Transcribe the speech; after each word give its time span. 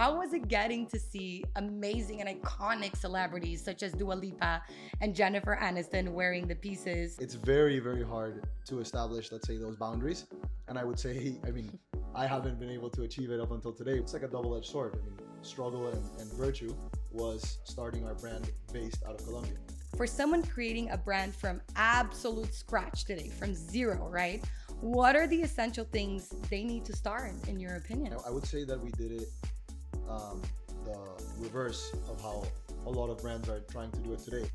how 0.00 0.16
was 0.16 0.32
it 0.32 0.48
getting 0.48 0.86
to 0.86 0.98
see 0.98 1.44
amazing 1.56 2.22
and 2.22 2.42
iconic 2.42 2.96
celebrities 2.96 3.62
such 3.62 3.82
as 3.82 3.92
Dua 3.92 4.14
Lipa 4.14 4.62
and 5.02 5.14
Jennifer 5.14 5.58
Aniston 5.60 6.12
wearing 6.14 6.48
the 6.48 6.54
pieces? 6.54 7.18
It's 7.20 7.34
very, 7.34 7.80
very 7.80 8.02
hard 8.02 8.46
to 8.64 8.80
establish, 8.80 9.30
let's 9.30 9.46
say, 9.46 9.58
those 9.58 9.76
boundaries. 9.76 10.24
And 10.68 10.78
I 10.78 10.84
would 10.84 10.98
say, 10.98 11.38
I 11.46 11.50
mean, 11.50 11.78
I 12.14 12.26
haven't 12.26 12.58
been 12.58 12.70
able 12.70 12.88
to 12.88 13.02
achieve 13.02 13.30
it 13.30 13.40
up 13.40 13.50
until 13.50 13.74
today. 13.74 13.98
It's 13.98 14.14
like 14.14 14.22
a 14.22 14.28
double 14.28 14.56
edged 14.56 14.70
sword. 14.70 14.94
I 14.94 15.04
mean, 15.04 15.18
struggle 15.42 15.88
and, 15.88 16.02
and 16.18 16.32
virtue 16.32 16.74
was 17.12 17.58
starting 17.64 18.06
our 18.06 18.14
brand 18.14 18.50
based 18.72 19.02
out 19.06 19.20
of 19.20 19.26
Colombia. 19.26 19.58
For 19.98 20.06
someone 20.06 20.42
creating 20.42 20.88
a 20.88 20.96
brand 20.96 21.34
from 21.34 21.60
absolute 21.76 22.54
scratch 22.54 23.04
today, 23.04 23.28
from 23.38 23.54
zero, 23.54 24.08
right? 24.10 24.42
What 24.80 25.14
are 25.14 25.26
the 25.26 25.42
essential 25.42 25.84
things 25.84 26.30
they 26.48 26.64
need 26.64 26.86
to 26.86 26.96
start, 26.96 27.34
in 27.48 27.60
your 27.60 27.76
opinion? 27.76 28.16
I 28.26 28.30
would 28.30 28.46
say 28.46 28.64
that 28.64 28.80
we 28.82 28.92
did 28.92 29.12
it 29.12 29.28
um, 30.10 30.42
the 30.84 30.98
reverse 31.38 31.94
of 32.08 32.20
how 32.20 32.44
a 32.86 32.90
lot 32.90 33.10
of 33.10 33.18
brands 33.18 33.48
are 33.48 33.60
trying 33.70 33.90
to 33.92 33.98
do 34.00 34.12
it 34.12 34.18
today. 34.20 34.48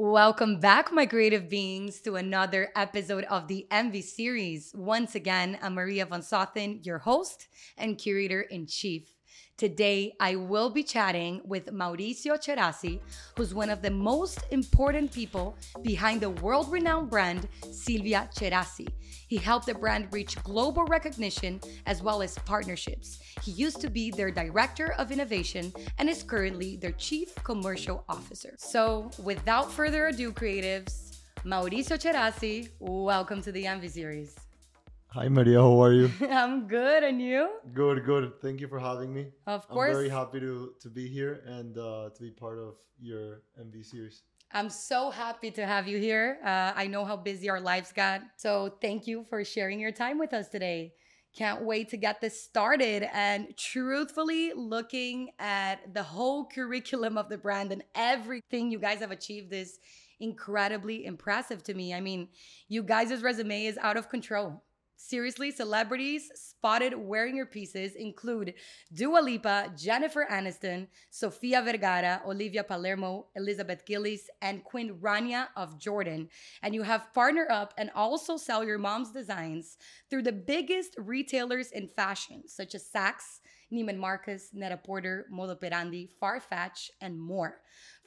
Welcome 0.00 0.60
back, 0.60 0.92
my 0.92 1.06
creative 1.06 1.48
beings, 1.48 2.00
to 2.02 2.14
another 2.14 2.70
episode 2.76 3.24
of 3.24 3.48
the 3.48 3.66
Envy 3.70 4.00
series. 4.00 4.72
Once 4.76 5.16
again, 5.16 5.58
I'm 5.60 5.74
Maria 5.74 6.06
von 6.06 6.20
Sothen, 6.20 6.86
your 6.86 6.98
host 6.98 7.48
and 7.76 7.98
curator 7.98 8.42
in 8.42 8.66
chief. 8.66 9.17
Today, 9.58 10.14
I 10.20 10.36
will 10.36 10.70
be 10.70 10.84
chatting 10.84 11.40
with 11.44 11.66
Mauricio 11.66 12.38
Tcherassi, 12.38 13.00
who's 13.36 13.52
one 13.52 13.70
of 13.70 13.82
the 13.82 13.90
most 13.90 14.38
important 14.52 15.10
people 15.10 15.56
behind 15.82 16.20
the 16.20 16.30
world 16.30 16.70
renowned 16.70 17.10
brand 17.10 17.48
Silvia 17.72 18.30
Tcherassi. 18.32 18.86
He 19.26 19.36
helped 19.36 19.66
the 19.66 19.74
brand 19.74 20.12
reach 20.12 20.40
global 20.44 20.84
recognition 20.84 21.60
as 21.86 22.04
well 22.04 22.22
as 22.22 22.38
partnerships. 22.46 23.18
He 23.42 23.50
used 23.50 23.80
to 23.80 23.90
be 23.90 24.12
their 24.12 24.30
director 24.30 24.92
of 24.92 25.10
innovation 25.10 25.72
and 25.98 26.08
is 26.08 26.22
currently 26.22 26.76
their 26.76 26.92
chief 26.92 27.34
commercial 27.42 28.04
officer. 28.08 28.54
So, 28.58 29.10
without 29.24 29.72
further 29.72 30.06
ado, 30.06 30.30
creatives, 30.30 31.18
Mauricio 31.44 31.98
Tcherassi, 31.98 32.68
welcome 32.78 33.42
to 33.42 33.50
the 33.50 33.66
Envy 33.66 33.88
series. 33.88 34.36
Hi, 35.12 35.26
Maria. 35.26 35.60
How 35.60 35.82
are 35.82 35.92
you? 35.94 36.10
I'm 36.30 36.68
good, 36.68 37.02
and 37.02 37.20
you? 37.20 37.48
Good, 37.72 38.04
good. 38.04 38.30
Thank 38.42 38.60
you 38.60 38.68
for 38.68 38.78
having 38.78 39.14
me. 39.14 39.28
Of 39.46 39.66
course. 39.66 39.88
I'm 39.88 39.94
very 39.94 40.08
happy 40.10 40.38
to 40.40 40.74
to 40.82 40.90
be 40.90 41.08
here 41.08 41.40
and 41.46 41.78
uh, 41.78 42.10
to 42.14 42.22
be 42.22 42.30
part 42.30 42.58
of 42.58 42.74
your 43.00 43.40
Envy 43.58 43.82
series. 43.82 44.22
I'm 44.52 44.68
so 44.68 45.10
happy 45.10 45.50
to 45.52 45.64
have 45.64 45.88
you 45.88 45.98
here. 45.98 46.38
Uh, 46.44 46.72
I 46.76 46.88
know 46.88 47.06
how 47.06 47.16
busy 47.16 47.48
our 47.48 47.60
lives 47.60 47.90
got, 47.90 48.20
so 48.36 48.76
thank 48.82 49.06
you 49.06 49.24
for 49.30 49.44
sharing 49.44 49.80
your 49.80 49.92
time 49.92 50.18
with 50.18 50.34
us 50.34 50.48
today. 50.48 50.92
Can't 51.34 51.62
wait 51.64 51.88
to 51.90 51.96
get 51.96 52.20
this 52.20 52.42
started. 52.42 53.08
And 53.12 53.56
truthfully, 53.56 54.52
looking 54.54 55.30
at 55.38 55.94
the 55.94 56.02
whole 56.02 56.46
curriculum 56.46 57.16
of 57.16 57.30
the 57.30 57.38
brand 57.38 57.72
and 57.72 57.82
everything 57.94 58.70
you 58.70 58.78
guys 58.78 59.00
have 59.00 59.10
achieved 59.10 59.54
is 59.54 59.78
incredibly 60.20 61.06
impressive 61.06 61.62
to 61.64 61.74
me. 61.74 61.94
I 61.94 62.00
mean, 62.00 62.28
you 62.68 62.82
guys' 62.82 63.22
resume 63.22 63.64
is 63.64 63.78
out 63.78 63.96
of 63.96 64.10
control. 64.10 64.64
Seriously, 65.00 65.52
celebrities 65.52 66.28
spotted 66.34 66.92
wearing 66.92 67.36
your 67.36 67.46
pieces 67.46 67.94
include 67.94 68.54
Dua 68.92 69.20
Lipa, 69.20 69.72
Jennifer 69.76 70.26
Aniston, 70.28 70.88
Sofia 71.08 71.62
Vergara, 71.62 72.20
Olivia 72.26 72.64
Palermo, 72.64 73.28
Elizabeth 73.36 73.86
Gillies, 73.86 74.28
and 74.42 74.64
Queen 74.64 74.98
Rania 75.00 75.46
of 75.56 75.78
Jordan. 75.78 76.28
And 76.62 76.74
you 76.74 76.82
have 76.82 77.14
partner 77.14 77.46
up 77.48 77.74
and 77.78 77.92
also 77.94 78.36
sell 78.36 78.64
your 78.64 78.78
mom's 78.78 79.12
designs 79.12 79.78
through 80.10 80.22
the 80.22 80.32
biggest 80.32 80.96
retailers 80.98 81.70
in 81.70 81.86
fashion, 81.86 82.42
such 82.48 82.74
as 82.74 82.90
Saks, 82.92 83.38
Neiman 83.72 83.96
Marcus, 83.96 84.50
Net-a-Porter, 84.52 85.26
Moda 85.32 85.52
Operandi, 85.52 86.10
Farfetch, 86.20 86.90
and 87.00 87.20
more. 87.20 87.60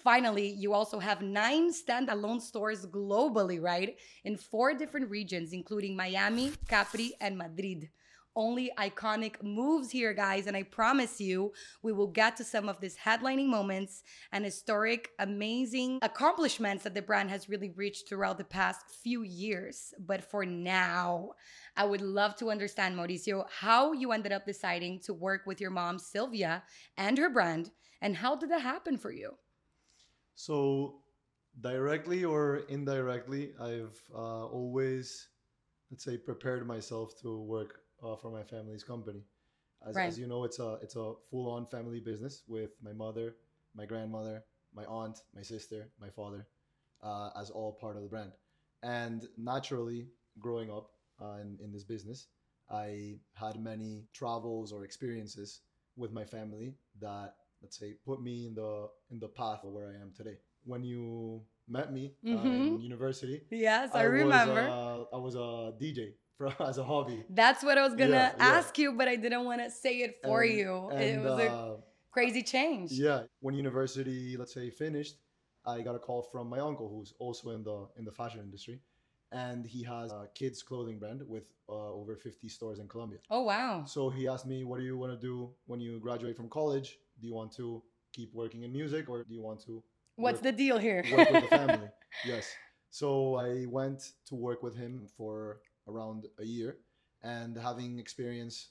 Finally, 0.04 0.50
you 0.50 0.74
also 0.74 1.00
have 1.00 1.22
nine 1.22 1.72
standalone 1.72 2.42
stores 2.42 2.86
globally, 2.88 3.62
right? 3.62 3.98
In 4.24 4.38
four 4.38 4.74
different 4.74 5.10
regions, 5.10 5.54
including 5.54 5.96
Miami, 5.96 6.54
Capri, 6.68 7.14
and 7.22 7.38
Madrid. 7.38 7.90
Only 8.36 8.72
iconic 8.78 9.42
moves 9.44 9.92
here, 9.92 10.14
guys. 10.14 10.48
And 10.48 10.56
I 10.56 10.64
promise 10.64 11.20
you, 11.20 11.52
we 11.84 11.92
will 11.92 12.08
get 12.08 12.38
to 12.38 12.44
some 12.44 12.70
of 12.70 12.80
these 12.80 12.96
headlining 12.96 13.48
moments 13.48 14.04
and 14.32 14.46
historic, 14.46 15.10
amazing 15.20 16.00
accomplishments 16.02 16.84
that 16.84 16.94
the 16.94 17.02
brand 17.02 17.30
has 17.30 17.50
really 17.50 17.72
reached 17.72 18.08
throughout 18.08 18.38
the 18.38 18.46
past 18.46 18.86
few 19.04 19.24
years. 19.24 19.94
But 20.00 20.24
for 20.24 20.46
now, 20.46 21.32
I 21.76 21.86
would 21.86 22.02
love 22.02 22.36
to 22.38 22.52
understand, 22.52 22.96
Mauricio, 22.96 23.46
how 23.50 23.92
you 23.92 24.12
ended 24.12 24.32
up 24.32 24.46
deciding 24.46 25.00
to 25.02 25.14
work 25.14 25.42
with 25.46 25.60
your 25.60 25.72
mom, 25.72 26.00
Silvia, 26.00 26.64
and 26.98 27.18
her 27.18 27.30
brand, 27.30 27.72
and 28.02 28.16
how 28.16 28.36
did 28.36 28.50
that 28.52 28.62
happen 28.62 28.98
for 28.98 29.12
you? 29.12 29.38
So, 30.36 31.02
directly 31.60 32.24
or 32.24 32.64
indirectly, 32.70 33.54
I've 33.60 34.02
uh, 34.14 34.46
always, 34.48 35.28
let's 35.90 36.04
say, 36.04 36.18
prepared 36.18 36.66
myself 36.66 37.20
to 37.22 37.42
work 37.42 37.81
uh, 38.04 38.16
for 38.16 38.32
my 38.32 38.44
family's 38.44 38.84
company. 38.84 39.24
As, 39.88 39.96
Right. 39.96 40.08
as 40.08 40.20
you 40.20 40.28
know, 40.28 40.44
it's 40.44 40.60
a 40.60 40.78
it's 40.82 40.96
a 40.96 41.14
full-on 41.30 41.66
family 41.66 42.00
business 42.00 42.44
with 42.48 42.72
my 42.82 42.94
mother, 42.94 43.36
my 43.76 43.86
grandmother, 43.86 44.44
my 44.74 44.86
aunt, 44.86 45.20
my 45.36 45.42
sister, 45.42 45.92
my 46.00 46.10
father, 46.10 46.48
uh, 47.04 47.30
as 47.40 47.50
all 47.50 47.74
part 47.74 47.96
of 47.98 48.04
the 48.04 48.10
brand. 48.10 48.32
And 48.84 49.28
naturally, 49.38 50.10
growing 50.40 50.72
up 50.72 50.92
uh, 51.22 51.38
in, 51.42 51.58
in 51.64 51.72
this 51.72 51.84
business, 51.84 52.28
I 52.70 53.20
had 53.34 53.60
many 53.60 54.06
travels 54.14 54.72
or 54.72 54.84
experiences 54.84 55.62
with 55.96 56.12
my 56.12 56.26
family 56.26 56.76
that 57.00 57.36
let's 57.62 57.78
say 57.78 57.94
put 58.06 58.22
me 58.22 58.48
in 58.48 58.56
the 58.56 58.88
in 59.12 59.20
the 59.20 59.28
path 59.28 59.64
of 59.64 59.72
where 59.74 59.90
I 59.90 60.02
am 60.02 60.12
today. 60.16 60.38
When 60.64 60.84
you 60.84 61.44
met 61.68 61.92
me 61.92 62.14
uh, 62.32 62.38
in 62.58 62.78
Mhm. 62.78 62.82
university, 62.82 63.42
Yes, 63.50 63.92
I, 63.94 64.04
was, 64.04 64.12
remember. 64.12 64.60
uh, 64.60 65.04
I 65.14 65.18
was 65.18 65.36
a 65.36 65.74
DJ 65.80 66.14
for, 66.38 66.48
as 66.64 66.78
a 66.78 66.84
hobby. 66.84 67.24
That's 67.30 67.64
what 67.64 67.78
I 67.78 67.84
was 67.84 67.94
gonna 67.96 68.12
Yeah, 68.12 68.32
yeah. 68.38 68.46
ask 68.58 68.78
you, 68.78 68.94
but 68.94 69.08
I 69.08 69.16
didn't 69.16 69.46
want 69.46 69.62
to 69.64 69.70
say 69.70 69.98
it 70.00 70.16
for 70.24 70.42
And- 70.44 70.54
you. 70.58 70.90
it 70.92 71.16
and, 71.16 71.24
was 71.24 71.40
a 71.40 71.52
uh, 71.52 71.76
crazy 72.12 72.44
change. 72.44 72.92
Yeah, 72.92 73.24
when 73.40 73.56
university, 73.56 74.36
let's 74.38 74.54
say, 74.54 74.70
finished, 74.70 75.16
I 75.66 75.82
got 75.82 75.96
a 75.96 76.00
call 76.00 76.24
from 76.24 76.50
my 76.50 76.60
uncle, 76.60 76.90
who's 76.90 77.14
also 77.20 77.52
in 77.52 77.64
the 77.64 77.88
in 77.98 78.04
the 78.06 78.12
fashion 78.12 78.40
industry, 78.40 78.80
and 79.32 79.66
he 79.66 79.84
has 79.84 80.12
a 80.12 80.28
kids 80.34 80.64
clothing 80.64 80.98
brand 81.00 81.22
with 81.28 81.44
uh, 81.70 81.92
over 82.00 82.16
50 82.16 82.50
stores 82.50 82.80
in 82.80 82.88
Colombia. 82.88 83.20
Oh 83.30 83.44
wow. 83.44 83.84
So 83.86 84.10
he 84.10 84.28
asked 84.28 84.48
me, 84.48 84.64
"What 84.64 84.80
do 84.80 84.86
you 84.86 84.98
want 84.98 85.12
to 85.14 85.20
do 85.32 85.52
when 85.68 85.80
you 85.80 86.00
graduate 86.00 86.36
from 86.36 86.50
college? 86.50 86.98
Do 87.20 87.28
you 87.28 87.36
want 87.36 87.52
to 87.58 87.84
keep 88.12 88.34
working 88.34 88.64
in 88.64 88.72
music, 88.74 89.08
or 89.10 89.24
do 89.24 89.34
you 89.34 89.44
want 89.44 89.62
to 89.68 89.84
What's 90.16 90.38
work- 90.38 90.44
the 90.44 90.52
deal 90.52 90.78
here? 90.80 91.04
work 91.16 91.30
with 91.30 91.44
the 91.44 91.56
family?" 91.62 91.90
yes. 92.26 92.46
So 92.90 93.36
I 93.36 93.66
went 93.70 94.00
to 94.30 94.36
work 94.36 94.64
with 94.64 94.76
him 94.76 95.08
for 95.16 95.62
around 95.88 96.28
a 96.40 96.46
year, 96.46 96.78
and 97.24 97.58
having 97.58 98.00
experience 98.00 98.70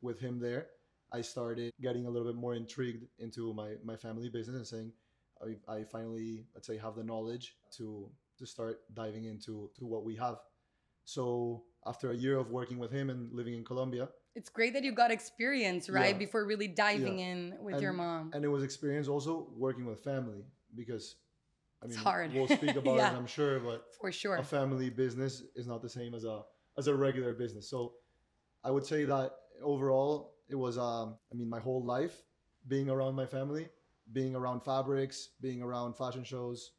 with 0.00 0.18
him 0.20 0.38
there, 0.38 0.66
I 1.12 1.20
started 1.20 1.72
getting 1.80 2.06
a 2.06 2.10
little 2.10 2.26
bit 2.26 2.36
more 2.36 2.54
intrigued 2.54 3.06
into 3.18 3.52
my, 3.54 3.74
my 3.84 3.96
family 3.96 4.28
business 4.28 4.56
and 4.56 4.66
saying, 4.66 4.92
I, 5.68 5.72
I 5.80 5.84
finally, 5.84 6.46
let's 6.54 6.66
say, 6.66 6.78
have 6.78 6.94
the 6.96 7.04
knowledge 7.04 7.56
to 7.78 8.10
to 8.38 8.46
start 8.46 8.80
diving 8.94 9.26
into 9.26 9.70
to 9.78 9.84
what 9.86 10.04
we 10.04 10.16
have. 10.16 10.36
So 11.04 11.64
after 11.86 12.10
a 12.12 12.16
year 12.16 12.38
of 12.38 12.50
working 12.50 12.78
with 12.78 12.90
him 12.90 13.10
and 13.10 13.32
living 13.32 13.54
in 13.54 13.64
Colombia, 13.64 14.08
it's 14.34 14.48
great 14.48 14.72
that 14.72 14.82
you 14.84 14.92
got 14.92 15.10
experience, 15.10 15.90
right? 15.90 16.14
Yeah. 16.14 16.18
Before 16.18 16.44
really 16.46 16.68
diving 16.68 17.18
in 17.18 17.54
with 17.60 17.80
your 17.82 17.92
mom. 17.92 18.30
and 18.32 18.44
it 18.44 18.48
was 18.48 18.62
experience 18.62 19.06
also 19.08 19.48
working 19.56 19.84
with 19.84 20.00
family 20.00 20.44
because 20.74 21.16
I 21.82 21.86
mean 21.86 21.94
It's 21.94 22.02
hard. 22.02 22.32
we'll 22.34 22.48
speak 22.48 22.76
about 22.82 22.96
Yeah. 22.96 23.12
it, 23.12 23.16
I'm 23.16 23.26
sure, 23.26 23.60
but 23.60 23.84
For 24.00 24.10
sure. 24.10 24.36
a 24.36 24.44
family 24.44 24.88
business 24.90 25.42
is 25.54 25.66
not 25.66 25.82
the 25.82 25.88
same 25.90 26.14
as 26.14 26.24
a 26.24 26.42
as 26.78 26.86
a 26.86 26.94
regular 26.94 27.32
business. 27.34 27.68
So 27.68 27.94
I 28.64 28.70
would 28.70 28.86
say 28.86 29.04
that 29.04 29.32
overall 29.62 30.34
it 30.48 30.56
was 30.56 30.78
um 30.78 31.16
I 31.32 31.34
mean 31.36 31.48
my 31.48 31.60
whole 31.60 31.84
life 31.84 32.22
being 32.68 32.88
around 32.88 33.14
my 33.14 33.26
family, 33.26 33.68
being 34.12 34.34
around 34.34 34.60
fabrics, 34.64 35.30
being 35.40 35.62
around 35.62 35.96
fashion 35.96 36.24
shows, 36.24 36.72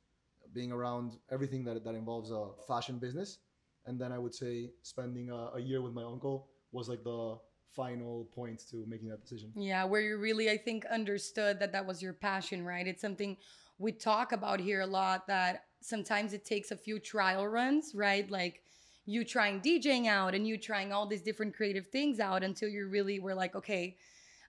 being 0.53 0.71
around 0.71 1.17
everything 1.31 1.63
that 1.65 1.83
that 1.83 1.95
involves 1.95 2.31
a 2.31 2.49
fashion 2.67 2.99
business. 2.99 3.39
And 3.85 3.99
then 3.99 4.11
I 4.13 4.17
would 4.17 4.33
say 4.33 4.69
spending 4.81 5.29
a, 5.29 5.51
a 5.55 5.59
year 5.59 5.81
with 5.81 5.93
my 5.93 6.03
uncle 6.03 6.47
was 6.71 6.87
like 6.87 7.03
the 7.03 7.37
final 7.75 8.25
point 8.33 8.63
to 8.71 8.85
making 8.87 9.09
that 9.09 9.21
decision. 9.21 9.51
Yeah, 9.55 9.83
where 9.83 10.01
you 10.01 10.17
really, 10.17 10.49
I 10.49 10.57
think, 10.57 10.85
understood 10.85 11.59
that 11.59 11.71
that 11.73 11.85
was 11.85 12.01
your 12.01 12.13
passion, 12.13 12.63
right? 12.63 12.87
It's 12.87 13.01
something 13.01 13.35
we 13.79 13.91
talk 13.91 14.31
about 14.31 14.59
here 14.59 14.81
a 14.81 14.87
lot 14.87 15.27
that 15.27 15.65
sometimes 15.81 16.33
it 16.33 16.45
takes 16.45 16.71
a 16.71 16.77
few 16.77 16.99
trial 16.99 17.47
runs, 17.47 17.93
right? 17.93 18.29
Like 18.29 18.61
you 19.05 19.23
trying 19.25 19.61
DJing 19.61 20.07
out 20.07 20.33
and 20.33 20.47
you 20.47 20.57
trying 20.57 20.91
all 20.93 21.05
these 21.05 21.21
different 21.21 21.55
creative 21.55 21.87
things 21.87 22.19
out 22.19 22.43
until 22.43 22.69
you 22.69 22.87
really 22.87 23.19
were 23.19 23.35
like, 23.35 23.55
okay, 23.55 23.97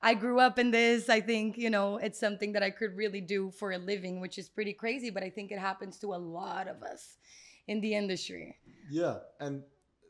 I 0.03 0.15
grew 0.15 0.39
up 0.39 0.59
in 0.59 0.71
this. 0.71 1.09
I 1.09 1.21
think, 1.21 1.57
you 1.57 1.71
know, 1.71 1.97
it's 1.97 2.21
something 2.21 2.53
that 2.53 2.63
I 2.63 2.71
could 2.71 2.97
really 2.97 3.21
do 3.21 3.51
for 3.51 3.73
a 3.73 3.79
living, 3.79 4.21
which 4.21 4.39
is 4.39 4.49
pretty 4.49 4.73
crazy, 4.73 5.11
but 5.11 5.23
I 5.23 5.31
think 5.31 5.51
it 5.51 5.59
happens 5.59 5.99
to 6.01 6.15
a 6.15 6.17
lot 6.17 6.69
of 6.69 6.83
us 6.83 7.17
in 7.67 7.81
the 7.81 7.95
industry. 7.95 8.57
Yeah, 8.91 9.19
and 9.41 9.63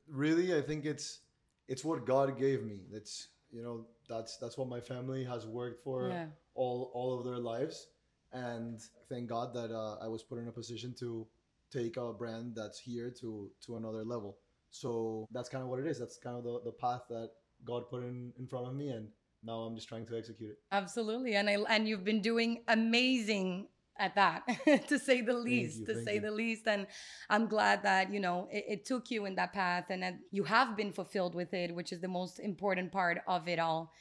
really, 0.09 0.57
I 0.57 0.61
think 0.61 0.85
it's 0.85 1.21
it's 1.69 1.85
what 1.85 2.05
God 2.05 2.39
gave 2.39 2.65
me. 2.65 2.81
That's 2.93 3.29
you 3.53 3.63
know 3.63 3.87
that's 4.09 4.37
that's 4.37 4.59
what 4.59 4.69
my 4.69 4.81
family 4.81 5.25
has 5.25 5.47
worked 5.47 5.83
for 5.85 6.11
Yeah. 6.11 6.27
all 6.55 6.91
all 6.93 7.17
of 7.17 7.25
their 7.25 7.39
lives, 7.39 7.87
and 8.33 8.81
thank 9.09 9.29
God 9.29 9.55
that 9.55 9.71
uh, 9.71 9.99
I 10.03 10.09
was 10.09 10.23
put 10.25 10.39
in 10.39 10.49
a 10.49 10.53
position 10.53 10.93
to 10.99 11.27
take 11.75 11.97
a 11.97 12.13
brand 12.13 12.53
that's 12.55 12.79
here 12.79 13.13
to 13.21 13.51
to 13.67 13.77
another 13.77 14.05
level. 14.05 14.39
So 14.71 15.27
that's 15.33 15.49
kind 15.49 15.63
of 15.63 15.69
what 15.69 15.81
it 15.81 15.87
is. 15.87 15.99
That's 15.99 16.19
kind 16.19 16.37
of 16.37 16.45
the, 16.45 16.61
the 16.65 16.73
path 16.73 17.03
that 17.09 17.31
God 17.65 17.85
put 17.91 18.03
in 18.03 18.33
in 18.39 18.47
front 18.47 18.67
of 18.67 18.75
me, 18.75 18.89
and 18.89 19.09
now 19.43 19.61
I'm 19.61 19.75
just 19.75 19.89
trying 19.89 20.07
to 20.07 20.19
execute 20.19 20.51
it. 20.51 20.59
Absolutely. 20.73 21.37
And 21.37 21.49
I 21.49 21.57
and 21.69 21.89
you've 21.89 22.05
been 22.05 22.23
doing 22.23 22.63
amazing 22.69 23.69
at 23.99 24.15
that 24.17 24.43
to 24.89 24.99
say 24.99 25.21
the 25.21 25.33
least 25.33 25.81
you, 25.81 25.87
to 25.87 26.05
say 26.05 26.15
you. 26.15 26.21
the 26.21 26.31
least 26.31 26.67
and 26.67 26.85
i'm 27.31 27.47
glad 27.47 27.83
that 27.85 28.13
you 28.13 28.19
know 28.19 28.49
it, 28.51 28.65
it 28.69 28.85
took 28.85 29.09
you 29.09 29.25
in 29.25 29.37
that 29.37 29.53
path 29.53 29.85
and 29.89 30.03
that 30.03 30.15
you 30.33 30.43
have 30.43 30.77
been 30.77 30.93
fulfilled 30.93 31.33
with 31.33 31.55
it 31.55 31.73
which 31.73 31.93
is 31.93 32.01
the 32.01 32.09
most 32.09 32.41
important 32.41 32.91
part 32.91 33.19
of 33.29 33.47
it 33.47 33.61
all 33.61 33.93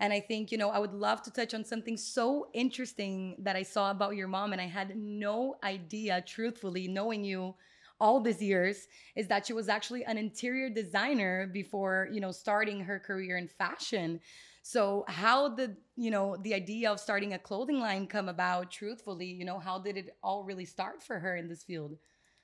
and 0.00 0.12
i 0.12 0.20
think 0.20 0.50
you 0.52 0.58
know 0.58 0.70
i 0.70 0.78
would 0.78 0.94
love 0.94 1.22
to 1.22 1.30
touch 1.30 1.54
on 1.54 1.64
something 1.64 1.96
so 1.96 2.48
interesting 2.52 3.36
that 3.38 3.56
i 3.56 3.62
saw 3.62 3.90
about 3.90 4.16
your 4.16 4.28
mom 4.28 4.52
and 4.52 4.60
i 4.60 4.66
had 4.66 4.96
no 4.96 5.56
idea 5.62 6.22
truthfully 6.26 6.88
knowing 6.88 7.24
you 7.24 7.54
all 8.00 8.20
these 8.20 8.42
years 8.42 8.86
is 9.16 9.26
that 9.28 9.46
she 9.46 9.52
was 9.52 9.68
actually 9.68 10.04
an 10.04 10.18
interior 10.18 10.70
designer 10.70 11.48
before 11.52 12.08
you 12.12 12.20
know 12.20 12.30
starting 12.30 12.80
her 12.80 12.98
career 12.98 13.36
in 13.36 13.48
fashion. 13.48 14.20
So 14.62 15.04
how 15.08 15.48
did 15.48 15.76
you 15.96 16.10
know 16.10 16.36
the 16.42 16.54
idea 16.54 16.90
of 16.90 17.00
starting 17.00 17.32
a 17.34 17.38
clothing 17.38 17.80
line 17.80 18.06
come 18.06 18.28
about 18.28 18.70
truthfully? 18.70 19.26
You 19.26 19.44
know 19.44 19.58
how 19.58 19.78
did 19.78 19.96
it 19.96 20.16
all 20.22 20.44
really 20.44 20.64
start 20.64 21.02
for 21.02 21.18
her 21.18 21.36
in 21.36 21.48
this 21.48 21.64
field? 21.64 21.96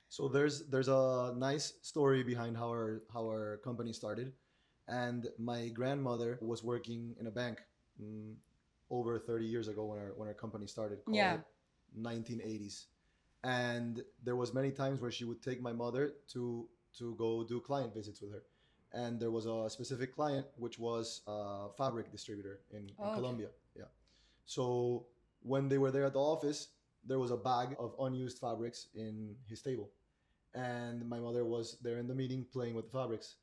So 0.09 0.27
there's 0.27 0.67
there's 0.67 0.87
a 0.87 1.33
nice 1.37 1.73
story 1.81 2.23
behind 2.23 2.57
how 2.57 2.67
our 2.67 3.03
how 3.13 3.25
our 3.25 3.57
company 3.63 3.93
started, 3.93 4.33
and 4.87 5.27
my 5.37 5.69
grandmother 5.69 6.37
was 6.41 6.63
working 6.63 7.15
in 7.19 7.27
a 7.27 7.31
bank 7.31 7.61
mm, 8.01 8.33
over 8.89 9.19
30 9.19 9.45
years 9.45 9.67
ago 9.67 9.85
when 9.85 9.99
our 9.99 10.13
when 10.15 10.27
our 10.27 10.33
company 10.33 10.67
started. 10.67 11.03
call 11.05 11.15
Yeah. 11.15 11.37
1980s, 11.97 12.85
and 13.43 14.03
there 14.23 14.35
was 14.35 14.53
many 14.53 14.71
times 14.71 15.01
where 15.01 15.11
she 15.11 15.23
would 15.23 15.41
take 15.41 15.61
my 15.61 15.71
mother 15.73 16.13
to 16.33 16.67
to 16.97 17.15
go 17.15 17.43
do 17.43 17.59
client 17.59 17.93
visits 17.93 18.21
with 18.21 18.31
her, 18.31 18.43
and 18.93 19.19
there 19.19 19.31
was 19.31 19.45
a 19.45 19.69
specific 19.69 20.13
client 20.15 20.45
which 20.57 20.77
was 20.79 21.21
a 21.27 21.69
fabric 21.77 22.11
distributor 22.11 22.59
in, 22.71 22.79
in 22.79 22.93
Oh, 22.99 23.11
okay. 23.11 23.21
Colombia. 23.21 23.47
Yeah, 23.75 23.85
so 24.45 25.05
when 25.41 25.69
they 25.69 25.77
were 25.77 25.91
there 25.91 26.05
at 26.05 26.13
the 26.13 26.19
office, 26.19 26.69
there 27.05 27.19
was 27.19 27.31
a 27.31 27.37
bag 27.37 27.75
of 27.79 27.95
unused 27.99 28.39
fabrics 28.39 28.87
in 28.95 29.35
his 29.47 29.61
table 29.61 29.91
and 30.53 31.07
my 31.07 31.19
mother 31.19 31.43
was 31.45 31.77
there 31.81 31.97
in 31.97 32.07
the 32.07 32.15
meeting 32.15 32.45
playing 32.51 32.75
with 32.75 32.85
the 32.85 32.91
fabrics 32.97 33.35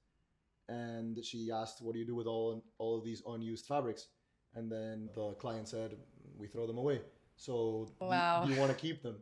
and 0.68 1.24
she 1.24 1.50
asked 1.52 1.82
what 1.82 1.92
do 1.92 1.98
you 1.98 2.06
do 2.06 2.14
with 2.14 2.26
all 2.26 2.64
all 2.78 2.98
of 2.98 3.04
these 3.04 3.22
unused 3.26 3.66
fabrics? 3.66 4.08
And 4.54 4.70
then 4.70 5.08
the 5.14 5.32
client 5.34 5.68
said 5.68 5.96
we 6.36 6.46
throw 6.46 6.66
them 6.66 6.78
away. 6.78 7.00
So 7.36 7.90
Wow. 8.00 8.44
do 8.44 8.52
you 8.52 8.58
want 8.60 8.70
to 8.70 8.76
keep 8.76 9.02
them? 9.02 9.16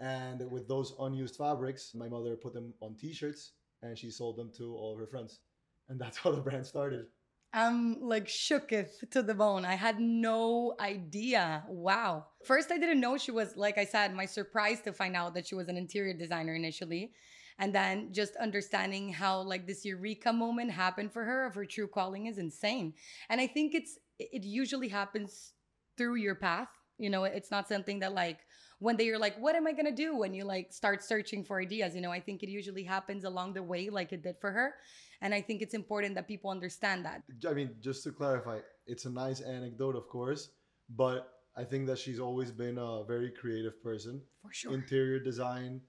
And 0.00 0.50
with 0.50 0.66
those 0.68 0.94
unused 1.00 1.36
fabrics 1.36 1.94
my 1.94 2.08
mother 2.08 2.36
put 2.36 2.52
them 2.52 2.74
on 2.80 2.94
t-shirts 2.96 3.52
and 3.82 3.96
she 3.98 4.10
sold 4.10 4.36
them 4.36 4.50
to 4.58 4.74
all 4.74 4.92
of 4.94 4.98
her 4.98 5.06
friends. 5.06 5.40
And 5.88 6.00
that's 6.00 6.16
how 6.22 6.32
the 6.32 6.40
brand 6.40 6.66
started. 6.66 7.06
I'm 7.56 8.00
like 8.00 8.26
shooketh 8.26 9.08
to 9.10 9.22
the 9.22 9.34
bone. 9.34 9.64
I 9.64 9.76
had 9.76 10.00
no 10.00 10.74
idea. 10.80 11.62
Wow. 11.68 12.26
First 12.44 12.72
i 12.72 12.78
didn't 12.78 13.00
know 13.00 13.16
she 13.16 13.30
was 13.30 13.56
like 13.56 13.78
i 13.78 13.84
said 13.84 14.14
my 14.14 14.26
surprise 14.26 14.80
to 14.82 14.92
find 14.92 15.14
out 15.16 15.34
that 15.34 15.46
she 15.46 15.54
was 15.54 15.68
an 15.68 15.76
interior 15.76 16.14
designer 16.14 16.54
initially 16.54 17.12
and 17.58 17.74
then 17.74 18.12
just 18.12 18.36
understanding 18.36 19.12
how 19.12 19.40
like 19.40 19.66
this 19.66 19.84
eureka 19.84 20.32
moment 20.32 20.70
happened 20.70 21.12
for 21.12 21.24
her 21.24 21.46
of 21.46 21.54
her 21.54 21.64
true 21.64 21.86
calling 21.86 22.26
is 22.26 22.38
insane. 22.38 22.94
And 23.28 23.40
i 23.40 23.46
think 23.46 23.74
it's 23.74 23.98
it 24.18 24.44
usually 24.44 24.88
happens 24.88 25.54
through 25.96 26.16
your 26.16 26.34
path 26.34 26.68
you 26.98 27.10
know 27.10 27.24
it's 27.24 27.50
not 27.50 27.68
something 27.68 27.98
that 28.00 28.12
like 28.14 28.40
one 28.78 28.96
day 28.96 29.04
you're 29.04 29.18
like 29.18 29.36
what 29.38 29.54
am 29.56 29.66
i 29.66 29.72
going 29.72 29.84
to 29.86 29.92
do? 29.92 30.16
when 30.16 30.34
you 30.34 30.44
like 30.44 30.72
start 30.72 31.02
searching 31.02 31.44
for 31.44 31.60
ideas 31.60 31.94
you 31.94 32.00
know? 32.00 32.12
I 32.12 32.20
think 32.20 32.42
it 32.42 32.48
usually 32.48 32.84
happens 32.84 33.24
along 33.24 33.54
the 33.54 33.62
way 33.62 33.88
like 33.90 34.12
it 34.12 34.22
did 34.22 34.36
for 34.40 34.50
her. 34.52 34.74
And 35.20 35.34
i 35.34 35.40
think 35.40 35.62
it's 35.62 35.74
important 35.74 36.14
that 36.16 36.28
people 36.28 36.50
understand 36.50 37.04
that. 37.04 37.22
I 37.48 37.54
mean 37.54 37.70
just 37.80 38.04
to 38.04 38.12
clarify 38.12 38.58
it's 38.86 39.04
a 39.04 39.10
nice 39.10 39.40
anecdote 39.40 39.96
of 39.96 40.08
course 40.08 40.50
but 40.90 41.30
i 41.56 41.64
think 41.64 41.86
that 41.86 41.98
she's 41.98 42.20
always 42.20 42.50
been 42.50 42.78
a 42.78 43.04
very 43.04 43.30
creative 43.30 43.82
person. 43.82 44.20
For 44.42 44.52
sure. 44.52 44.74
Interior 44.74 45.18
design, 45.18 45.80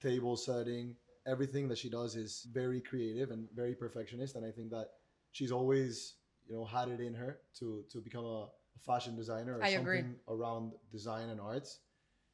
table 0.00 0.36
setting, 0.36 0.96
everything 1.26 1.68
that 1.68 1.78
she 1.78 1.90
does 1.90 2.16
is 2.16 2.46
very 2.52 2.80
creative 2.80 3.30
and 3.30 3.48
very 3.54 3.74
perfectionist. 3.74 4.36
And 4.36 4.44
I 4.44 4.50
think 4.50 4.70
that 4.70 4.88
she's 5.32 5.52
always, 5.52 6.14
you 6.48 6.56
know, 6.56 6.64
had 6.64 6.88
it 6.88 7.00
in 7.00 7.14
her 7.14 7.38
to 7.58 7.84
to 7.90 8.00
become 8.00 8.24
a, 8.24 8.48
fashion 8.86 9.14
designer 9.14 9.58
or 9.58 9.62
I 9.62 9.68
agree. 9.70 9.98
something 9.98 10.16
around 10.26 10.72
design 10.90 11.28
and 11.28 11.38
arts. 11.38 11.80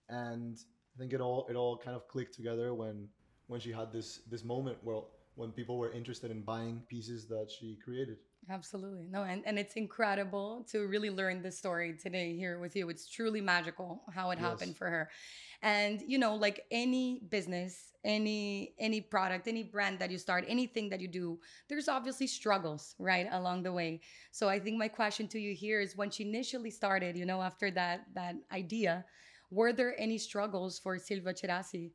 And 0.09 0.57
I 0.95 0.99
think 0.99 1.13
it 1.13 1.21
all 1.21 1.47
it 1.51 1.57
all 1.57 1.77
kind 1.77 1.97
of 1.97 2.07
clicked 2.07 2.35
together 2.35 2.73
when 2.73 3.09
when 3.49 3.59
she 3.59 3.73
had 3.73 3.93
this 3.93 4.21
this 4.31 4.45
moment 4.45 4.79
where 4.83 5.01
when 5.35 5.51
people 5.51 5.77
were 5.77 5.93
interested 5.93 6.31
in 6.31 6.43
buying 6.43 6.83
pieces 6.89 7.27
that 7.27 7.51
she 7.51 7.79
created. 7.85 8.19
Absolutely. 8.49 9.09
No, 9.11 9.25
and, 9.25 9.43
and 9.45 9.59
it's 9.59 9.75
incredible 9.75 10.65
to 10.71 10.87
really 10.87 11.11
learn 11.11 11.43
this 11.43 11.59
story 11.59 11.97
today 12.01 12.37
here 12.37 12.61
with 12.61 12.77
you. 12.77 12.89
It's 12.89 13.09
truly 13.09 13.41
magical 13.41 14.03
how 14.15 14.31
it 14.31 14.39
happened 14.39 14.77
for 14.77 14.89
her. 14.89 15.11
And 15.63 16.01
you 16.07 16.19
know, 16.19 16.37
like 16.37 16.65
any 16.71 17.23
business, 17.29 17.93
any 18.05 18.75
any 18.79 19.01
product, 19.01 19.49
any 19.49 19.65
brand 19.65 19.99
that 19.99 20.13
you 20.13 20.19
start, 20.19 20.45
anything 20.47 20.89
that 20.91 21.01
you 21.01 21.09
do, 21.09 21.41
there's 21.69 21.89
obviously 21.89 22.29
struggles, 22.29 22.95
right, 23.01 23.27
along 23.33 23.65
the 23.65 23.73
way. 23.73 24.01
So 24.31 24.49
I 24.49 24.61
think 24.61 24.79
my 24.79 24.89
question 24.89 25.27
to 25.29 25.41
you 25.41 25.53
here 25.53 25.81
is 25.81 25.97
when 25.97 26.11
she 26.11 26.23
initially 26.23 26.71
started, 26.71 27.17
you 27.17 27.27
know, 27.27 27.43
after 27.43 27.73
that 27.73 28.07
that 28.15 28.37
idea, 28.53 29.05
were 29.51 29.73
there 29.73 29.99
any 30.01 30.19
struggles 30.19 30.79
for 30.79 30.99
Silvia 30.99 31.35
Tcherassi 31.35 31.91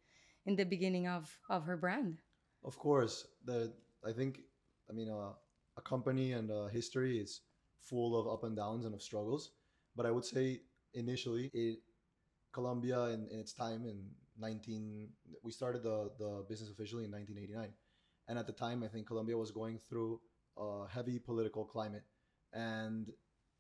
in 0.45 0.57
the 0.57 0.65
beginning 0.65 1.07
of 1.07 1.31
of 1.49 1.63
her 1.63 1.77
brand? 1.77 2.19
Of 2.65 2.77
course, 2.77 3.25
the 3.45 3.71
I 4.05 4.11
think 4.11 4.41
I 4.89 4.93
mean 4.93 5.09
uh, 5.09 5.31
a 5.81 5.89
company 5.89 6.33
and 6.33 6.49
a 6.49 6.69
history 6.69 7.19
is 7.19 7.41
full 7.89 8.19
of 8.19 8.27
up 8.33 8.43
and 8.43 8.55
downs 8.55 8.85
and 8.85 8.93
of 8.93 9.01
struggles. 9.01 9.51
But 9.95 10.05
I 10.05 10.11
would 10.11 10.25
say 10.25 10.61
initially, 10.93 11.49
it 11.53 11.79
Colombia 12.53 13.05
in, 13.15 13.27
in 13.31 13.39
its 13.39 13.53
time 13.53 13.85
in 13.85 13.97
19 14.37 15.09
we 15.43 15.51
started 15.51 15.83
the 15.83 16.11
the 16.17 16.45
business 16.49 16.69
officially 16.69 17.05
in 17.05 17.11
1989, 17.11 17.73
and 18.27 18.39
at 18.39 18.47
the 18.47 18.53
time 18.53 18.83
I 18.83 18.87
think 18.87 19.07
Colombia 19.07 19.37
was 19.37 19.51
going 19.51 19.77
through 19.77 20.19
a 20.57 20.87
heavy 20.87 21.19
political 21.19 21.65
climate, 21.65 22.03
and 22.53 23.11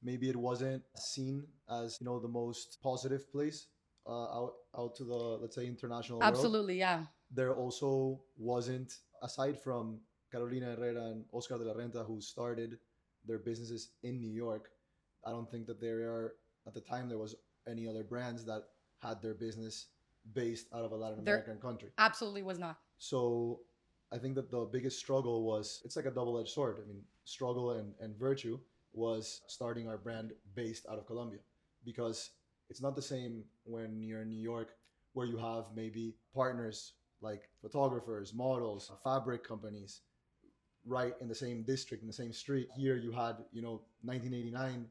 maybe 0.01 0.29
it 0.29 0.35
wasn't 0.35 0.83
seen 0.95 1.45
as 1.69 1.97
you 1.99 2.05
know 2.05 2.19
the 2.19 2.27
most 2.27 2.79
positive 2.81 3.31
place 3.31 3.67
uh, 4.07 4.27
out 4.39 4.53
out 4.77 4.95
to 4.95 5.03
the 5.03 5.21
let's 5.41 5.55
say 5.55 5.65
international 5.65 6.19
world 6.19 6.31
Absolutely, 6.33 6.77
yeah. 6.79 7.03
there 7.31 7.53
also 7.53 8.21
wasn't, 8.37 8.91
aside 9.21 9.61
from 9.61 9.99
Carolina 10.31 10.75
Herrera 10.75 11.05
and 11.07 11.25
Oscar 11.31 11.57
de 11.57 11.65
la 11.65 11.73
Renta, 11.73 12.05
who 12.05 12.21
started 12.21 12.77
their 13.27 13.37
businesses 13.37 13.89
in 14.03 14.19
New 14.19 14.31
York, 14.31 14.71
I 15.25 15.31
don't 15.31 15.49
think 15.49 15.67
that 15.67 15.79
there 15.79 16.09
are, 16.09 16.35
at 16.65 16.73
the 16.73 16.81
time, 16.81 17.09
there 17.09 17.17
was 17.17 17.35
any 17.67 17.87
other 17.87 18.03
brands 18.03 18.45
that 18.45 18.63
had 18.99 19.21
their 19.21 19.33
business 19.33 19.87
based 20.33 20.67
out 20.73 20.83
of 20.83 20.91
a 20.91 20.95
Latin 20.95 21.23
There- 21.23 21.35
American 21.35 21.61
country. 21.61 21.89
Absolutely 21.97 22.43
was 22.43 22.59
not. 22.59 22.77
So 22.97 23.61
I 24.11 24.17
think 24.17 24.35
that 24.35 24.49
the 24.51 24.65
biggest 24.65 24.99
struggle 24.99 25.43
was 25.43 25.81
it's 25.85 25.95
like 25.95 26.05
a 26.05 26.11
double 26.11 26.39
edged 26.39 26.49
sword. 26.49 26.77
I 26.83 26.87
mean, 26.87 27.03
struggle 27.25 27.71
and, 27.71 27.93
and 27.99 28.15
virtue 28.17 28.59
was 28.93 29.41
starting 29.47 29.87
our 29.87 29.97
brand 29.97 30.33
based 30.55 30.85
out 30.89 30.97
of 30.97 31.07
Colombia 31.07 31.39
because 31.85 32.31
it's 32.69 32.81
not 32.81 32.95
the 32.95 33.01
same 33.01 33.43
when 33.63 34.01
you're 34.03 34.21
in 34.21 34.29
New 34.29 34.41
York 34.41 34.75
where 35.13 35.25
you 35.25 35.37
have 35.37 35.65
maybe 35.75 36.15
partners 36.33 36.93
like 37.21 37.49
photographers, 37.61 38.33
models, 38.33 38.91
fabric 39.03 39.43
companies 39.43 40.01
right 40.85 41.13
in 41.21 41.27
the 41.27 41.35
same 41.35 41.63
district, 41.63 42.01
in 42.03 42.07
the 42.07 42.13
same 42.13 42.33
street. 42.33 42.67
Here 42.75 42.95
you 42.95 43.11
had, 43.11 43.37
you 43.51 43.61
know, 43.61 43.81
1989, 44.03 44.87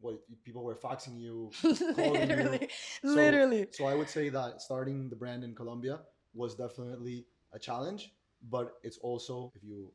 what 0.00 0.18
people 0.44 0.62
were 0.62 0.74
faxing 0.74 1.18
you, 1.20 1.50
calling 1.94 2.20
you. 2.22 2.36
literally, 2.36 2.68
So- 3.02 3.08
literally. 3.14 3.66
so 3.72 3.86
I 3.86 3.94
would 3.94 4.08
say 4.08 4.28
that 4.30 4.60
starting 4.62 5.08
the 5.10 5.16
brand 5.16 5.44
in 5.44 5.54
Colombia 5.54 6.00
was 6.34 6.54
definitely 6.54 7.26
a 7.52 7.58
challenge, 7.58 8.12
but 8.50 8.74
it's 8.82 8.98
also 8.98 9.52
if 9.54 9.62
you 9.62 9.90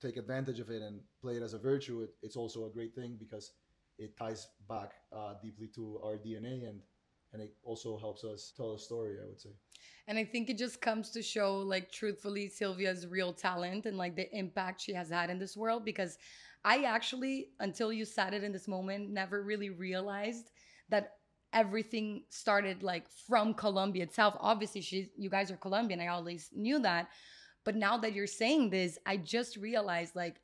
take 0.00 0.16
advantage 0.16 0.60
of 0.60 0.70
it 0.70 0.82
and 0.82 1.00
play 1.22 1.36
it 1.36 1.42
as 1.42 1.54
a 1.54 1.58
virtue, 1.58 2.02
it, 2.02 2.10
it's 2.22 2.36
also 2.36 2.66
a 2.66 2.70
great 2.70 2.94
thing 2.94 3.16
because 3.18 3.52
it 3.98 4.16
ties 4.16 4.48
back 4.68 4.92
uh, 5.12 5.34
deeply 5.42 5.68
to 5.68 5.98
our 6.04 6.16
DNA 6.18 6.68
and 6.68 6.80
and 7.32 7.42
it 7.42 7.54
also 7.64 7.98
helps 7.98 8.24
us 8.24 8.52
tell 8.56 8.74
a 8.74 8.78
story. 8.78 9.16
I 9.22 9.26
would 9.26 9.40
say. 9.40 9.50
And 10.08 10.18
I 10.18 10.24
think 10.24 10.48
it 10.48 10.58
just 10.58 10.80
comes 10.80 11.10
to 11.10 11.22
show, 11.22 11.58
like, 11.58 11.90
truthfully, 11.90 12.48
Silvia's 12.48 13.06
real 13.06 13.32
talent 13.32 13.86
and 13.86 13.98
like 13.98 14.14
the 14.14 14.32
impact 14.36 14.80
she 14.80 14.92
has 14.92 15.10
had 15.10 15.30
in 15.30 15.38
this 15.38 15.56
world. 15.56 15.84
Because 15.84 16.16
I 16.64 16.84
actually, 16.84 17.48
until 17.60 17.92
you 17.92 18.04
said 18.04 18.32
it 18.32 18.44
in 18.44 18.52
this 18.52 18.68
moment, 18.68 19.10
never 19.10 19.42
really 19.42 19.70
realized 19.70 20.50
that 20.88 21.14
everything 21.52 22.22
started 22.28 22.82
like 22.82 23.08
from 23.08 23.54
Colombia 23.54 24.04
itself. 24.04 24.36
Obviously, 24.40 24.80
she, 24.80 25.10
you 25.16 25.30
guys 25.30 25.50
are 25.50 25.56
Colombian. 25.56 26.00
I 26.00 26.08
always 26.08 26.50
knew 26.54 26.78
that. 26.80 27.08
But 27.64 27.76
now 27.76 27.98
that 27.98 28.12
you're 28.12 28.28
saying 28.28 28.70
this, 28.70 28.98
I 29.06 29.16
just 29.16 29.56
realized 29.56 30.14
like 30.14 30.36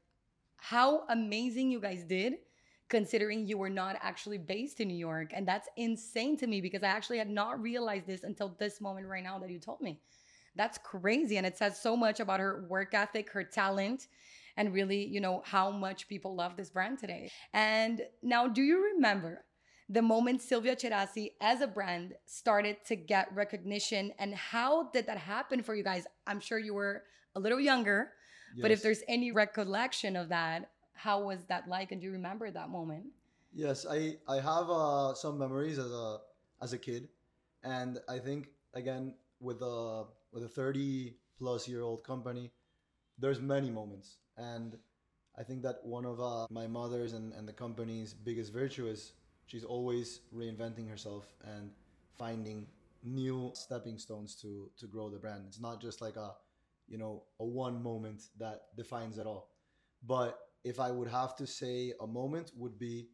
how 0.57 1.05
amazing 1.09 1.71
you 1.71 1.81
guys 1.81 2.03
did 2.05 2.35
considering 2.93 3.47
you 3.47 3.57
were 3.57 3.71
not 3.71 3.97
actually 4.03 4.37
based 4.37 4.79
in 4.79 4.87
New 4.87 5.03
York. 5.11 5.33
And 5.35 5.49
that's 5.49 5.67
insane 5.79 6.37
to 6.37 6.47
me 6.47 6.61
because 6.61 6.83
I 6.83 6.89
actually 6.89 7.17
had 7.17 7.31
not 7.31 7.59
realized 7.59 8.07
this 8.07 8.23
until 8.23 8.55
this 8.59 8.83
moment 8.83 9.07
right 9.07 9.25
now 9.25 9.39
that 9.39 9.49
you 9.49 9.59
told 9.59 9.81
me. 9.81 9.99
That's 10.57 10.77
crazy. 10.77 11.39
And 11.39 11.47
it 11.47 11.57
says 11.57 11.81
so 11.81 11.97
much 11.97 12.21
about 12.21 12.39
her 12.39 12.67
work 12.69 12.93
ethic, 12.93 13.31
her 13.31 13.45
talent, 13.45 14.09
and 14.59 14.75
really, 14.75 15.07
you 15.07 15.23
know, 15.23 15.43
how 15.47 15.71
much 15.71 16.07
people 16.07 16.37
love 16.37 16.55
this 16.55 16.69
brand 16.69 16.99
today. 16.99 17.31
And 17.55 18.03
now, 18.23 18.47
do 18.47 18.61
you 18.61 18.85
remember 18.95 19.43
the 19.89 20.03
moment 20.03 20.43
Silvia 20.43 20.77
Tcherassi 20.77 21.33
as 21.41 21.63
a 21.63 21.67
brand 21.67 22.13
started 22.27 22.77
to 22.89 22.95
get 22.95 23.35
recognition 23.35 24.13
and 24.19 24.35
how 24.35 24.91
did 24.91 25.07
that 25.07 25.17
happen 25.17 25.63
for 25.63 25.75
you 25.75 25.83
guys? 25.83 26.05
I'm 26.27 26.41
sure 26.41 26.59
you 26.59 26.75
were 26.75 27.05
a 27.37 27.41
little 27.41 27.59
younger, 27.59 28.11
yes. 28.55 28.63
but 28.63 28.71
if 28.71 28.83
there's 28.83 29.03
any 29.09 29.33
recollection 29.33 30.15
of 30.15 30.29
that, 30.29 30.69
how 30.95 31.23
was 31.23 31.45
that 31.47 31.69
like? 31.69 31.93
And 31.93 32.01
do 32.01 32.07
you 32.07 32.13
remember 32.13 32.51
that 32.51 32.71
moment? 32.71 33.07
Yes 33.53 33.85
i 33.89 34.17
i 34.29 34.37
have 34.37 34.71
uh, 34.71 35.15
some 35.15 35.39
memories 35.39 35.79
as 35.79 35.91
a 35.93 36.19
as 36.61 36.73
a 36.73 36.79
kid. 36.79 37.09
And 37.65 37.99
i 38.09 38.19
think 38.19 38.49
again 38.75 39.15
with 39.41 39.61
a 39.63 40.05
with 40.33 40.45
a 40.45 40.49
30 40.49 41.15
plus 41.39 41.69
year 41.69 41.83
old 41.83 42.05
company 42.05 42.51
there's 43.19 43.41
many 43.41 43.71
moments. 43.71 44.19
And 44.37 44.77
i 45.39 45.43
think 45.43 45.63
that 45.63 45.79
one 45.85 46.05
of 46.05 46.21
uh, 46.21 46.47
my 46.51 46.67
mother's 46.67 47.13
and, 47.13 47.33
and 47.35 47.49
the 47.49 47.53
company's 47.53 48.15
biggest 48.15 48.53
virtue 48.53 48.87
is 48.87 49.13
she's 49.47 49.65
always 49.65 50.21
reinventing 50.35 50.89
herself 50.89 51.35
and 51.45 51.71
finding 52.19 52.67
new 53.03 53.51
stepping 53.55 53.99
stones 53.99 54.35
to 54.37 54.71
to 54.79 54.87
grow 54.87 55.09
the 55.11 55.19
brand. 55.19 55.45
It's 55.49 55.61
not 55.61 55.81
just 55.81 56.01
like 56.01 56.17
a 56.17 56.35
you 56.89 56.99
know 56.99 57.25
a 57.41 57.45
one 57.45 57.83
moment 57.83 58.23
that 58.39 58.75
defines 58.77 59.19
it 59.19 59.27
all. 59.27 59.51
But 60.07 60.39
if 60.65 60.79
I 60.79 60.91
would 60.91 61.09
have 61.09 61.37
to 61.37 61.47
say 61.47 61.93
a 62.01 62.07
moment, 62.07 62.53
would 62.57 62.79
be 62.79 63.09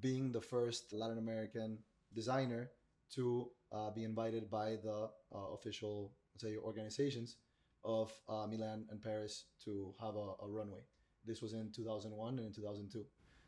being 0.00 0.30
the 0.32 0.40
first 0.40 0.92
Latin 0.92 1.18
American 1.18 1.78
designer 2.14 2.70
to 3.14 3.50
uh, 3.72 3.90
be 3.90 4.04
invited 4.04 4.50
by 4.50 4.76
the 4.82 5.10
uh, 5.34 5.54
official, 5.54 6.12
say, 6.36 6.56
organizations 6.56 7.36
of 7.84 8.12
uh, 8.28 8.46
Milan 8.46 8.84
and 8.90 9.02
Paris 9.02 9.46
to 9.64 9.94
have 10.00 10.14
a, 10.14 10.44
a, 10.44 10.48
runway. 10.48 10.80
This 11.24 11.40
was 11.40 11.54
in 11.54 11.70
2001 11.74 12.38
and 12.38 12.46
in 12.46 12.52
2002. 12.52 13.04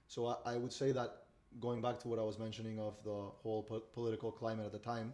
So 0.06 0.26
I, 0.26 0.54
I, 0.54 0.56
would 0.56 0.72
say 0.72 0.90
that 0.92 1.24
going 1.60 1.82
back 1.82 2.00
to 2.00 2.08
what 2.08 2.18
I 2.18 2.22
was 2.22 2.38
mentioning 2.38 2.78
of 2.78 2.96
the 3.04 3.30
whole 3.42 3.62
po- 3.62 3.82
political 3.92 4.32
climate 4.32 4.66
at 4.66 4.72
the 4.72 4.78
time, 4.78 5.12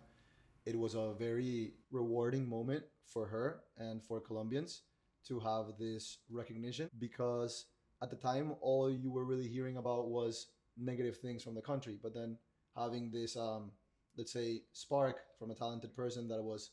it 0.66 0.78
was 0.78 0.94
a 0.94 1.14
very 1.18 1.72
rewarding 1.90 2.48
moment 2.48 2.84
for 3.06 3.26
her 3.26 3.60
and 3.76 4.02
for 4.02 4.20
Colombians 4.20 4.82
to 5.26 5.40
have 5.40 5.78
this 5.78 6.18
recognition 6.30 6.88
because 6.98 7.66
at 8.02 8.10
the 8.10 8.16
time 8.16 8.54
all 8.60 8.90
you 8.90 9.10
were 9.10 9.24
really 9.24 9.48
hearing 9.48 9.76
about 9.76 10.08
was 10.08 10.48
negative 10.76 11.16
things 11.16 11.42
from 11.42 11.54
the 11.54 11.60
country. 11.60 11.98
But 12.02 12.14
then 12.14 12.36
having 12.76 13.10
this 13.10 13.36
um, 13.36 13.70
let's 14.16 14.32
say 14.32 14.62
spark 14.72 15.20
from 15.38 15.50
a 15.50 15.54
talented 15.54 15.94
person 15.96 16.28
that 16.28 16.42
was 16.42 16.70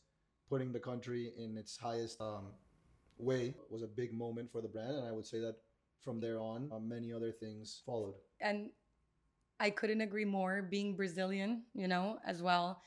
putting 0.50 0.72
the 0.72 0.80
country 0.80 1.32
in 1.38 1.58
its 1.58 1.78
highest 1.78 2.20
um, 2.22 2.48
way 3.18 3.56
was 3.70 3.84
a 3.84 3.88
big 3.88 4.14
moment 4.14 4.52
for 4.52 4.62
the 4.62 4.68
brand. 4.68 4.96
And 4.96 5.08
i 5.08 5.12
would 5.12 5.26
say 5.26 5.40
that 5.40 5.56
from 6.04 6.20
there 6.20 6.40
on 6.40 6.70
uh, 6.72 6.80
many 6.80 7.14
other 7.14 7.32
things 7.32 7.82
followed. 7.86 8.16
And 8.42 8.70
i 9.60 9.70
couldn't 9.70 10.02
agree 10.02 10.26
more 10.26 10.62
being 10.62 10.98
brazilian 10.98 11.64
you 11.74 11.88
know 11.88 12.20
as 12.26 12.42
well. 12.42 12.82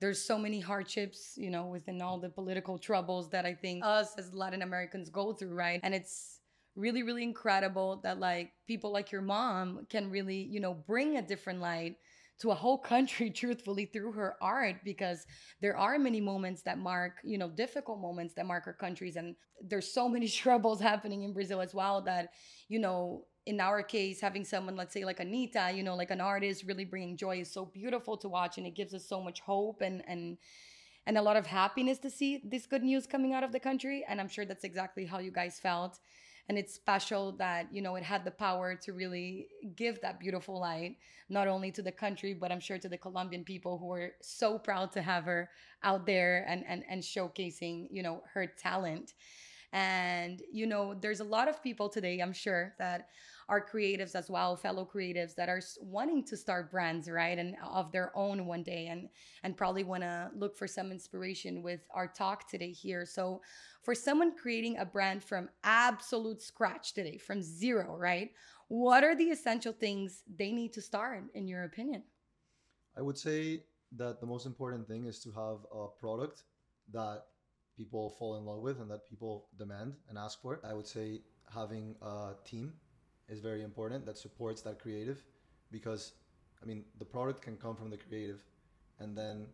There's 0.00 0.24
so 0.24 0.38
many 0.38 0.60
hardships 0.60 1.34
you 1.36 1.50
know 1.50 1.66
within 1.66 2.00
all 2.00 2.18
the 2.18 2.28
political 2.28 2.78
troubles 2.78 3.28
that 3.30 3.44
i 3.44 3.52
think 3.52 3.84
us 3.84 4.14
as 4.16 4.32
latin 4.32 4.62
americans 4.62 5.10
go 5.10 5.32
through 5.32 5.54
right? 5.54 5.80
And 5.82 5.94
it's 5.94 6.37
really 6.78 7.02
really 7.02 7.22
incredible 7.22 8.00
that 8.02 8.20
like 8.20 8.52
people 8.66 8.92
like 8.92 9.10
your 9.10 9.20
mom 9.22 9.86
can 9.90 10.10
really 10.10 10.48
you 10.50 10.60
know 10.60 10.74
bring 10.74 11.16
a 11.16 11.22
different 11.22 11.60
light 11.60 11.96
to 12.40 12.52
a 12.52 12.54
whole 12.54 12.78
country 12.78 13.30
truthfully 13.42 13.84
through 13.84 14.12
her 14.12 14.36
art 14.40 14.76
because 14.84 15.26
there 15.60 15.76
are 15.76 15.98
many 15.98 16.20
moments 16.20 16.62
that 16.62 16.78
mark 16.78 17.14
you 17.24 17.36
know 17.36 17.50
difficult 17.50 18.00
moments 18.00 18.34
that 18.34 18.46
mark 18.46 18.66
our 18.66 18.72
countries 18.72 19.16
and 19.16 19.34
there's 19.66 19.92
so 19.92 20.08
many 20.08 20.28
troubles 20.42 20.80
happening 20.80 21.22
in 21.24 21.32
brazil 21.32 21.60
as 21.60 21.74
well 21.74 22.00
that 22.00 22.30
you 22.68 22.78
know 22.78 23.24
in 23.46 23.60
our 23.60 23.82
case 23.82 24.20
having 24.20 24.44
someone 24.44 24.76
let's 24.76 24.92
say 24.92 25.04
like 25.04 25.18
Anitta 25.18 25.74
you 25.74 25.82
know 25.82 25.96
like 25.96 26.10
an 26.10 26.20
artist 26.20 26.64
really 26.64 26.84
bringing 26.84 27.16
joy 27.16 27.40
is 27.40 27.50
so 27.50 27.64
beautiful 27.64 28.16
to 28.18 28.28
watch 28.28 28.58
and 28.58 28.66
it 28.66 28.76
gives 28.76 28.94
us 28.94 29.08
so 29.08 29.20
much 29.20 29.40
hope 29.40 29.80
and 29.80 30.02
and 30.06 30.38
and 31.06 31.16
a 31.16 31.22
lot 31.22 31.38
of 31.38 31.46
happiness 31.46 31.98
to 31.98 32.10
see 32.10 32.42
this 32.44 32.66
good 32.66 32.82
news 32.82 33.06
coming 33.06 33.32
out 33.32 33.42
of 33.42 33.50
the 33.50 33.58
country 33.58 34.04
and 34.06 34.20
i'm 34.20 34.28
sure 34.28 34.44
that's 34.44 34.64
exactly 34.64 35.06
how 35.06 35.18
you 35.18 35.32
guys 35.32 35.58
felt 35.58 35.98
and 36.48 36.58
it's 36.58 36.74
special 36.74 37.32
that 37.32 37.66
you 37.72 37.82
know 37.82 37.96
it 37.96 38.02
had 38.02 38.24
the 38.24 38.30
power 38.30 38.74
to 38.74 38.92
really 38.92 39.48
give 39.76 40.00
that 40.00 40.18
beautiful 40.18 40.58
light 40.60 40.96
not 41.28 41.46
only 41.46 41.70
to 41.70 41.82
the 41.82 41.92
country 41.92 42.34
but 42.34 42.50
i'm 42.50 42.60
sure 42.60 42.78
to 42.78 42.88
the 42.88 42.96
colombian 42.98 43.44
people 43.44 43.78
who 43.78 43.92
are 43.92 44.12
so 44.20 44.58
proud 44.58 44.90
to 44.92 45.02
have 45.02 45.24
her 45.24 45.50
out 45.82 46.06
there 46.06 46.44
and 46.48 46.64
and, 46.66 46.82
and 46.88 47.02
showcasing 47.02 47.88
you 47.90 48.02
know 48.02 48.22
her 48.32 48.46
talent. 48.46 49.14
And 49.72 50.42
you 50.50 50.66
know 50.66 50.94
there's 50.94 51.20
a 51.20 51.24
lot 51.24 51.46
of 51.46 51.62
people 51.62 51.90
today 51.90 52.20
i'm 52.20 52.32
sure 52.32 52.74
that 52.78 53.08
are 53.48 53.64
creatives 53.64 54.14
as 54.14 54.28
well, 54.28 54.56
fellow 54.56 54.88
creatives 54.92 55.34
that 55.34 55.48
are 55.48 55.62
wanting 55.80 56.22
to 56.24 56.36
start 56.36 56.70
brands, 56.70 57.08
right, 57.08 57.38
and 57.38 57.56
uh, 57.62 57.68
of 57.68 57.90
their 57.92 58.16
own 58.16 58.46
one 58.46 58.62
day, 58.62 58.88
and 58.88 59.08
and 59.42 59.56
probably 59.56 59.84
want 59.84 60.02
to 60.02 60.30
look 60.36 60.56
for 60.56 60.66
some 60.66 60.92
inspiration 60.92 61.62
with 61.62 61.80
our 61.90 62.06
talk 62.06 62.48
today 62.48 62.72
here. 62.72 63.06
So, 63.06 63.40
for 63.82 63.94
someone 63.94 64.36
creating 64.36 64.78
a 64.78 64.84
brand 64.84 65.22
from 65.22 65.48
absolute 65.64 66.42
scratch 66.42 66.92
today, 66.92 67.16
from 67.16 67.42
zero, 67.42 67.96
right, 67.96 68.30
what 68.68 69.02
are 69.02 69.16
the 69.16 69.30
essential 69.30 69.72
things 69.72 70.22
they 70.36 70.52
need 70.52 70.72
to 70.74 70.82
start, 70.82 71.24
in 71.34 71.48
your 71.48 71.64
opinion? 71.64 72.02
I 72.96 73.02
would 73.02 73.16
say 73.16 73.62
that 73.96 74.20
the 74.20 74.26
most 74.26 74.44
important 74.44 74.86
thing 74.86 75.06
is 75.06 75.20
to 75.20 75.30
have 75.32 75.58
a 75.74 75.86
product 75.98 76.42
that 76.92 77.24
people 77.76 78.10
fall 78.18 78.36
in 78.36 78.44
love 78.44 78.60
with 78.60 78.80
and 78.80 78.90
that 78.90 79.08
people 79.08 79.46
demand 79.56 79.94
and 80.08 80.18
ask 80.18 80.42
for. 80.42 80.60
I 80.64 80.74
would 80.74 80.86
say 80.86 81.22
having 81.54 81.94
a 82.02 82.32
team 82.44 82.74
is 83.28 83.40
very 83.40 83.62
important 83.62 84.06
that 84.06 84.18
supports 84.18 84.62
that 84.62 84.78
creative 84.78 85.24
because 85.70 86.12
I 86.62 86.66
mean 86.66 86.84
the 86.98 87.04
product 87.04 87.42
can 87.42 87.56
come 87.56 87.76
from 87.76 87.90
the 87.90 87.96
creative 87.96 88.42
and 89.00 89.16
then 89.16 89.46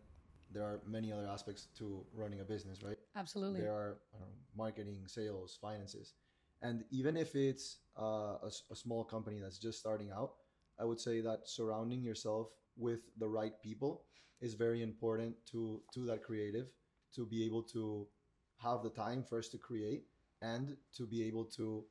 there 0.51 0.63
are 0.63 0.81
many 0.87 1.11
other 1.11 1.27
aspects 1.27 1.67
to 1.77 2.05
running 2.13 2.39
a 2.39 2.43
business, 2.43 2.83
right? 2.83 2.97
Absolutely. 3.15 3.61
There 3.61 3.71
are 3.73 3.97
know, 4.13 4.27
marketing, 4.55 5.03
sales, 5.07 5.57
finances. 5.61 6.13
And 6.61 6.83
even 6.91 7.17
if 7.17 7.35
it's 7.35 7.79
uh, 7.99 8.37
a, 8.43 8.51
a 8.71 8.75
small 8.75 9.03
company 9.03 9.39
that's 9.41 9.57
just 9.59 9.79
starting 9.79 10.11
out, 10.11 10.33
I 10.79 10.85
would 10.85 10.99
say 10.99 11.21
that 11.21 11.41
surrounding 11.47 12.03
yourself 12.03 12.49
with 12.77 13.01
the 13.17 13.27
right 13.27 13.59
people 13.61 14.03
is 14.41 14.53
very 14.53 14.81
important 14.83 15.35
to 15.51 15.81
to 15.93 16.05
that 16.05 16.23
creative 16.23 16.67
to 17.15 17.25
be 17.25 17.45
able 17.45 17.63
to 17.63 18.07
have 18.57 18.83
the 18.83 18.89
time 18.89 19.23
first 19.23 19.51
to 19.51 19.57
create 19.57 20.03
and 20.41 20.75
to 20.95 21.05
be 21.05 21.23
able 21.23 21.45
to 21.45 21.85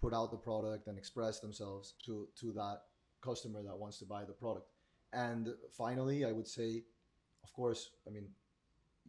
put 0.00 0.14
out 0.14 0.30
the 0.30 0.36
product 0.36 0.86
and 0.86 0.96
express 0.98 1.40
themselves 1.40 1.94
to 2.06 2.28
to 2.40 2.52
that 2.52 2.82
customer 3.20 3.62
that 3.62 3.76
wants 3.76 3.98
to 3.98 4.04
buy 4.04 4.24
the 4.24 4.32
product. 4.32 4.66
And 5.12 5.48
finally, 5.76 6.24
I 6.24 6.32
would 6.32 6.46
say, 6.46 6.84
of 7.42 7.52
course, 7.52 7.90
I 8.06 8.10
mean, 8.10 8.28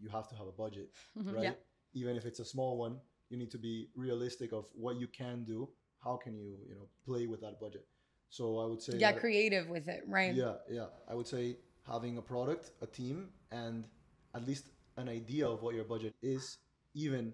you 0.01 0.09
have 0.09 0.27
to 0.29 0.35
have 0.35 0.47
a 0.47 0.51
budget, 0.51 0.89
mm-hmm, 1.17 1.35
right? 1.35 1.43
Yeah. 1.43 1.53
Even 1.93 2.15
if 2.15 2.25
it's 2.25 2.39
a 2.39 2.45
small 2.45 2.77
one, 2.77 2.97
you 3.29 3.37
need 3.37 3.51
to 3.51 3.57
be 3.57 3.89
realistic 3.95 4.51
of 4.51 4.65
what 4.73 4.99
you 4.99 5.07
can 5.07 5.43
do. 5.43 5.69
How 6.03 6.17
can 6.17 6.35
you, 6.35 6.57
you 6.67 6.75
know, 6.75 6.87
play 7.05 7.27
with 7.27 7.41
that 7.41 7.59
budget? 7.59 7.85
So 8.29 8.59
I 8.59 8.65
would 8.65 8.81
say, 8.81 8.97
yeah, 8.97 9.11
creative 9.11 9.69
with 9.69 9.87
it, 9.87 10.03
right? 10.07 10.33
Yeah, 10.33 10.55
yeah. 10.69 10.87
I 11.07 11.13
would 11.13 11.27
say 11.27 11.57
having 11.87 12.17
a 12.17 12.21
product, 12.21 12.71
a 12.81 12.87
team, 12.87 13.29
and 13.51 13.85
at 14.33 14.47
least 14.47 14.69
an 14.97 15.09
idea 15.09 15.47
of 15.47 15.61
what 15.61 15.75
your 15.75 15.83
budget 15.83 16.15
is, 16.21 16.57
even 16.93 17.33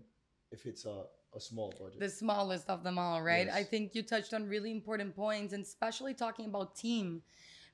if 0.51 0.65
it's 0.65 0.85
a 0.85 1.05
a 1.37 1.41
small 1.41 1.73
budget. 1.79 1.99
The 1.99 2.09
smallest 2.09 2.69
of 2.69 2.83
them 2.83 2.97
all, 2.97 3.21
right? 3.21 3.47
Yes. 3.47 3.55
I 3.55 3.63
think 3.63 3.95
you 3.95 4.03
touched 4.03 4.33
on 4.33 4.49
really 4.49 4.71
important 4.71 5.15
points, 5.15 5.53
and 5.53 5.63
especially 5.63 6.13
talking 6.13 6.45
about 6.45 6.75
team, 6.75 7.21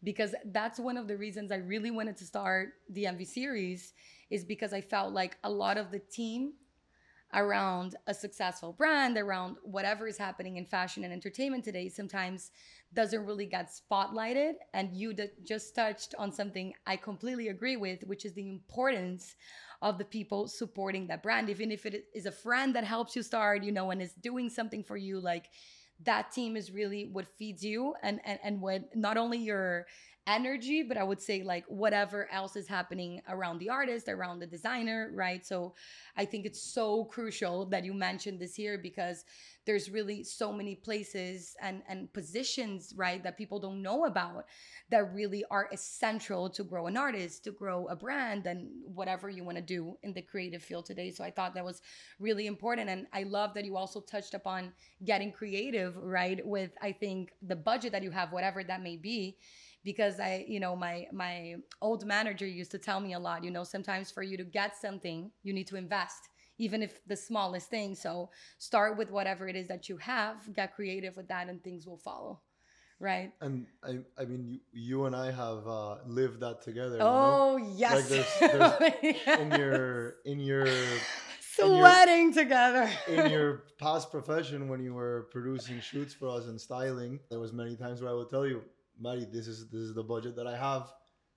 because 0.04 0.36
that's 0.46 0.80
one 0.80 0.98
of 0.98 1.08
the 1.08 1.18
reasons 1.18 1.52
I 1.52 1.58
really 1.58 1.90
wanted 1.90 2.18
to 2.18 2.26
start 2.26 2.74
the 2.90 3.06
MV 3.06 3.26
series, 3.26 3.94
is 4.30 4.44
because 4.44 4.74
I 4.74 4.82
felt 4.82 5.14
like 5.14 5.38
a 5.44 5.50
lot 5.50 5.78
of 5.78 5.90
the 5.92 6.00
team 6.00 6.54
around 7.36 7.96
a 8.06 8.14
successful 8.14 8.74
brand, 8.74 9.18
around 9.18 9.58
whatever 9.64 10.08
is 10.08 10.18
happening 10.18 10.58
in 10.58 10.66
fashion 10.66 11.04
and 11.04 11.12
entertainment 11.12 11.64
today, 11.64 11.90
sometimes 11.90 12.52
doesn't 12.94 13.26
really 13.26 13.48
get 13.48 13.72
spotlighted. 13.72 14.54
And 14.76 14.94
you 14.94 15.16
just 15.44 15.74
touched 15.74 16.14
on 16.20 16.32
something 16.32 16.76
I 16.86 16.96
completely 16.96 17.48
agree 17.48 17.76
with, 17.76 18.04
which 18.04 18.24
is 18.24 18.34
the 18.34 18.48
importance 18.48 19.36
of 19.84 19.98
the 20.00 20.06
people 20.06 20.48
supporting 20.48 21.06
that 21.08 21.22
brand. 21.22 21.50
Even 21.50 21.72
if 21.72 21.86
it 21.86 22.06
is 22.16 22.26
a 22.26 22.32
friend 22.32 22.74
that 22.76 22.86
helps 22.86 23.16
you 23.16 23.22
start 23.22 23.64
you 23.64 23.72
know 23.72 23.92
and 23.92 24.02
is 24.02 24.14
doing 24.14 24.50
something 24.50 24.84
for 24.84 24.98
you 24.98 25.20
like 25.20 25.50
that 26.04 26.32
team 26.32 26.58
is 26.58 26.72
really 26.72 27.10
what 27.12 27.28
feeds 27.38 27.64
you 27.64 27.94
and 28.02 28.20
and, 28.26 28.40
and 28.44 28.62
what 28.62 28.96
not 28.96 29.18
only 29.18 29.38
your 29.38 29.86
energy, 30.28 30.84
but 30.84 30.98
I 30.98 31.04
would 31.04 31.22
say 31.22 31.44
like 31.44 31.66
whatever 31.68 32.32
else 32.32 32.56
is 32.56 32.68
happening 32.68 33.22
around 33.28 33.60
the 33.60 33.70
artist, 33.70 34.08
around 34.08 34.40
the 34.40 34.48
designer, 34.48 35.12
right? 35.14 35.46
So 35.46 35.74
I 36.16 36.26
think 36.26 36.46
it's 36.46 36.62
so 36.62 37.06
crucial 37.06 37.66
that 37.68 37.84
you 37.84 37.94
mentioned 37.94 38.40
this 38.40 38.56
here 38.56 38.78
because 38.78 39.26
there's 39.66 39.90
really 39.90 40.24
so 40.24 40.52
many 40.52 40.76
places 40.76 41.56
and 41.62 41.82
and 41.88 42.12
positions 42.12 42.94
right 42.98 43.24
that 43.24 43.38
people 43.38 43.60
don't 43.60 43.82
know 43.82 44.06
about 44.06 44.46
that 44.90 45.14
really 45.14 45.44
are 45.50 45.70
essential 45.72 46.50
to 46.50 46.64
grow 46.64 46.88
an 46.88 46.98
artist 46.98 47.44
to 47.46 47.52
grow 47.52 47.88
a 47.88 47.96
brand 47.96 48.46
and 48.46 48.68
whatever 48.86 49.30
you 49.30 49.44
want 49.44 49.58
to 49.58 49.64
do 49.64 49.98
in 50.04 50.14
the 50.14 50.22
creative 50.22 50.62
field 50.62 50.86
today. 50.86 51.12
So 51.12 51.24
i 51.24 51.32
thought 51.32 51.54
that 51.56 51.66
was 51.66 51.82
really 52.20 52.48
important. 52.48 52.90
And 52.90 53.08
i 53.14 53.24
love 53.24 53.54
that 53.54 53.66
you 53.66 53.78
also 53.78 54.02
touched 54.02 54.34
upon 54.34 54.74
getting 55.06 55.32
creative 55.32 55.96
right 55.98 56.46
with 56.46 56.72
i 56.82 56.92
think 56.92 57.32
the 57.42 57.56
budget 57.56 57.92
that 57.92 58.04
you 58.04 58.12
have 58.12 58.32
whatever 58.32 58.64
that 58.64 58.82
may 58.82 58.98
be 58.98 59.38
because 59.84 60.20
I, 60.20 60.46
you 60.48 60.60
know, 60.60 60.76
my 60.76 61.08
my 61.12 61.56
old 61.82 62.06
manager 62.06 62.48
used 62.48 62.72
to 62.72 62.78
tell 62.78 63.00
me 63.00 63.14
a 63.14 63.20
lot, 63.20 63.44
you 63.44 63.52
know, 63.52 63.64
sometimes 63.64 64.12
for 64.12 64.24
you 64.24 64.38
to 64.38 64.44
get 64.44 64.76
something, 64.76 65.32
you 65.44 65.54
need 65.54 65.68
to 65.68 65.76
invest 65.76 66.30
even 66.58 66.84
if 66.84 67.06
the 67.08 67.16
smallest 67.16 67.70
thing. 67.70 67.96
So 67.96 68.30
start 68.58 68.98
with 68.98 69.12
whatever 69.12 69.48
it 69.48 69.56
is 69.56 69.68
that 69.68 69.90
you 69.90 69.98
have, 69.98 70.54
get 70.54 70.76
creative 70.76 71.18
with 71.18 71.28
that, 71.30 71.50
and 71.50 71.64
things 71.64 71.88
will 71.88 71.98
follow. 71.98 72.42
Right. 73.00 73.34
And 73.42 73.66
I, 73.84 74.00
I 74.18 74.26
mean, 74.26 74.48
you, 74.48 74.60
you 74.72 75.06
and 75.06 75.16
I 75.16 75.32
have 75.32 75.68
uh, 75.68 75.98
lived 76.06 76.40
that 76.42 76.62
together. 76.62 77.00
Oh 77.02 77.58
you 77.58 77.64
know? 77.64 77.74
yes. 77.76 77.94
Like 77.96 78.08
there's, 78.08 78.80
there's 79.02 79.40
in 79.40 79.60
your 79.60 80.16
in 80.26 80.40
your 80.40 80.68
sweating 81.56 82.28
in 82.28 82.34
your, 82.34 82.44
together 82.44 82.90
in 83.08 83.32
your 83.32 83.64
past 83.78 84.10
profession 84.10 84.70
when 84.70 84.82
you 84.82 84.94
were 84.94 85.28
producing 85.32 85.80
shoots 85.82 86.14
for 86.14 86.30
us 86.30 86.46
and 86.46 86.60
styling. 86.60 87.20
There 87.30 87.40
was 87.40 87.52
many 87.52 87.76
times 87.76 88.02
where 88.02 88.12
I 88.12 88.14
would 88.14 88.30
tell 88.30 88.48
you, 88.48 88.64
Maddie, 89.00 89.26
this 89.26 89.48
is 89.48 89.68
this 89.70 89.82
is 89.82 89.94
the 89.94 90.04
budget 90.04 90.36
that 90.36 90.48
I 90.48 90.58
have. 90.58 90.92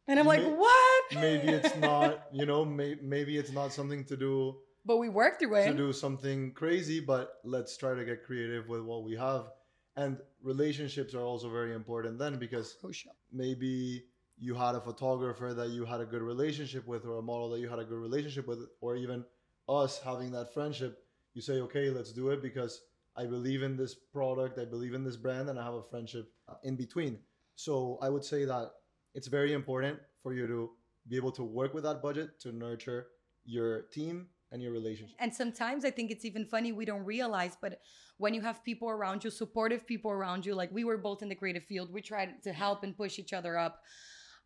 And 0.08 0.20
I'm 0.20 0.26
like, 0.26 0.44
what? 0.44 1.04
maybe 1.14 1.48
it's 1.48 1.76
not, 1.80 2.26
you 2.32 2.46
know, 2.46 2.64
may, 2.64 2.96
maybe 3.02 3.36
it's 3.36 3.50
not 3.50 3.72
something 3.72 4.04
to 4.04 4.16
do 4.16 4.56
but 4.86 4.98
we 4.98 5.08
work 5.08 5.38
through 5.38 5.56
it 5.56 5.66
to 5.66 5.74
do 5.74 5.92
something 5.92 6.52
crazy 6.52 7.00
but 7.00 7.40
let's 7.44 7.76
try 7.76 7.94
to 7.94 8.04
get 8.04 8.24
creative 8.24 8.68
with 8.68 8.80
what 8.80 9.02
we 9.02 9.14
have 9.14 9.50
and 9.96 10.18
relationships 10.42 11.14
are 11.14 11.22
also 11.22 11.50
very 11.50 11.74
important 11.74 12.18
then 12.18 12.38
because 12.38 12.76
Crucial. 12.80 13.12
maybe 13.32 14.04
you 14.38 14.54
had 14.54 14.74
a 14.74 14.80
photographer 14.80 15.52
that 15.54 15.70
you 15.70 15.84
had 15.84 16.00
a 16.00 16.06
good 16.06 16.22
relationship 16.22 16.86
with 16.86 17.04
or 17.04 17.18
a 17.18 17.22
model 17.22 17.50
that 17.50 17.60
you 17.60 17.68
had 17.68 17.78
a 17.78 17.84
good 17.84 17.98
relationship 17.98 18.46
with 18.46 18.60
or 18.80 18.96
even 18.96 19.24
us 19.68 19.98
having 19.98 20.30
that 20.30 20.54
friendship 20.54 21.04
you 21.34 21.42
say 21.42 21.54
okay 21.54 21.90
let's 21.90 22.12
do 22.12 22.30
it 22.30 22.40
because 22.40 22.82
i 23.16 23.26
believe 23.26 23.62
in 23.62 23.76
this 23.76 23.94
product 23.94 24.58
i 24.58 24.64
believe 24.64 24.94
in 24.94 25.02
this 25.02 25.16
brand 25.16 25.48
and 25.48 25.58
i 25.58 25.64
have 25.64 25.74
a 25.74 25.82
friendship 25.82 26.32
uh, 26.48 26.54
in 26.62 26.76
between 26.76 27.18
so 27.56 27.98
i 28.02 28.08
would 28.08 28.24
say 28.24 28.44
that 28.44 28.70
it's 29.14 29.26
very 29.26 29.52
important 29.52 29.98
for 30.22 30.32
you 30.32 30.46
to 30.46 30.70
be 31.08 31.16
able 31.16 31.32
to 31.32 31.42
work 31.42 31.74
with 31.74 31.84
that 31.84 32.02
budget 32.02 32.38
to 32.40 32.52
nurture 32.52 33.08
your 33.44 33.82
team 33.92 34.26
and 34.52 34.62
your 34.62 34.72
relationship. 34.72 35.16
And 35.18 35.34
sometimes 35.34 35.84
I 35.84 35.90
think 35.90 36.10
it's 36.10 36.24
even 36.24 36.44
funny 36.44 36.72
we 36.72 36.84
don't 36.84 37.04
realize, 37.04 37.56
but 37.60 37.80
when 38.18 38.34
you 38.34 38.40
have 38.42 38.62
people 38.64 38.88
around 38.88 39.24
you, 39.24 39.30
supportive 39.30 39.86
people 39.86 40.10
around 40.10 40.46
you, 40.46 40.54
like 40.54 40.70
we 40.72 40.84
were 40.84 40.98
both 40.98 41.22
in 41.22 41.28
the 41.28 41.34
creative 41.34 41.64
field, 41.64 41.92
we 41.92 42.00
tried 42.00 42.42
to 42.42 42.52
help 42.52 42.82
and 42.82 42.96
push 42.96 43.18
each 43.18 43.32
other 43.32 43.58
up. 43.58 43.82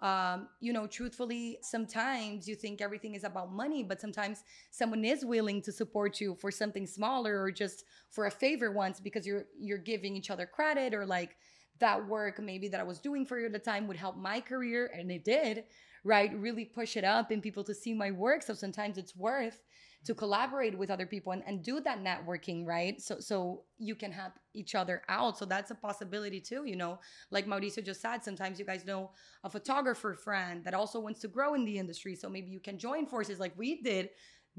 Um, 0.00 0.48
you 0.60 0.72
know, 0.72 0.86
truthfully, 0.86 1.58
sometimes 1.60 2.48
you 2.48 2.54
think 2.54 2.80
everything 2.80 3.14
is 3.14 3.24
about 3.24 3.52
money, 3.52 3.82
but 3.82 4.00
sometimes 4.00 4.44
someone 4.70 5.04
is 5.04 5.26
willing 5.26 5.60
to 5.62 5.72
support 5.72 6.20
you 6.20 6.34
for 6.34 6.50
something 6.50 6.86
smaller 6.86 7.42
or 7.42 7.50
just 7.50 7.84
for 8.10 8.24
a 8.24 8.30
favor 8.30 8.72
once 8.72 8.98
because 8.98 9.26
you're 9.26 9.44
you're 9.58 9.76
giving 9.76 10.16
each 10.16 10.30
other 10.30 10.46
credit 10.46 10.94
or 10.94 11.04
like 11.04 11.36
that 11.80 12.06
work 12.06 12.38
maybe 12.38 12.68
that 12.68 12.80
I 12.80 12.84
was 12.84 12.98
doing 12.98 13.26
for 13.26 13.38
you 13.38 13.46
at 13.46 13.52
the 13.52 13.58
time 13.58 13.86
would 13.88 13.96
help 13.96 14.16
my 14.16 14.40
career 14.40 14.90
and 14.94 15.10
it 15.10 15.24
did, 15.24 15.64
right? 16.04 16.32
Really 16.38 16.64
push 16.64 16.96
it 16.96 17.04
up 17.04 17.30
and 17.30 17.42
people 17.42 17.64
to 17.64 17.74
see 17.74 17.94
my 17.94 18.10
work. 18.10 18.42
So 18.42 18.54
sometimes 18.54 18.98
it's 18.98 19.16
worth 19.16 19.62
to 20.04 20.14
collaborate 20.14 20.76
with 20.78 20.90
other 20.90 21.04
people 21.04 21.32
and, 21.32 21.42
and 21.46 21.62
do 21.62 21.80
that 21.80 22.02
networking 22.02 22.64
right 22.66 23.00
so 23.00 23.20
so 23.20 23.62
you 23.78 23.94
can 23.94 24.10
help 24.10 24.32
each 24.54 24.74
other 24.74 25.02
out 25.08 25.36
so 25.36 25.44
that's 25.44 25.70
a 25.70 25.74
possibility 25.74 26.40
too 26.40 26.64
you 26.64 26.74
know 26.74 26.98
like 27.30 27.46
mauricio 27.46 27.84
just 27.84 28.00
said 28.00 28.24
sometimes 28.24 28.58
you 28.58 28.64
guys 28.64 28.86
know 28.86 29.10
a 29.44 29.50
photographer 29.50 30.14
friend 30.14 30.64
that 30.64 30.74
also 30.74 30.98
wants 30.98 31.20
to 31.20 31.28
grow 31.28 31.54
in 31.54 31.64
the 31.64 31.78
industry 31.78 32.16
so 32.16 32.28
maybe 32.28 32.50
you 32.50 32.60
can 32.60 32.78
join 32.78 33.06
forces 33.06 33.38
like 33.38 33.52
we 33.58 33.82
did 33.82 34.08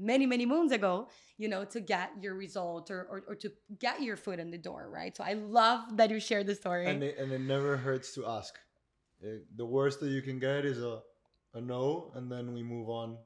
many 0.02 0.26
many 0.26 0.44
moons 0.44 0.72
ago 0.72 1.08
you 1.38 1.48
know 1.48 1.64
to 1.64 1.80
get 1.80 2.10
your 2.20 2.34
result 2.34 2.90
or, 2.90 3.06
or, 3.10 3.22
or 3.28 3.34
to 3.34 3.50
get 3.78 4.02
your 4.02 4.16
foot 4.16 4.38
in 4.38 4.50
the 4.50 4.58
door 4.58 4.90
right? 4.90 5.16
So 5.16 5.24
i 5.24 5.34
love 5.34 5.96
that 5.96 6.10
you 6.10 6.20
shared 6.20 6.46
the 6.46 6.54
story. 6.54 6.86
And 6.86 7.02
it, 7.02 7.18
and 7.18 7.32
it 7.32 7.40
never 7.40 7.76
hurts 7.76 8.14
to 8.14 8.26
ask. 8.26 8.58
It, 9.20 9.46
the 9.56 9.64
worst 9.64 10.00
that 10.00 10.08
you 10.08 10.22
can 10.22 10.38
get 10.38 10.64
is 10.64 10.82
a, 10.82 11.00
a 11.54 11.60
no 11.60 12.12
and 12.16 12.30
then 12.30 12.52
we 12.52 12.62
move 12.62 12.88
on 12.88 13.16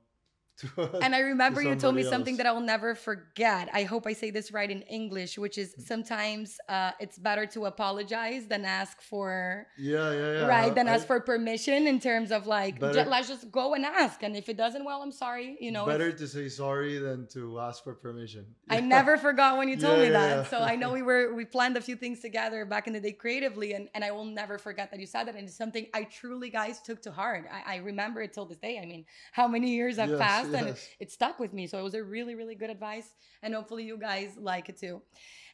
and 1.02 1.14
I 1.14 1.20
remember 1.20 1.62
you 1.62 1.74
told 1.74 1.94
me 1.94 2.02
else. 2.02 2.10
something 2.10 2.36
that 2.38 2.46
I 2.46 2.52
will 2.52 2.60
never 2.60 2.94
forget. 2.94 3.68
I 3.72 3.82
hope 3.82 4.06
I 4.06 4.12
say 4.12 4.30
this 4.30 4.52
right 4.52 4.70
in 4.70 4.82
English, 4.82 5.38
which 5.38 5.58
is 5.58 5.74
sometimes 5.78 6.58
uh, 6.68 6.92
it's 6.98 7.18
better 7.18 7.46
to 7.46 7.66
apologize 7.66 8.46
than 8.46 8.64
ask 8.64 9.02
for 9.02 9.66
yeah 9.76 10.12
yeah 10.12 10.32
yeah 10.32 10.46
right 10.46 10.74
than 10.74 10.88
I, 10.88 10.94
ask 10.94 11.06
for 11.06 11.20
permission 11.20 11.86
in 11.86 12.00
terms 12.00 12.32
of 12.32 12.46
like 12.46 12.80
better, 12.80 13.04
let's 13.04 13.28
just 13.28 13.50
go 13.50 13.74
and 13.74 13.84
ask, 13.84 14.22
and 14.22 14.36
if 14.36 14.48
it 14.48 14.56
doesn't, 14.56 14.84
well, 14.84 15.02
I'm 15.02 15.12
sorry. 15.12 15.56
You 15.60 15.72
know, 15.72 15.84
better 15.86 16.12
to 16.12 16.26
say 16.26 16.48
sorry 16.48 16.98
than 16.98 17.26
to 17.28 17.60
ask 17.60 17.84
for 17.84 17.94
permission. 17.94 18.46
I 18.70 18.80
never 18.80 19.16
forgot 19.18 19.58
when 19.58 19.68
you 19.68 19.76
told 19.76 20.00
me 20.00 20.08
that. 20.08 20.48
So 20.50 20.58
I 20.58 20.76
know 20.76 20.92
we 20.92 21.02
were 21.02 21.34
we 21.34 21.44
planned 21.56 21.76
a 21.76 21.80
few 21.80 21.96
things 21.96 22.20
together 22.20 22.64
back 22.64 22.86
in 22.86 22.92
the 22.94 23.00
day 23.00 23.12
creatively, 23.12 23.74
and 23.74 23.88
and 23.94 24.02
I 24.04 24.10
will 24.10 24.24
never 24.24 24.58
forget 24.58 24.90
that 24.90 25.00
you 25.00 25.06
said 25.06 25.24
that, 25.24 25.34
and 25.34 25.46
it's 25.48 25.56
something 25.56 25.86
I 25.92 26.04
truly 26.04 26.48
guys 26.48 26.80
took 26.80 27.02
to 27.02 27.12
heart. 27.12 27.46
I, 27.52 27.74
I 27.74 27.76
remember 27.78 28.22
it 28.22 28.32
till 28.32 28.46
this 28.46 28.58
day. 28.58 28.78
I 28.82 28.86
mean, 28.86 29.04
how 29.32 29.46
many 29.46 29.70
years 29.74 29.96
have 29.98 30.10
yes. 30.10 30.18
passed? 30.18 30.45
Yes. 30.50 30.60
and 30.60 30.68
it, 30.70 30.88
it 31.00 31.12
stuck 31.12 31.38
with 31.38 31.52
me. 31.52 31.66
So 31.66 31.78
it 31.78 31.82
was 31.82 31.94
a 31.94 32.02
really, 32.02 32.34
really 32.34 32.54
good 32.54 32.70
advice. 32.70 33.08
And 33.42 33.54
hopefully 33.54 33.84
you 33.84 33.98
guys 33.98 34.36
like 34.38 34.68
it 34.68 34.78
too. 34.78 35.02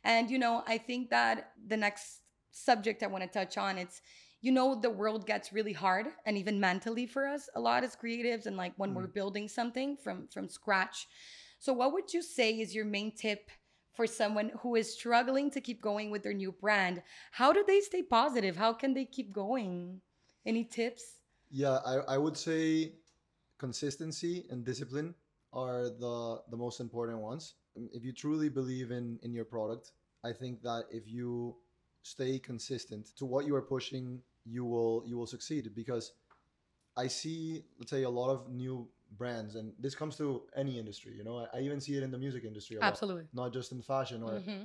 And, 0.05 0.31
you 0.31 0.39
know, 0.39 0.63
I 0.67 0.79
think 0.79 1.11
that 1.11 1.53
the 1.67 1.77
next 1.77 2.21
subject 2.51 3.03
I 3.03 3.07
want 3.07 3.25
to 3.25 3.31
touch 3.31 3.57
on, 3.59 3.79
it's, 3.79 4.01
you 4.41 4.53
know, 4.53 4.75
the 4.75 4.91
world 4.91 5.27
gets 5.27 5.53
really 5.53 5.73
hard 5.73 6.07
and 6.27 6.37
even 6.37 6.59
mentally 6.59 7.07
for 7.07 7.27
us 7.27 7.49
a 7.55 7.61
lot 7.61 7.85
as 7.85 7.97
creatives 7.97 8.47
and 8.47 8.57
like 8.57 8.73
when 8.77 8.91
mm. 8.91 8.97
we're 8.97 9.07
building 9.07 9.49
something 9.49 9.97
from 9.97 10.27
from 10.29 10.49
scratch. 10.49 11.07
So 11.61 11.73
what 11.73 11.93
would 11.93 12.13
you 12.13 12.23
say 12.23 12.51
is 12.59 12.75
your 12.75 12.85
main 12.85 13.15
tip 13.15 13.51
for 13.95 14.07
someone 14.07 14.51
who 14.61 14.75
is 14.75 14.93
struggling 14.93 15.51
to 15.53 15.61
keep 15.61 15.81
going 15.81 16.11
with 16.11 16.25
their 16.25 16.33
new 16.33 16.51
brand? 16.51 17.03
How 17.31 17.53
do 17.53 17.63
they 17.65 17.81
stay 17.81 18.03
positive? 18.03 18.57
How 18.57 18.73
can 18.73 18.95
they 18.95 19.05
keep 19.05 19.33
going? 19.33 20.01
Any 20.45 20.65
tips? 20.65 21.21
Yeah, 21.53 21.79
I, 21.87 22.15
I 22.15 22.19
would 22.19 22.37
say 22.37 22.95
consistency 23.67 24.45
and 24.51 24.65
discipline 24.65 25.15
are 25.53 25.85
the 26.05 26.17
the 26.53 26.59
most 26.65 26.81
important 26.81 27.19
ones. 27.31 27.55
If 27.99 28.03
you 28.07 28.13
truly 28.23 28.49
believe 28.61 28.89
in 28.99 29.07
in 29.23 29.31
your 29.39 29.49
product, 29.55 29.93
I 30.31 30.33
think 30.41 30.63
that 30.69 30.83
if 30.91 31.05
you 31.19 31.31
stay 32.15 32.33
consistent 32.51 33.05
to 33.19 33.25
what 33.33 33.47
you 33.47 33.55
are 33.59 33.67
pushing, 33.75 34.07
you 34.55 34.65
will 34.73 34.97
you 35.09 35.17
will 35.19 35.31
succeed 35.37 35.65
because 35.83 36.05
I 37.05 37.07
see 37.21 37.41
let's 37.79 37.93
say 37.97 38.03
a 38.13 38.15
lot 38.21 38.31
of 38.37 38.39
new 38.63 38.77
brands 39.21 39.53
and 39.59 39.67
this 39.85 39.95
comes 40.01 40.15
to 40.23 40.27
any 40.63 40.75
industry, 40.83 41.13
you 41.19 41.25
know. 41.29 41.37
I, 41.43 41.59
I 41.59 41.61
even 41.69 41.81
see 41.81 41.95
it 41.99 42.03
in 42.03 42.11
the 42.17 42.23
music 42.27 42.43
industry 42.51 42.79
Absolutely. 42.91 43.27
Lot, 43.33 43.43
not 43.43 43.51
just 43.59 43.73
in 43.73 43.81
fashion 43.95 44.23
or 44.23 44.33
mm-hmm. 44.33 44.65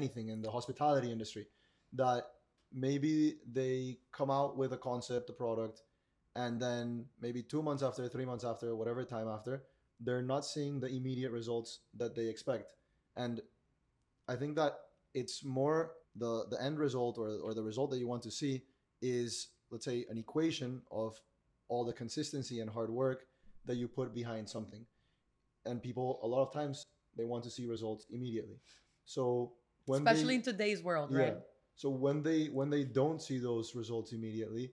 anything 0.00 0.26
in 0.34 0.38
the 0.46 0.50
hospitality 0.56 1.10
industry 1.16 1.44
that 2.04 2.22
maybe 2.86 3.14
they 3.58 3.98
come 4.18 4.30
out 4.38 4.56
with 4.60 4.72
a 4.78 4.80
concept, 4.90 5.30
a 5.30 5.36
product 5.44 5.82
and 6.36 6.60
then 6.60 7.04
maybe 7.20 7.42
two 7.42 7.62
months 7.62 7.82
after 7.82 8.08
three 8.08 8.24
months 8.24 8.44
after 8.44 8.76
whatever 8.76 9.04
time 9.04 9.28
after 9.28 9.62
they're 10.00 10.22
not 10.22 10.46
seeing 10.46 10.80
the 10.80 10.86
immediate 10.86 11.30
results 11.30 11.80
that 11.96 12.14
they 12.14 12.26
expect. 12.26 12.72
And 13.16 13.40
i 14.28 14.36
think 14.36 14.54
that 14.56 14.74
it's 15.12 15.44
more 15.44 15.92
the 16.16 16.44
the 16.50 16.62
end 16.62 16.78
result 16.78 17.18
or, 17.18 17.38
or 17.42 17.54
the 17.54 17.62
result 17.62 17.90
that 17.90 17.98
you 17.98 18.06
want 18.06 18.22
to 18.22 18.30
see 18.30 18.62
is 19.02 19.48
let's 19.70 19.84
say 19.84 20.04
an 20.08 20.18
equation 20.18 20.82
of 20.90 21.20
all 21.68 21.84
the 21.84 21.92
consistency 21.92 22.60
and 22.60 22.70
hard 22.70 22.90
work 22.90 23.26
that 23.66 23.76
you 23.76 23.86
put 23.86 24.14
behind 24.14 24.48
something. 24.48 24.84
And 25.64 25.82
people 25.82 26.18
a 26.22 26.26
lot 26.26 26.42
of 26.42 26.52
times 26.52 26.86
they 27.16 27.24
want 27.24 27.44
to 27.44 27.50
see 27.50 27.66
results 27.66 28.06
immediately. 28.10 28.60
So 29.04 29.52
when 29.86 30.06
especially 30.06 30.34
they, 30.34 30.34
in 30.36 30.42
today's 30.42 30.82
world 30.82 31.10
yeah, 31.12 31.18
right? 31.18 31.36
So 31.76 31.90
when 31.90 32.22
they 32.22 32.46
when 32.46 32.70
they 32.70 32.84
don't 32.84 33.22
see 33.22 33.38
those 33.38 33.74
results 33.74 34.12
immediately 34.12 34.72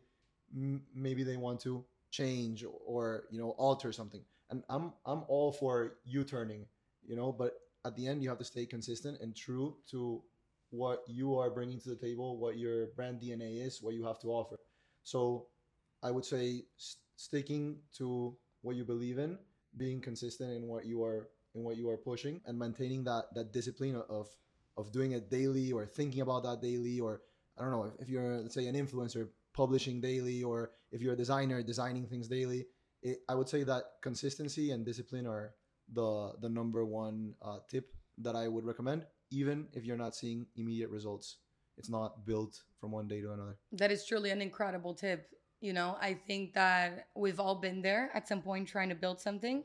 maybe 0.53 1.23
they 1.23 1.38
want 1.38 1.60
to 1.62 1.83
change 2.12 2.63
or 2.86 3.25
you 3.31 3.39
know 3.39 3.51
alter 3.51 3.91
something. 3.91 4.23
And 4.49 4.63
i'm 4.69 4.93
i'm 5.05 5.23
all 5.27 5.51
for 5.51 5.97
u-turning 6.05 6.65
you 7.05 7.15
know 7.17 7.31
but 7.33 7.60
at 7.86 7.95
the 7.95 8.07
end 8.07 8.23
you 8.23 8.29
have 8.29 8.38
to 8.38 8.45
stay 8.45 8.65
consistent 8.65 9.19
and 9.21 9.36
true 9.36 9.75
to 9.91 10.21
what 10.69 11.03
you 11.07 11.38
are 11.38 11.49
bringing 11.49 11.79
to 11.79 11.89
the 11.89 11.95
table 11.95 12.38
what 12.38 12.57
your 12.57 12.88
brand 12.95 13.19
dna 13.21 13.65
is 13.65 13.81
what 13.81 13.93
you 13.93 14.05
have 14.05 14.19
to 14.19 14.27
offer. 14.27 14.57
So 15.03 15.47
i 16.03 16.12
would 16.12 16.25
say 16.25 16.63
st- 16.77 17.03
sticking 17.15 17.79
to 17.97 18.36
what 18.62 18.75
you 18.75 18.83
believe 18.83 19.17
in 19.17 19.38
being 19.75 20.01
consistent 20.01 20.51
in 20.51 20.67
what 20.67 20.86
you 20.86 21.03
are 21.03 21.29
in 21.55 21.63
what 21.63 21.77
you 21.77 21.89
are 21.89 21.97
pushing 21.97 22.41
and 22.45 22.57
maintaining 22.57 23.03
that 23.03 23.33
that 23.33 23.51
discipline 23.51 24.01
of 24.10 24.27
of 24.77 24.91
doing 24.91 25.12
it 25.12 25.29
daily 25.29 25.71
or 25.71 25.86
thinking 25.86 26.21
about 26.21 26.43
that 26.43 26.62
daily 26.62 26.99
or 26.99 27.21
i 27.57 27.62
don't 27.62 27.71
know 27.71 27.86
if, 27.86 27.93
if 28.03 28.10
you're 28.10 28.38
let's 28.38 28.53
say 28.55 28.67
an 28.67 28.75
influencer 28.75 29.27
publishing 29.57 29.99
daily 29.99 30.43
or 30.43 30.71
if 30.91 31.01
you're 31.01 31.13
a 31.13 31.21
designer 31.25 31.61
designing 31.73 32.05
things 32.05 32.27
daily 32.27 32.61
it, 33.01 33.17
i 33.27 33.33
would 33.33 33.49
say 33.49 33.63
that 33.63 33.83
consistency 34.07 34.71
and 34.71 34.85
discipline 34.85 35.25
are 35.25 35.45
the 35.99 36.09
the 36.43 36.49
number 36.59 36.85
one 36.85 37.33
uh, 37.41 37.59
tip 37.67 37.87
that 38.25 38.35
i 38.35 38.47
would 38.47 38.65
recommend 38.71 39.05
even 39.31 39.67
if 39.73 39.83
you're 39.83 40.03
not 40.05 40.15
seeing 40.15 40.45
immediate 40.55 40.89
results 40.89 41.37
it's 41.77 41.89
not 41.89 42.25
built 42.25 42.63
from 42.79 42.91
one 42.91 43.07
day 43.07 43.21
to 43.21 43.31
another 43.31 43.57
That 43.71 43.91
is 43.91 44.05
truly 44.05 44.31
an 44.31 44.41
incredible 44.41 44.93
tip. 44.93 45.29
You 45.61 45.73
know, 45.73 45.97
I 46.01 46.13
think 46.13 46.53
that 46.53 47.07
we've 47.15 47.39
all 47.39 47.55
been 47.55 47.81
there 47.81 48.09
at 48.13 48.27
some 48.27 48.41
point 48.41 48.67
trying 48.67 48.89
to 48.89 48.95
build 48.95 49.19
something. 49.19 49.63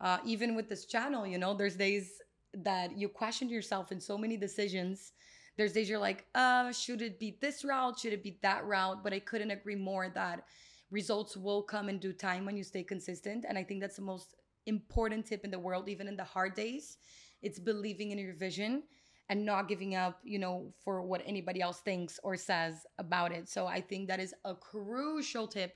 Uh, 0.00 0.18
even 0.24 0.54
with 0.54 0.68
this 0.68 0.84
channel, 0.86 1.26
you 1.26 1.38
know, 1.38 1.54
there's 1.54 1.76
days 1.76 2.20
that 2.54 2.96
you 2.96 3.08
question 3.08 3.48
yourself 3.48 3.92
in 3.92 4.00
so 4.00 4.16
many 4.18 4.36
decisions. 4.36 5.12
There's 5.56 5.72
days 5.72 5.88
you're 5.88 5.98
like, 5.98 6.26
uh, 6.34 6.70
should 6.72 7.02
it 7.02 7.18
be 7.18 7.38
this 7.40 7.64
route? 7.64 7.98
Should 7.98 8.12
it 8.12 8.22
be 8.22 8.38
that 8.42 8.64
route? 8.66 9.02
But 9.02 9.12
I 9.12 9.20
couldn't 9.20 9.50
agree 9.50 9.76
more 9.76 10.10
that 10.14 10.44
results 10.90 11.36
will 11.36 11.62
come 11.62 11.88
in 11.88 11.98
due 11.98 12.12
time 12.12 12.44
when 12.44 12.56
you 12.56 12.64
stay 12.64 12.82
consistent. 12.82 13.44
And 13.48 13.56
I 13.56 13.64
think 13.64 13.80
that's 13.80 13.96
the 13.96 14.02
most 14.02 14.34
important 14.66 15.26
tip 15.26 15.44
in 15.44 15.50
the 15.50 15.58
world, 15.58 15.88
even 15.88 16.08
in 16.08 16.16
the 16.16 16.24
hard 16.24 16.54
days. 16.54 16.98
It's 17.42 17.58
believing 17.58 18.10
in 18.10 18.18
your 18.18 18.34
vision 18.34 18.82
and 19.28 19.44
not 19.44 19.68
giving 19.68 19.94
up, 19.94 20.20
you 20.22 20.38
know, 20.38 20.72
for 20.84 21.02
what 21.02 21.22
anybody 21.26 21.60
else 21.60 21.80
thinks 21.80 22.20
or 22.22 22.36
says 22.36 22.86
about 22.98 23.32
it. 23.32 23.48
So 23.48 23.66
I 23.66 23.80
think 23.80 24.08
that 24.08 24.20
is 24.20 24.34
a 24.44 24.54
crucial 24.54 25.48
tip 25.48 25.74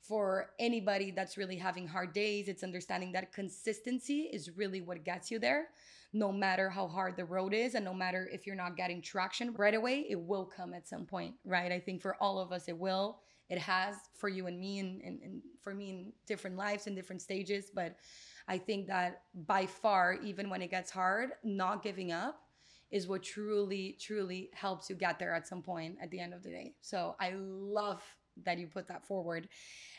for 0.00 0.50
anybody 0.58 1.10
that's 1.10 1.38
really 1.38 1.56
having 1.56 1.86
hard 1.86 2.12
days. 2.12 2.48
It's 2.48 2.64
understanding 2.64 3.12
that 3.12 3.32
consistency 3.32 4.28
is 4.32 4.50
really 4.56 4.80
what 4.80 5.04
gets 5.04 5.30
you 5.30 5.38
there. 5.38 5.68
No 6.12 6.30
matter 6.30 6.68
how 6.68 6.88
hard 6.88 7.16
the 7.16 7.24
road 7.24 7.54
is, 7.54 7.74
and 7.74 7.84
no 7.84 7.94
matter 7.94 8.28
if 8.32 8.46
you're 8.46 8.56
not 8.56 8.76
getting 8.76 9.00
traction 9.00 9.54
right 9.54 9.74
away, 9.74 10.06
it 10.08 10.20
will 10.20 10.44
come 10.44 10.74
at 10.74 10.86
some 10.86 11.06
point, 11.06 11.34
right? 11.44 11.72
I 11.72 11.80
think 11.80 12.02
for 12.02 12.16
all 12.20 12.38
of 12.38 12.52
us, 12.52 12.68
it 12.68 12.76
will. 12.76 13.20
It 13.48 13.58
has 13.58 13.96
for 14.14 14.28
you 14.28 14.46
and 14.46 14.58
me, 14.58 14.78
and, 14.78 15.00
and, 15.02 15.20
and 15.22 15.42
for 15.60 15.74
me 15.74 15.90
in 15.90 16.12
different 16.26 16.56
lives 16.56 16.86
and 16.86 16.96
different 16.96 17.22
stages. 17.22 17.70
But 17.74 17.96
I 18.48 18.58
think 18.58 18.86
that 18.88 19.22
by 19.46 19.66
far, 19.66 20.14
even 20.22 20.50
when 20.50 20.62
it 20.62 20.70
gets 20.70 20.90
hard, 20.90 21.30
not 21.44 21.82
giving 21.82 22.12
up 22.12 22.40
is 22.90 23.08
what 23.08 23.22
truly, 23.22 23.96
truly 23.98 24.50
helps 24.52 24.90
you 24.90 24.96
get 24.96 25.18
there 25.18 25.34
at 25.34 25.48
some 25.48 25.62
point 25.62 25.96
at 26.00 26.10
the 26.10 26.20
end 26.20 26.34
of 26.34 26.42
the 26.42 26.50
day. 26.50 26.74
So 26.82 27.16
I 27.18 27.32
love 27.36 28.02
that 28.44 28.58
you 28.58 28.66
put 28.66 28.88
that 28.88 29.04
forward. 29.06 29.48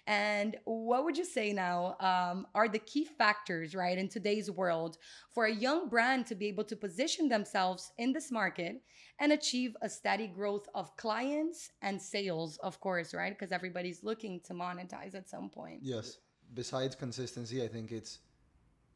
And 0.05 0.57
what 0.65 1.05
would 1.05 1.17
you 1.17 1.25
say 1.25 1.53
now 1.53 1.95
um, 1.99 2.45
are 2.53 2.67
the 2.67 2.79
key 2.79 3.05
factors, 3.05 3.73
right, 3.73 3.97
in 3.97 4.09
today's 4.09 4.51
world 4.51 4.97
for 5.33 5.45
a 5.45 5.53
young 5.53 5.87
brand 5.87 6.25
to 6.27 6.35
be 6.35 6.47
able 6.47 6.65
to 6.65 6.75
position 6.75 7.29
themselves 7.29 7.91
in 7.97 8.11
this 8.11 8.31
market 8.31 8.81
and 9.19 9.31
achieve 9.31 9.77
a 9.81 9.89
steady 9.89 10.27
growth 10.27 10.67
of 10.75 10.95
clients 10.97 11.71
and 11.81 12.01
sales, 12.01 12.57
of 12.57 12.79
course, 12.81 13.13
right? 13.13 13.37
Because 13.37 13.51
everybody's 13.51 14.03
looking 14.03 14.41
to 14.41 14.53
monetize 14.53 15.15
at 15.15 15.29
some 15.29 15.49
point. 15.49 15.79
Yes. 15.81 16.17
Besides 16.53 16.95
consistency, 16.95 17.63
I 17.63 17.67
think 17.67 17.91
it's 17.91 18.19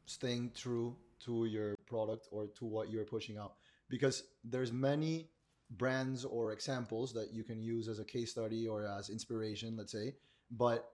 staying 0.04 0.52
true 0.54 0.96
to 1.20 1.46
your 1.46 1.74
product 1.86 2.28
or 2.30 2.46
to 2.46 2.64
what 2.64 2.90
you're 2.90 3.04
pushing 3.04 3.38
out 3.38 3.54
because 3.88 4.24
there's 4.44 4.72
many 4.72 5.28
brands 5.70 6.24
or 6.24 6.52
examples 6.52 7.12
that 7.12 7.28
you 7.32 7.44
can 7.44 7.60
use 7.60 7.88
as 7.88 7.98
a 7.98 8.04
case 8.04 8.30
study 8.30 8.66
or 8.66 8.86
as 8.86 9.10
inspiration, 9.10 9.76
let's 9.76 9.92
say, 9.92 10.14
but 10.50 10.90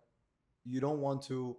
you 0.64 0.80
don't 0.80 1.00
want 1.00 1.22
to 1.22 1.56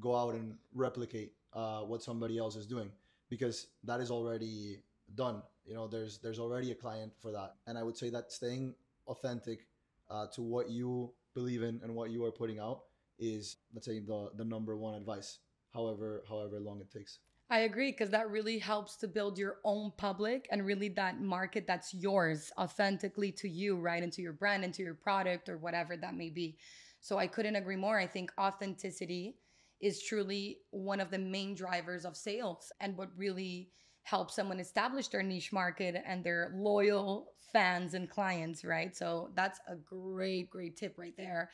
go 0.00 0.16
out 0.16 0.34
and 0.34 0.56
replicate 0.74 1.32
uh, 1.52 1.80
what 1.80 2.02
somebody 2.02 2.38
else 2.38 2.56
is 2.56 2.66
doing 2.66 2.90
because 3.28 3.68
that 3.84 4.00
is 4.00 4.10
already 4.10 4.78
done. 5.14 5.42
You 5.64 5.74
know, 5.74 5.86
there's 5.86 6.18
there's 6.18 6.38
already 6.38 6.70
a 6.70 6.74
client 6.74 7.12
for 7.20 7.32
that, 7.32 7.56
and 7.66 7.76
I 7.76 7.82
would 7.82 7.96
say 7.96 8.10
that 8.10 8.32
staying 8.32 8.74
authentic 9.06 9.66
uh, 10.10 10.26
to 10.34 10.42
what 10.42 10.70
you 10.70 11.12
believe 11.34 11.62
in 11.62 11.80
and 11.82 11.94
what 11.94 12.10
you 12.10 12.24
are 12.24 12.32
putting 12.32 12.58
out 12.58 12.82
is, 13.18 13.56
let's 13.74 13.86
say, 13.86 13.98
the 13.98 14.30
the 14.36 14.44
number 14.44 14.76
one 14.76 14.94
advice. 14.94 15.38
However, 15.74 16.22
however 16.28 16.58
long 16.60 16.80
it 16.80 16.90
takes. 16.90 17.18
I 17.50 17.60
agree 17.60 17.92
because 17.92 18.10
that 18.10 18.30
really 18.30 18.58
helps 18.58 18.96
to 18.96 19.08
build 19.08 19.38
your 19.38 19.56
own 19.64 19.92
public 19.96 20.46
and 20.50 20.66
really 20.66 20.90
that 20.90 21.20
market 21.20 21.66
that's 21.66 21.94
yours 21.94 22.52
authentically 22.58 23.32
to 23.32 23.48
you, 23.48 23.76
right? 23.76 24.02
Into 24.02 24.20
your 24.20 24.34
brand, 24.34 24.64
into 24.64 24.82
your 24.82 24.94
product, 24.94 25.48
or 25.48 25.56
whatever 25.56 25.96
that 25.96 26.14
may 26.14 26.28
be. 26.28 26.58
So 27.00 27.16
I 27.16 27.26
couldn't 27.26 27.56
agree 27.56 27.76
more. 27.76 27.98
I 27.98 28.06
think 28.06 28.30
authenticity 28.38 29.36
is 29.80 30.02
truly 30.02 30.58
one 30.70 31.00
of 31.00 31.10
the 31.10 31.18
main 31.18 31.54
drivers 31.54 32.04
of 32.04 32.16
sales 32.16 32.70
and 32.80 32.96
what 32.98 33.08
really 33.16 33.70
helps 34.02 34.34
someone 34.34 34.60
establish 34.60 35.08
their 35.08 35.22
niche 35.22 35.52
market 35.52 36.02
and 36.06 36.22
their 36.22 36.52
loyal 36.54 37.32
fans 37.52 37.94
and 37.94 38.08
clients, 38.08 38.64
right? 38.64 38.96
So 38.96 39.30
that's 39.34 39.60
a 39.68 39.76
great, 39.76 40.50
great 40.50 40.76
tip 40.76 40.94
right 40.98 41.16
there. 41.16 41.50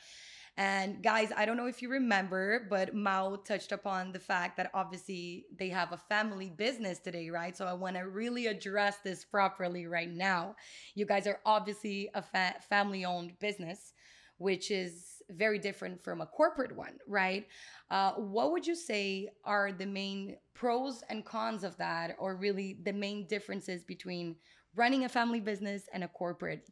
And 0.57 1.03
guys, 1.03 1.31
I 1.35 1.45
don't 1.45 1.57
know 1.57 1.65
if 1.65 1.81
you 1.81 1.89
remember, 1.89 2.65
but 2.69 2.93
Mao 2.93 3.35
touched 3.37 3.73
upon 3.73 4.13
the 4.13 4.19
fact 4.19 4.55
that 4.57 4.71
obviously 4.73 5.45
they 5.57 5.67
have 5.69 5.91
a 5.91 5.97
family 5.97 6.49
business 6.49 6.99
today, 6.99 7.29
right? 7.29 7.55
So 7.57 7.65
I 7.65 7.73
want 7.73 7.97
to 7.97 8.03
really 8.03 8.47
address 8.47 8.97
this 9.03 9.25
properly 9.25 9.85
right 9.85 10.09
now. 10.09 10.55
You 10.93 11.05
guys 11.05 11.27
are 11.27 11.39
obviously 11.45 12.09
a 12.13 12.21
fa- 12.21 12.55
family 12.69 13.03
owned 13.03 13.37
business, 13.39 13.93
which 14.37 14.71
is 14.71 15.21
very 15.29 15.59
different 15.59 16.01
from 16.01 16.21
a 16.21 16.25
corporate 16.25 16.75
one, 16.75 16.99
right? 17.07 17.47
Uh, 17.89 18.13
what 18.13 18.51
would 18.51 18.65
you 18.65 18.75
say 18.75 19.29
are 19.43 19.71
the 19.71 19.85
main 19.85 20.37
pros 20.53 21.03
and 21.09 21.25
cons 21.25 21.63
of 21.63 21.75
that, 21.77 22.15
or 22.17 22.35
really 22.35 22.79
the 22.83 22.93
main 22.93 23.27
differences 23.27 23.83
between 23.83 24.35
running 24.75 25.05
a 25.05 25.09
family 25.09 25.39
business 25.39 25.83
and 25.93 26.03
a 26.03 26.07
corporate? 26.07 26.69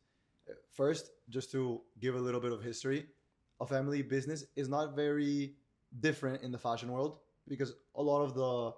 First, 0.72 1.12
just 1.30 1.52
to 1.52 1.82
give 2.00 2.16
a 2.16 2.20
little 2.20 2.42
bit 2.42 2.52
of 2.52 2.62
history, 2.62 3.06
a 3.62 3.66
family 3.66 4.02
business 4.02 4.46
is 4.56 4.68
not 4.68 4.96
very 4.96 5.56
different 6.00 6.44
in 6.44 6.52
the 6.52 6.58
fashion 6.58 6.92
world 6.92 7.20
because 7.48 7.74
a 7.96 8.02
lot 8.02 8.22
of 8.22 8.34
the 8.34 8.72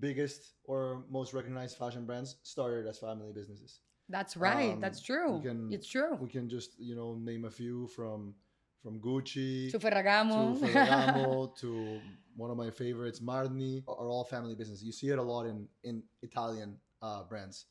biggest 0.00 0.54
or 0.64 1.04
most 1.10 1.32
recognized 1.32 1.76
fashion 1.76 2.04
brands 2.04 2.36
started 2.42 2.86
as 2.86 2.98
family 2.98 3.32
businesses. 3.32 3.80
That's 4.08 4.36
right. 4.36 4.72
Um, 4.72 4.80
That's 4.80 5.00
true. 5.00 5.40
can- 5.42 5.68
it's 5.72 5.86
true. 5.86 6.16
We 6.16 6.28
can 6.28 6.48
just 6.48 6.78
you 6.78 6.94
know 6.94 7.14
name 7.14 7.44
a 7.44 7.50
few 7.50 7.86
from 7.88 8.34
from 8.82 9.00
Gucci 9.00 9.70
to 9.70 9.78
Ferragamo. 9.78 10.58
to 10.58 10.66
Ferragamo 10.66 11.56
to 11.60 12.00
one 12.36 12.50
of 12.50 12.56
my 12.56 12.70
favorites, 12.70 13.20
Marni, 13.20 13.82
are 13.88 14.08
all 14.08 14.24
family 14.24 14.54
business. 14.54 14.82
You 14.82 14.92
see 14.92 15.08
it 15.08 15.18
a 15.18 15.22
lot 15.22 15.46
in 15.46 15.68
in 15.84 16.02
Italian 16.22 16.78
uh, 17.02 17.24
brands, 17.24 17.66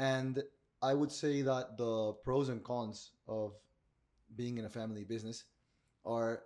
and 0.00 0.42
I 0.82 0.94
would 0.94 1.12
say 1.12 1.42
that 1.42 1.76
the 1.76 2.14
pros 2.24 2.48
and 2.48 2.64
cons 2.64 3.12
of 3.28 3.52
being 4.34 4.56
in 4.56 4.64
a 4.64 4.70
family 4.70 5.04
business 5.04 5.44
are 6.06 6.42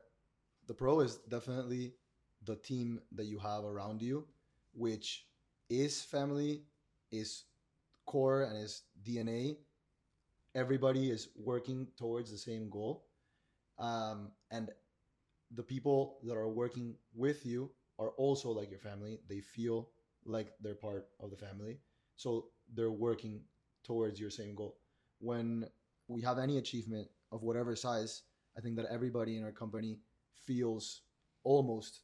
the 0.67 0.75
pro 0.75 1.01
is 1.01 1.19
definitely 1.29 1.95
the 2.45 2.57
team 2.57 3.01
that 3.13 3.27
you 3.27 3.39
have 3.39 3.65
around 3.65 4.03
you, 4.03 4.27
which 4.73 5.27
is 5.71 6.03
family, 6.03 6.65
is 7.13 7.45
core 8.07 8.43
and 8.43 8.59
is 8.59 8.83
DNA. 9.05 9.57
Everybody 10.57 11.11
is 11.11 11.29
working 11.37 11.87
towards 11.97 12.33
the 12.33 12.39
same 12.39 12.69
goal. 12.71 13.07
Um, 13.79 14.33
and 14.51 14.71
the 15.55 15.63
people 15.63 16.19
that 16.25 16.37
are 16.37 16.49
working 16.49 16.97
with 17.15 17.47
you 17.47 17.71
are 18.01 18.11
also 18.11 18.51
like 18.51 18.71
your 18.71 18.81
family. 18.81 19.21
They 19.29 19.41
feel 19.41 19.91
like 20.25 20.53
they're 20.61 20.75
part 20.75 21.07
of 21.21 21.31
the 21.31 21.37
family. 21.37 21.79
So 22.17 22.47
they're 22.75 22.91
working 22.91 23.41
towards 23.85 24.21
your 24.21 24.31
same 24.31 24.55
goal. 24.55 24.77
When 25.21 25.67
we 26.09 26.23
have 26.23 26.39
any 26.39 26.59
achievement 26.59 27.09
of 27.33 27.43
whatever 27.43 27.75
size, 27.77 28.23
I 28.57 28.61
think 28.61 28.77
that 28.77 28.87
everybody 28.91 29.37
in 29.37 29.45
our 29.45 29.53
company 29.53 29.99
feels 30.47 31.03
almost 31.43 32.01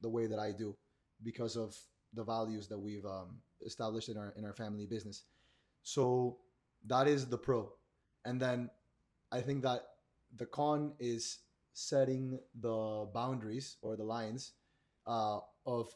the 0.00 0.08
way 0.08 0.26
that 0.26 0.38
I 0.38 0.52
do 0.52 0.76
because 1.22 1.56
of 1.56 1.76
the 2.14 2.24
values 2.24 2.68
that 2.68 2.78
we've 2.78 3.04
um, 3.04 3.38
established 3.64 4.08
in 4.08 4.16
our 4.16 4.32
in 4.36 4.44
our 4.44 4.54
family 4.54 4.86
business. 4.86 5.24
So 5.82 6.38
that 6.86 7.06
is 7.08 7.26
the 7.26 7.38
pro. 7.38 7.72
And 8.24 8.40
then 8.40 8.70
I 9.32 9.40
think 9.40 9.62
that 9.62 9.86
the 10.36 10.46
con 10.46 10.92
is 10.98 11.38
setting 11.72 12.38
the 12.60 13.08
boundaries 13.12 13.76
or 13.82 13.96
the 13.96 14.04
lines 14.04 14.52
uh, 15.06 15.38
of 15.66 15.94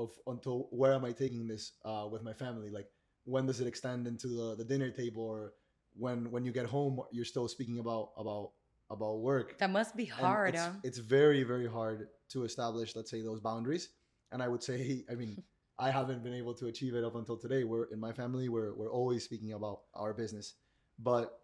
of 0.00 0.10
until 0.26 0.68
where 0.70 0.94
am 0.94 1.04
I 1.04 1.12
taking 1.12 1.46
this 1.46 1.72
uh, 1.84 2.06
with 2.10 2.22
my 2.22 2.32
family? 2.32 2.70
Like 2.70 2.88
when 3.24 3.46
does 3.46 3.60
it 3.60 3.66
extend 3.66 4.06
into 4.06 4.28
the, 4.28 4.56
the 4.56 4.64
dinner 4.64 4.90
table? 4.90 5.22
Or 5.22 5.52
when 5.96 6.30
when 6.30 6.44
you 6.44 6.52
get 6.52 6.66
home 6.66 7.00
you're 7.10 7.24
still 7.24 7.48
speaking 7.48 7.78
about 7.78 8.10
about 8.16 8.52
about 8.90 9.20
work. 9.20 9.58
That 9.58 9.70
must 9.70 9.96
be 9.96 10.04
hard, 10.04 10.54
it's, 10.54 10.64
huh? 10.64 10.72
it's 10.82 10.98
very 10.98 11.42
very 11.42 11.68
hard 11.68 12.08
to 12.30 12.44
establish 12.44 12.96
let's 12.96 13.10
say 13.10 13.22
those 13.22 13.40
boundaries. 13.40 13.90
And 14.32 14.42
i 14.42 14.48
would 14.48 14.62
say 14.62 15.04
i 15.10 15.14
mean 15.14 15.42
i 15.78 15.90
haven't 15.90 16.22
been 16.22 16.34
able 16.34 16.54
to 16.54 16.66
achieve 16.66 16.94
it 16.94 17.04
up 17.04 17.14
until 17.14 17.36
today. 17.36 17.64
We're 17.64 17.84
in 17.84 18.00
my 18.00 18.12
family 18.12 18.48
we're, 18.48 18.74
we're 18.74 18.92
always 18.92 19.24
speaking 19.24 19.52
about 19.52 19.80
our 19.94 20.14
business. 20.14 20.54
But 20.98 21.38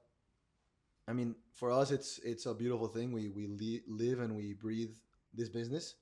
i 1.09 1.12
mean 1.12 1.35
for 1.53 1.71
us 1.71 1.90
it's 1.90 2.19
it's 2.25 2.47
a 2.47 2.55
beautiful 2.55 2.88
thing. 2.88 3.12
We 3.12 3.29
we 3.29 3.47
li- 3.47 3.85
live 3.88 4.21
and 4.21 4.37
we 4.37 4.55
breathe 4.55 4.95
this 5.35 5.49
business. 5.49 5.97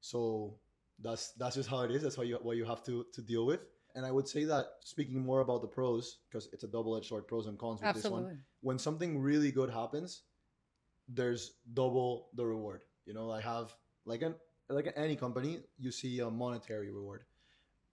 So 0.00 0.58
that's 1.02 1.32
that's 1.32 1.56
just 1.56 1.68
how 1.68 1.80
it 1.80 1.90
is 1.90 2.02
that's 2.02 2.16
what 2.18 2.26
you 2.26 2.36
what 2.42 2.56
you 2.56 2.64
have 2.64 2.82
to 2.82 3.04
to 3.12 3.20
deal 3.20 3.44
with 3.44 3.60
and 3.94 4.06
i 4.06 4.10
would 4.10 4.26
say 4.26 4.44
that 4.44 4.66
speaking 4.80 5.20
more 5.20 5.40
about 5.40 5.60
the 5.60 5.66
pros 5.66 6.18
because 6.28 6.48
it's 6.52 6.64
a 6.64 6.68
double-edged 6.68 7.06
sword 7.06 7.26
pros 7.26 7.46
and 7.46 7.58
cons 7.58 7.80
with 7.82 7.94
this 7.94 8.10
one 8.10 8.38
when 8.66 8.80
something 8.80 9.20
really 9.20 9.52
good 9.52 9.70
happens, 9.70 10.22
there's 11.08 11.52
double 11.72 12.30
the 12.34 12.44
reward. 12.44 12.80
You 13.04 13.14
know, 13.14 13.30
I 13.30 13.40
have 13.40 13.72
like 14.04 14.22
an 14.22 14.34
like 14.68 14.92
any 14.96 15.14
company, 15.14 15.60
you 15.78 15.92
see 15.92 16.18
a 16.18 16.28
monetary 16.28 16.90
reward, 16.90 17.22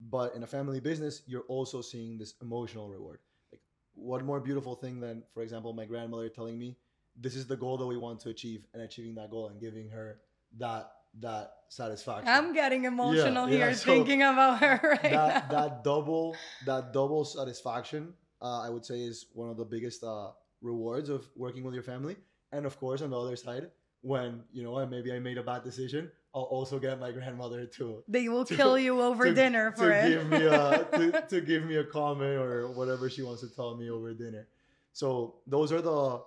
but 0.01 0.33
in 0.33 0.41
a 0.41 0.47
family 0.47 0.79
business, 0.79 1.21
you're 1.27 1.45
also 1.47 1.83
seeing 1.83 2.17
this 2.17 2.33
emotional 2.41 2.89
reward. 2.89 3.19
Like, 3.51 3.61
what 3.93 4.25
more 4.25 4.39
beautiful 4.39 4.73
thing 4.73 4.99
than, 4.99 5.21
for 5.31 5.43
example, 5.43 5.73
my 5.73 5.85
grandmother 5.85 6.27
telling 6.27 6.57
me, 6.57 6.75
"This 7.15 7.35
is 7.35 7.45
the 7.45 7.55
goal 7.55 7.77
that 7.77 7.85
we 7.85 7.97
want 7.97 8.19
to 8.21 8.29
achieve," 8.29 8.65
and 8.73 8.81
achieving 8.81 9.13
that 9.15 9.29
goal 9.29 9.49
and 9.49 9.61
giving 9.61 9.89
her 9.89 10.21
that 10.57 10.91
that 11.19 11.51
satisfaction. 11.69 12.27
I'm 12.27 12.53
getting 12.53 12.85
emotional 12.85 13.47
Yeah, 13.47 13.57
yeah, 13.57 13.65
here 13.67 13.73
so 13.75 13.85
thinking 13.93 14.21
about 14.21 14.59
her 14.59 14.79
right 15.03 15.11
that 15.11 15.51
now. 15.51 15.59
that 15.59 15.83
double 15.83 16.35
that 16.65 16.91
double 16.93 17.23
satisfaction 17.25 18.13
uh, 18.41 18.61
i 18.61 18.69
would 18.69 18.85
say 18.85 18.99
is 19.01 19.27
one 19.33 19.49
of 19.49 19.57
the 19.57 19.65
biggest 19.65 20.03
uh, 20.03 20.29
rewards 20.61 21.09
of 21.09 21.25
working 21.35 21.63
with 21.63 21.73
your 21.73 21.83
family 21.83 22.15
and 22.51 22.65
of 22.65 22.79
course 22.79 23.01
on 23.01 23.09
the 23.11 23.19
other 23.19 23.35
side 23.35 23.69
when 24.01 24.41
you 24.51 24.63
know 24.63 24.85
maybe 24.85 25.11
i 25.13 25.19
made 25.19 25.37
a 25.37 25.43
bad 25.43 25.63
decision 25.63 26.11
i'll 26.35 26.43
also 26.43 26.77
get 26.79 26.99
my 26.99 27.11
grandmother 27.11 27.65
to 27.77 28.03
they 28.07 28.27
will 28.29 28.45
to- 28.45 28.55
kill 28.55 28.77
you 28.77 29.01
over 29.01 29.25
to, 29.25 29.33
dinner 29.33 29.71
for 29.71 29.89
to 29.89 30.05
it. 30.05 30.09
give 30.09 30.29
me 30.29 30.45
a 30.45 30.87
to, 30.97 31.25
to 31.29 31.41
give 31.41 31.63
me 31.65 31.75
a 31.77 31.83
comment 31.83 32.37
or 32.37 32.69
whatever 32.71 33.09
she 33.09 33.21
wants 33.23 33.41
to 33.41 33.49
tell 33.55 33.75
me 33.75 33.89
over 33.89 34.13
dinner 34.13 34.47
so 34.93 35.35
those 35.47 35.71
are 35.71 35.81
the 35.81 36.21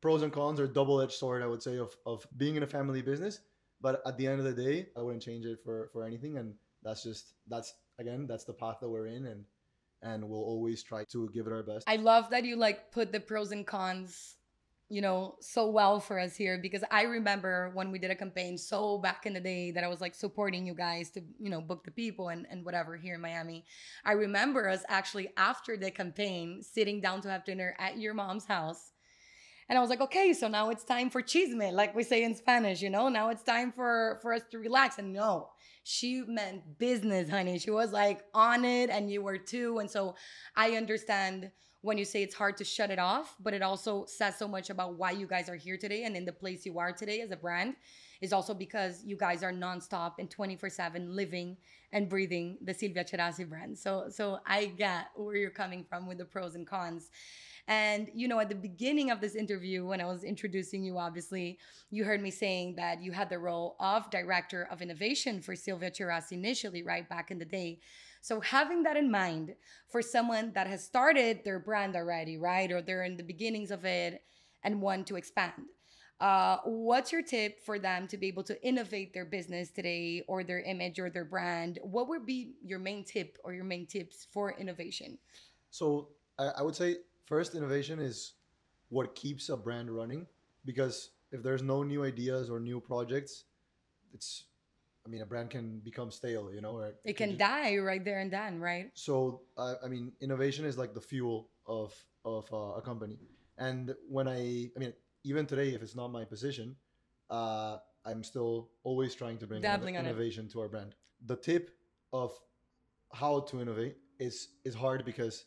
pros 0.00 0.22
and 0.22 0.32
cons 0.32 0.60
or 0.60 0.66
double-edged 0.66 1.12
sword 1.12 1.42
i 1.42 1.46
would 1.46 1.62
say 1.62 1.76
of, 1.78 1.96
of 2.06 2.26
being 2.36 2.56
in 2.56 2.62
a 2.62 2.66
family 2.66 3.02
business 3.02 3.40
but 3.80 4.02
at 4.06 4.16
the 4.18 4.26
end 4.26 4.38
of 4.38 4.44
the 4.44 4.62
day 4.62 4.86
i 4.96 5.02
wouldn't 5.02 5.22
change 5.22 5.44
it 5.44 5.58
for 5.64 5.88
for 5.92 6.04
anything 6.04 6.38
and 6.38 6.54
that's 6.82 7.02
just 7.02 7.34
that's 7.48 7.74
again 7.98 8.26
that's 8.26 8.44
the 8.44 8.52
path 8.52 8.76
that 8.80 8.88
we're 8.88 9.06
in 9.06 9.26
and 9.26 9.44
and 10.02 10.28
we'll 10.28 10.42
always 10.42 10.82
try 10.82 11.04
to 11.10 11.28
give 11.34 11.46
it 11.46 11.52
our 11.52 11.62
best 11.62 11.88
I 11.88 11.96
love 11.96 12.30
that 12.30 12.44
you 12.44 12.56
like 12.56 12.92
put 12.92 13.12
the 13.12 13.20
pros 13.20 13.50
and 13.50 13.66
cons, 13.66 14.36
you 14.88 15.00
know, 15.00 15.34
so 15.40 15.68
well 15.68 16.00
for 16.00 16.18
us 16.18 16.36
here 16.36 16.58
because 16.58 16.84
I 16.90 17.02
remember 17.02 17.70
when 17.74 17.90
we 17.90 17.98
did 17.98 18.10
a 18.10 18.14
campaign 18.14 18.56
so 18.58 18.98
back 18.98 19.26
in 19.26 19.32
the 19.34 19.40
day 19.40 19.70
that 19.72 19.84
I 19.84 19.88
was 19.88 20.00
like 20.00 20.14
supporting 20.14 20.66
you 20.66 20.74
guys 20.74 21.10
to, 21.10 21.20
you 21.38 21.50
know, 21.50 21.60
book 21.60 21.84
the 21.84 21.90
people 21.90 22.28
and, 22.28 22.46
and 22.50 22.64
whatever 22.64 22.96
here 22.96 23.16
in 23.16 23.20
Miami. 23.20 23.64
I 24.04 24.12
remember 24.12 24.68
us 24.68 24.84
actually 24.88 25.30
after 25.36 25.76
the 25.76 25.90
campaign 25.90 26.62
sitting 26.62 27.00
down 27.00 27.20
to 27.22 27.30
have 27.30 27.44
dinner 27.44 27.74
at 27.78 27.98
your 27.98 28.14
mom's 28.14 28.46
house. 28.46 28.92
And 29.68 29.76
I 29.76 29.80
was 29.80 29.90
like, 29.90 30.00
okay, 30.00 30.32
so 30.32 30.48
now 30.48 30.70
it's 30.70 30.84
time 30.84 31.10
for 31.10 31.22
chisme, 31.22 31.72
like 31.72 31.94
we 31.94 32.02
say 32.02 32.24
in 32.24 32.34
Spanish, 32.34 32.80
you 32.80 32.88
know, 32.88 33.08
now 33.08 33.28
it's 33.28 33.42
time 33.42 33.70
for 33.72 34.18
for 34.22 34.32
us 34.32 34.42
to 34.50 34.58
relax. 34.58 34.98
And 34.98 35.12
no, 35.12 35.50
she 35.84 36.22
meant 36.26 36.78
business, 36.78 37.28
honey. 37.28 37.58
She 37.58 37.70
was 37.70 37.92
like 37.92 38.24
on 38.32 38.64
it, 38.64 38.88
and 38.90 39.10
you 39.10 39.22
were 39.22 39.38
too. 39.38 39.78
And 39.78 39.90
so 39.90 40.14
I 40.56 40.72
understand 40.72 41.50
when 41.82 41.96
you 41.96 42.04
say 42.04 42.22
it's 42.22 42.34
hard 42.34 42.56
to 42.56 42.64
shut 42.64 42.90
it 42.90 42.98
off, 42.98 43.36
but 43.38 43.54
it 43.54 43.62
also 43.62 44.04
says 44.06 44.36
so 44.36 44.48
much 44.48 44.68
about 44.68 44.98
why 44.98 45.12
you 45.12 45.26
guys 45.26 45.48
are 45.48 45.54
here 45.54 45.76
today 45.76 46.04
and 46.04 46.16
in 46.16 46.24
the 46.24 46.32
place 46.32 46.66
you 46.66 46.78
are 46.78 46.92
today 46.92 47.20
as 47.20 47.30
a 47.30 47.36
brand 47.36 47.76
is 48.20 48.32
also 48.32 48.52
because 48.52 49.04
you 49.04 49.16
guys 49.16 49.44
are 49.44 49.52
nonstop 49.52 50.14
and 50.18 50.28
24/7 50.28 51.14
living 51.14 51.56
and 51.92 52.08
breathing 52.08 52.58
the 52.62 52.74
Silvia 52.74 53.04
Tcherassi 53.04 53.48
brand. 53.48 53.78
So 53.78 54.08
so 54.08 54.40
I 54.44 54.66
get 54.66 55.10
where 55.14 55.36
you're 55.36 55.50
coming 55.50 55.84
from 55.84 56.08
with 56.08 56.18
the 56.18 56.24
pros 56.24 56.56
and 56.56 56.66
cons. 56.66 57.10
And 57.68 58.08
you 58.14 58.28
know, 58.28 58.40
at 58.40 58.48
the 58.48 58.54
beginning 58.54 59.10
of 59.10 59.20
this 59.20 59.34
interview, 59.34 59.84
when 59.84 60.00
I 60.00 60.06
was 60.06 60.24
introducing 60.24 60.82
you, 60.82 60.96
obviously, 60.96 61.58
you 61.90 62.02
heard 62.02 62.22
me 62.22 62.30
saying 62.30 62.76
that 62.76 63.02
you 63.02 63.12
had 63.12 63.28
the 63.28 63.38
role 63.38 63.76
of 63.78 64.10
director 64.10 64.66
of 64.70 64.80
innovation 64.80 65.42
for 65.42 65.54
Silvia 65.54 65.90
Tcherassi 65.90 66.32
initially, 66.32 66.82
right 66.82 67.06
back 67.06 67.30
in 67.30 67.38
the 67.38 67.44
day. 67.44 67.78
So 68.22 68.40
having 68.40 68.82
that 68.84 68.96
in 68.96 69.10
mind 69.10 69.54
for 69.90 70.00
someone 70.00 70.50
that 70.54 70.66
has 70.66 70.82
started 70.82 71.44
their 71.44 71.60
brand 71.60 71.94
already, 71.94 72.38
right, 72.38 72.72
or 72.72 72.80
they're 72.80 73.04
in 73.04 73.18
the 73.18 73.22
beginnings 73.22 73.70
of 73.70 73.84
it 73.84 74.22
and 74.64 74.80
want 74.80 75.06
to 75.08 75.16
expand, 75.16 75.52
uh, 76.20 76.56
what's 76.64 77.12
your 77.12 77.22
tip 77.22 77.60
for 77.64 77.78
them 77.78 78.08
to 78.08 78.16
be 78.16 78.28
able 78.28 78.42
to 78.44 78.60
innovate 78.66 79.12
their 79.12 79.26
business 79.26 79.70
today, 79.70 80.24
or 80.26 80.42
their 80.42 80.60
image, 80.60 80.98
or 80.98 81.10
their 81.10 81.26
brand? 81.26 81.78
What 81.82 82.08
would 82.08 82.24
be 82.24 82.54
your 82.64 82.78
main 82.78 83.04
tip 83.04 83.36
or 83.44 83.52
your 83.52 83.64
main 83.64 83.86
tips 83.86 84.26
for 84.32 84.52
innovation? 84.58 85.18
So 85.70 86.08
I, 86.38 86.46
I 86.58 86.62
would 86.62 86.74
say 86.74 86.96
first 87.28 87.54
innovation 87.54 87.98
is 88.00 88.32
what 88.88 89.14
keeps 89.14 89.48
a 89.50 89.56
brand 89.56 89.90
running 89.90 90.26
because 90.64 91.10
if 91.30 91.42
there's 91.42 91.62
no 91.62 91.82
new 91.82 92.04
ideas 92.04 92.48
or 92.50 92.58
new 92.58 92.80
projects, 92.80 93.44
it's 94.14 94.44
I 95.06 95.10
mean 95.10 95.22
a 95.22 95.26
brand 95.26 95.50
can 95.50 95.80
become 95.80 96.10
stale, 96.10 96.50
you 96.52 96.60
know, 96.60 96.72
or 96.78 96.94
It 97.04 97.16
can 97.16 97.32
ju- 97.32 97.36
die 97.36 97.76
right 97.76 98.04
there 98.04 98.20
and 98.20 98.32
then, 98.32 98.60
right? 98.60 98.90
So 98.94 99.42
uh, 99.56 99.74
I 99.84 99.88
mean 99.88 100.12
innovation 100.20 100.64
is 100.64 100.76
like 100.78 100.94
the 100.94 101.00
fuel 101.00 101.50
of 101.66 101.94
of 102.24 102.48
uh, 102.52 102.80
a 102.80 102.82
company. 102.82 103.18
And 103.58 103.94
when 104.08 104.26
I 104.28 104.70
I 104.74 104.78
mean 104.78 104.92
even 105.24 105.46
today 105.46 105.68
if 105.74 105.82
it's 105.82 105.94
not 105.94 106.08
my 106.08 106.24
position, 106.24 106.76
uh, 107.30 107.78
I'm 108.04 108.22
still 108.24 108.70
always 108.84 109.14
trying 109.14 109.38
to 109.38 109.46
bring 109.46 109.60
Dabbling 109.60 109.96
on 109.98 110.06
it. 110.06 110.08
innovation 110.08 110.48
to 110.48 110.60
our 110.60 110.68
brand. 110.68 110.94
The 111.26 111.36
tip 111.36 111.70
of 112.12 112.32
how 113.12 113.40
to 113.40 113.60
innovate 113.60 113.96
is 114.18 114.48
is 114.64 114.74
hard 114.74 115.04
because 115.04 115.44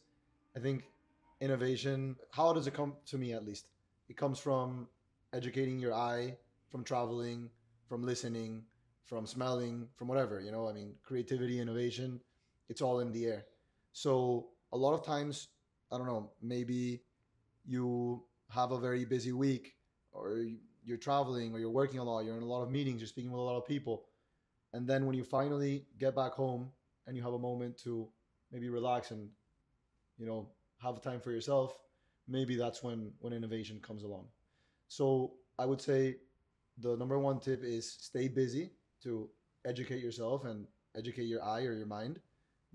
I 0.56 0.60
think 0.60 0.84
innovation. 1.42 2.16
How 2.32 2.54
does 2.54 2.68
it 2.68 2.74
come 2.74 2.96
to 3.08 3.18
me 3.18 3.34
at 3.34 3.46
least? 3.46 3.68
It 4.10 4.18
comes 4.18 4.40
from 4.40 4.88
educating 5.34 5.80
your 5.80 5.94
eye 5.94 6.38
from 6.70 6.84
traveling 6.84 7.50
from 7.88 8.04
listening 8.04 8.64
from 9.06 9.26
smelling 9.28 9.88
from 9.98 10.08
whatever 10.08 10.40
you 10.42 10.52
know? 10.52 10.68
I 10.70 10.74
mean 10.74 10.96
creativity 11.04 11.60
innovation 11.60 12.22
it's 12.70 12.82
all 12.82 13.00
in 13.02 13.12
the 13.12 13.26
air. 13.28 13.46
So 13.94 14.50
a 14.74 14.78
lot 14.78 14.94
of 14.94 15.06
times 15.06 15.50
i 15.92 15.98
don't 15.98 16.08
know 16.08 16.32
maybe 16.42 17.02
you 17.66 18.24
have 18.50 18.72
a 18.72 18.80
very 18.80 19.06
busy 19.06 19.32
week 19.34 19.76
or 20.14 20.38
you- 20.40 20.60
you're 20.84 20.98
traveling 20.98 21.54
or 21.54 21.60
you're 21.60 21.70
working 21.72 22.00
a 22.00 22.04
lot 22.04 22.26
you're 22.26 22.38
in 22.38 22.44
a 22.44 22.54
lot 22.56 22.64
of 22.64 22.72
meetings 22.72 23.02
you're 23.02 23.08
speaking 23.08 23.32
with 23.32 23.40
a 23.40 23.44
lot 23.44 23.58
of 23.58 23.66
people 23.66 24.06
and 24.74 24.88
then 24.88 25.06
when 25.06 25.16
you 25.16 25.24
finally 25.24 25.86
get 26.00 26.16
back 26.16 26.34
home 26.34 26.72
and 27.08 27.18
you 27.18 27.24
have 27.24 27.34
a 27.34 27.40
moment 27.40 27.78
to 27.78 28.10
maybe 28.52 28.70
relax 28.70 29.12
and 29.12 29.30
you 30.18 30.26
know 30.26 30.50
have 30.82 31.02
time 31.02 31.20
for 31.20 31.32
yourself 31.32 31.78
maybe 32.28 32.56
that's 32.56 32.82
when 32.82 33.12
when 33.20 33.34
innovation 33.34 33.80
comes 33.82 34.04
along. 34.04 34.26
So 34.88 35.34
i 35.60 35.66
would 35.66 35.82
say 35.82 36.18
the 36.78 36.96
number 36.98 37.20
one 37.20 37.40
tip 37.40 37.64
is 37.64 37.92
stay 37.92 38.28
busy 38.28 38.72
to 39.04 39.30
educate 39.66 40.02
yourself 40.02 40.46
and 40.46 40.66
educate 40.96 41.26
your 41.26 41.44
eye 41.44 41.64
or 41.66 41.74
your 41.74 41.86
mind 41.86 42.20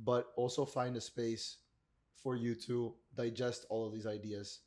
but 0.05 0.33
also 0.37 0.64
find 0.64 0.97
a 0.97 1.01
space 1.01 1.59
for 2.23 2.37
you 2.37 2.55
to 2.55 2.95
digest 3.16 3.64
all 3.71 3.87
of 3.87 3.92
these 3.95 4.07
ideas 4.07 4.61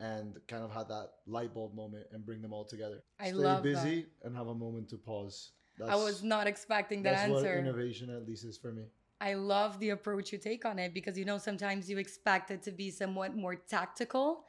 and 0.00 0.38
kind 0.46 0.62
of 0.62 0.70
have 0.70 0.88
that 0.88 1.08
light 1.26 1.54
bulb 1.54 1.74
moment 1.74 2.06
and 2.12 2.26
bring 2.26 2.42
them 2.42 2.52
all 2.52 2.64
together. 2.64 3.02
I 3.18 3.28
stay 3.28 3.34
love 3.34 3.62
that. 3.62 3.74
busy 3.74 4.06
and 4.22 4.36
have 4.36 4.48
a 4.48 4.54
moment 4.54 4.88
to 4.90 4.96
pause. 4.96 5.52
I 5.82 5.96
was 5.96 6.22
not 6.22 6.46
expecting 6.46 7.02
that 7.04 7.14
that's 7.14 7.30
what 7.30 7.46
innovation 7.46 8.10
at 8.10 8.26
least 8.26 8.44
is 8.44 8.58
for 8.58 8.72
me 8.72 8.84
I 9.20 9.34
love 9.34 9.78
the 9.80 9.90
approach 9.90 10.32
you 10.32 10.38
take 10.38 10.64
on 10.64 10.78
it 10.78 10.92
because 10.92 11.16
you 11.18 11.24
know 11.24 11.38
sometimes 11.38 11.88
you 11.88 11.98
expect 11.98 12.50
it 12.50 12.62
to 12.64 12.72
be 12.72 12.90
somewhat 12.90 13.36
more 13.36 13.54
tactical 13.54 14.44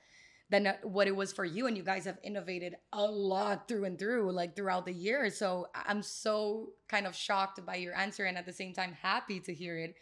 than 0.49 0.73
what 0.83 1.07
it 1.07 1.15
was 1.15 1.33
for 1.33 1.45
you 1.45 1.65
and 1.67 1.75
you 1.75 1.83
guys 1.83 2.05
have 2.05 2.19
innovated 2.23 2.75
a 2.93 3.03
lot 3.03 3.67
through 3.67 3.85
and 3.85 3.97
through 3.97 4.31
like 4.31 4.55
throughout 4.55 4.85
the 4.85 4.93
year. 4.93 5.29
So 5.29 5.67
i'm 5.73 6.01
so 6.01 6.69
kind 6.87 7.07
of 7.07 7.15
shocked 7.15 7.65
by 7.65 7.75
your 7.75 7.95
answer 7.95 8.25
and 8.25 8.37
at 8.37 8.45
the 8.45 8.53
same 8.53 8.73
time 8.73 8.95
happy 9.01 9.39
to 9.39 9.53
hear 9.53 9.77
it 9.77 9.95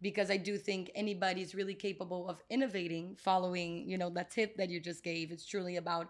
because 0.00 0.30
i 0.30 0.36
do 0.36 0.56
think 0.56 0.90
anybody's 0.94 1.54
really 1.54 1.74
capable 1.74 2.28
of 2.28 2.42
innovating 2.50 3.16
following 3.16 3.88
you 3.88 3.98
know 3.98 4.10
that 4.10 4.30
tip 4.30 4.56
that 4.56 4.70
you 4.70 4.80
just 4.80 5.02
gave. 5.04 5.30
It's 5.30 5.46
truly 5.46 5.76
about 5.76 6.08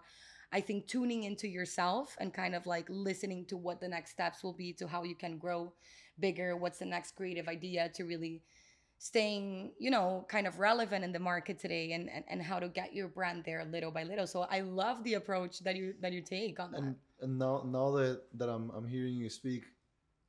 i 0.51 0.61
think 0.61 0.87
tuning 0.87 1.23
into 1.23 1.47
yourself 1.47 2.15
and 2.19 2.33
kind 2.33 2.55
of 2.55 2.65
like 2.65 2.85
listening 2.89 3.45
to 3.45 3.57
what 3.57 3.81
the 3.81 3.87
next 3.87 4.11
steps 4.11 4.43
will 4.43 4.53
be 4.53 4.73
to 4.73 4.87
how 4.87 5.03
you 5.03 5.15
can 5.15 5.37
grow 5.37 5.73
bigger 6.19 6.55
what's 6.55 6.79
the 6.79 6.85
next 6.85 7.15
creative 7.15 7.47
idea 7.47 7.89
to 7.89 8.03
really 8.03 8.41
staying 8.99 9.71
you 9.79 9.91
know 9.91 10.25
kind 10.29 10.47
of 10.47 10.59
relevant 10.59 11.03
in 11.03 11.11
the 11.11 11.19
market 11.19 11.59
today 11.59 11.91
and, 11.91 12.09
and 12.09 12.23
and 12.27 12.41
how 12.41 12.59
to 12.59 12.67
get 12.69 12.93
your 12.93 13.07
brand 13.07 13.43
there 13.43 13.65
little 13.65 13.91
by 13.91 14.03
little 14.03 14.27
so 14.27 14.45
i 14.49 14.61
love 14.61 15.03
the 15.03 15.15
approach 15.15 15.59
that 15.59 15.75
you 15.75 15.93
that 15.99 16.13
you 16.13 16.21
take 16.21 16.59
on 16.59 16.71
that 16.71 16.81
and 16.81 16.95
and 17.23 17.39
now 17.39 17.63
now 17.65 17.89
that 17.91 18.21
that 18.35 18.49
I'm 18.49 18.69
I'm 18.71 18.85
hearing 18.87 19.15
you 19.15 19.29
speak, 19.29 19.63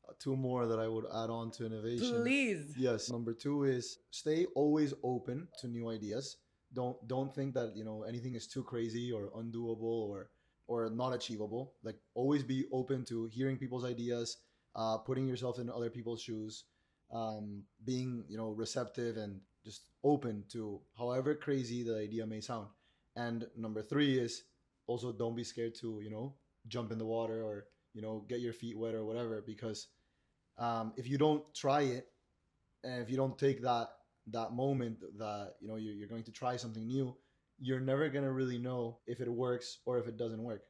uh, 0.09 0.13
two 0.19 0.37
more 0.37 0.67
that 0.67 0.79
I 0.79 0.89
would 0.89 1.05
add 1.07 1.29
on 1.29 1.51
to 1.53 1.67
innovation. 1.67 2.23
please 2.23 2.75
Yes. 2.79 3.11
Number 3.11 3.35
two 3.35 3.65
is 3.65 3.99
stay 4.11 4.47
always 4.55 4.95
open 5.03 5.49
to 5.59 5.69
new 5.69 5.91
ideas. 5.91 6.37
Don't 6.73 6.97
don't 7.09 7.35
think 7.35 7.55
that 7.55 7.77
you 7.77 7.85
know 7.85 8.05
anything 8.05 8.35
is 8.35 8.47
too 8.47 8.63
crazy 8.63 9.13
or 9.13 9.31
undoable 9.37 10.09
or 10.09 10.31
or 10.67 10.89
not 10.89 11.13
achievable. 11.13 11.75
Like 11.83 11.97
always 12.15 12.43
be 12.43 12.65
open 12.73 13.05
to 13.07 13.27
hearing 13.27 13.59
people's 13.59 13.85
ideas, 13.85 14.39
uh, 14.77 14.99
putting 14.99 15.27
yourself 15.27 15.59
in 15.59 15.71
other 15.71 15.91
people's 15.91 16.23
shoes, 16.23 16.65
um, 17.13 17.65
being 17.85 18.25
you 18.29 18.37
know 18.37 18.51
receptive 18.51 19.17
and 19.17 19.41
just 19.65 19.91
open 20.03 20.45
to 20.53 20.81
however 20.99 21.35
crazy 21.35 21.83
the 21.83 21.97
idea 21.97 22.27
may 22.27 22.41
sound. 22.41 22.69
And 23.17 23.47
number 23.57 23.83
three 23.83 24.19
is 24.19 24.43
also 24.87 25.13
don't 25.13 25.37
be 25.37 25.45
scared 25.45 25.75
to 25.77 26.01
you 26.03 26.11
know 26.11 26.35
jump 26.69 26.93
in 26.93 26.99
the 26.99 27.05
water 27.05 27.43
or 27.43 27.67
you 27.93 28.03
know 28.03 28.25
get 28.29 28.41
your 28.41 28.53
feet 28.53 28.77
wet 28.77 28.95
or 28.95 29.05
whatever 29.05 29.43
because 29.47 29.89
um, 30.59 30.93
if 30.97 31.09
you 31.09 31.19
don't 31.19 31.43
try 31.55 31.83
it 31.83 32.07
and 32.83 33.03
if 33.03 33.11
you 33.11 33.17
don't 33.17 33.39
take 33.39 33.63
that 33.63 33.89
that 34.29 34.53
moment 34.53 34.99
that 35.19 35.55
you 35.61 35.69
know 35.69 35.77
you're, 35.77 35.95
you're 35.95 36.09
going 36.09 36.23
to 36.23 36.33
try 36.33 36.57
something 36.57 36.87
new 36.87 37.15
you're 37.61 37.81
never 37.81 38.09
going 38.09 38.25
to 38.25 38.33
really 38.33 38.59
know 38.59 38.99
if 39.07 39.21
it 39.21 39.29
works 39.29 39.79
or 39.87 39.99
if 39.99 40.09
it 40.09 40.17
doesn't 40.17 40.43
work 40.43 40.63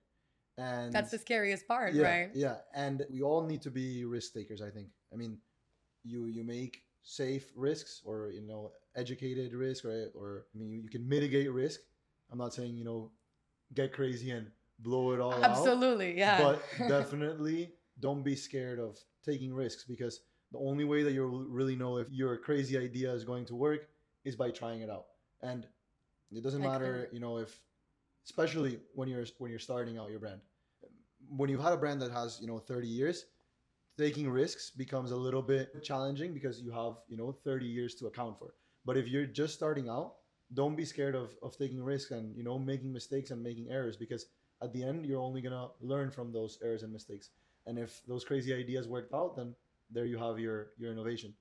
and 0.56 0.92
That's 0.92 1.10
the 1.10 1.18
scariest 1.18 1.66
part, 1.66 1.94
yeah, 1.94 2.02
right? 2.02 2.30
Yeah, 2.34 2.56
and 2.74 3.04
we 3.10 3.22
all 3.22 3.44
need 3.44 3.62
to 3.62 3.70
be 3.70 4.04
risk 4.04 4.32
takers. 4.34 4.62
I 4.62 4.70
think. 4.70 4.88
I 5.12 5.16
mean, 5.16 5.38
you 6.04 6.26
you 6.26 6.44
make 6.44 6.82
safe 7.02 7.52
risks 7.56 8.02
or 8.04 8.30
you 8.30 8.42
know 8.42 8.72
educated 8.96 9.52
risk, 9.52 9.84
right? 9.84 10.08
Or 10.14 10.46
I 10.54 10.58
mean, 10.58 10.70
you, 10.70 10.80
you 10.82 10.88
can 10.88 11.08
mitigate 11.08 11.50
risk. 11.52 11.80
I'm 12.30 12.38
not 12.38 12.54
saying 12.54 12.76
you 12.76 12.84
know 12.84 13.10
get 13.74 13.92
crazy 13.92 14.30
and 14.30 14.46
blow 14.78 15.12
it 15.12 15.20
all 15.20 15.34
out. 15.34 15.42
Absolutely, 15.42 16.16
yeah. 16.16 16.40
But 16.40 16.62
definitely 16.88 17.72
don't 18.00 18.22
be 18.22 18.36
scared 18.36 18.78
of 18.78 18.98
taking 19.24 19.52
risks 19.52 19.84
because 19.84 20.20
the 20.52 20.58
only 20.58 20.84
way 20.84 21.02
that 21.02 21.12
you'll 21.12 21.44
really 21.44 21.76
know 21.76 21.96
if 21.98 22.10
your 22.10 22.36
crazy 22.36 22.78
idea 22.78 23.12
is 23.12 23.24
going 23.24 23.44
to 23.46 23.54
work 23.54 23.88
is 24.24 24.36
by 24.36 24.50
trying 24.50 24.82
it 24.82 24.90
out. 24.90 25.06
And 25.42 25.66
it 26.32 26.42
doesn't 26.42 26.62
I 26.62 26.66
matter, 26.66 27.08
you 27.12 27.20
know, 27.20 27.38
if 27.38 27.60
especially 28.24 28.80
when 28.94 29.08
you're 29.08 29.26
when 29.38 29.50
you're 29.50 29.60
starting 29.60 29.98
out 29.98 30.10
your 30.10 30.20
brand. 30.20 30.40
When 31.28 31.48
you've 31.50 31.62
had 31.62 31.72
a 31.72 31.76
brand 31.76 32.00
that 32.02 32.12
has, 32.12 32.38
you 32.40 32.46
know, 32.46 32.58
30 32.58 32.86
years, 32.86 33.26
taking 33.96 34.28
risks 34.28 34.70
becomes 34.70 35.10
a 35.10 35.16
little 35.16 35.42
bit 35.42 35.82
challenging 35.82 36.34
because 36.34 36.60
you 36.60 36.70
have, 36.70 36.94
you 37.08 37.16
know, 37.16 37.32
30 37.44 37.66
years 37.66 37.94
to 37.96 38.06
account 38.06 38.38
for. 38.38 38.54
But 38.84 38.96
if 38.96 39.08
you're 39.08 39.26
just 39.26 39.54
starting 39.54 39.88
out, 39.88 40.14
don't 40.52 40.76
be 40.76 40.84
scared 40.84 41.14
of, 41.14 41.34
of 41.42 41.56
taking 41.56 41.82
risks 41.82 42.10
and, 42.10 42.36
you 42.36 42.44
know, 42.44 42.58
making 42.58 42.92
mistakes 42.92 43.30
and 43.30 43.42
making 43.42 43.70
errors 43.70 43.96
because 43.96 44.26
at 44.62 44.72
the 44.72 44.82
end 44.82 45.06
you're 45.06 45.20
only 45.20 45.40
gonna 45.40 45.68
learn 45.80 46.10
from 46.10 46.32
those 46.32 46.58
errors 46.62 46.82
and 46.82 46.92
mistakes. 46.92 47.30
And 47.66 47.78
if 47.78 48.02
those 48.06 48.24
crazy 48.24 48.52
ideas 48.54 48.86
worked 48.86 49.14
out, 49.14 49.36
then 49.36 49.54
there 49.90 50.04
you 50.04 50.18
have 50.18 50.38
your 50.38 50.68
your 50.78 50.92
innovation. 50.92 51.34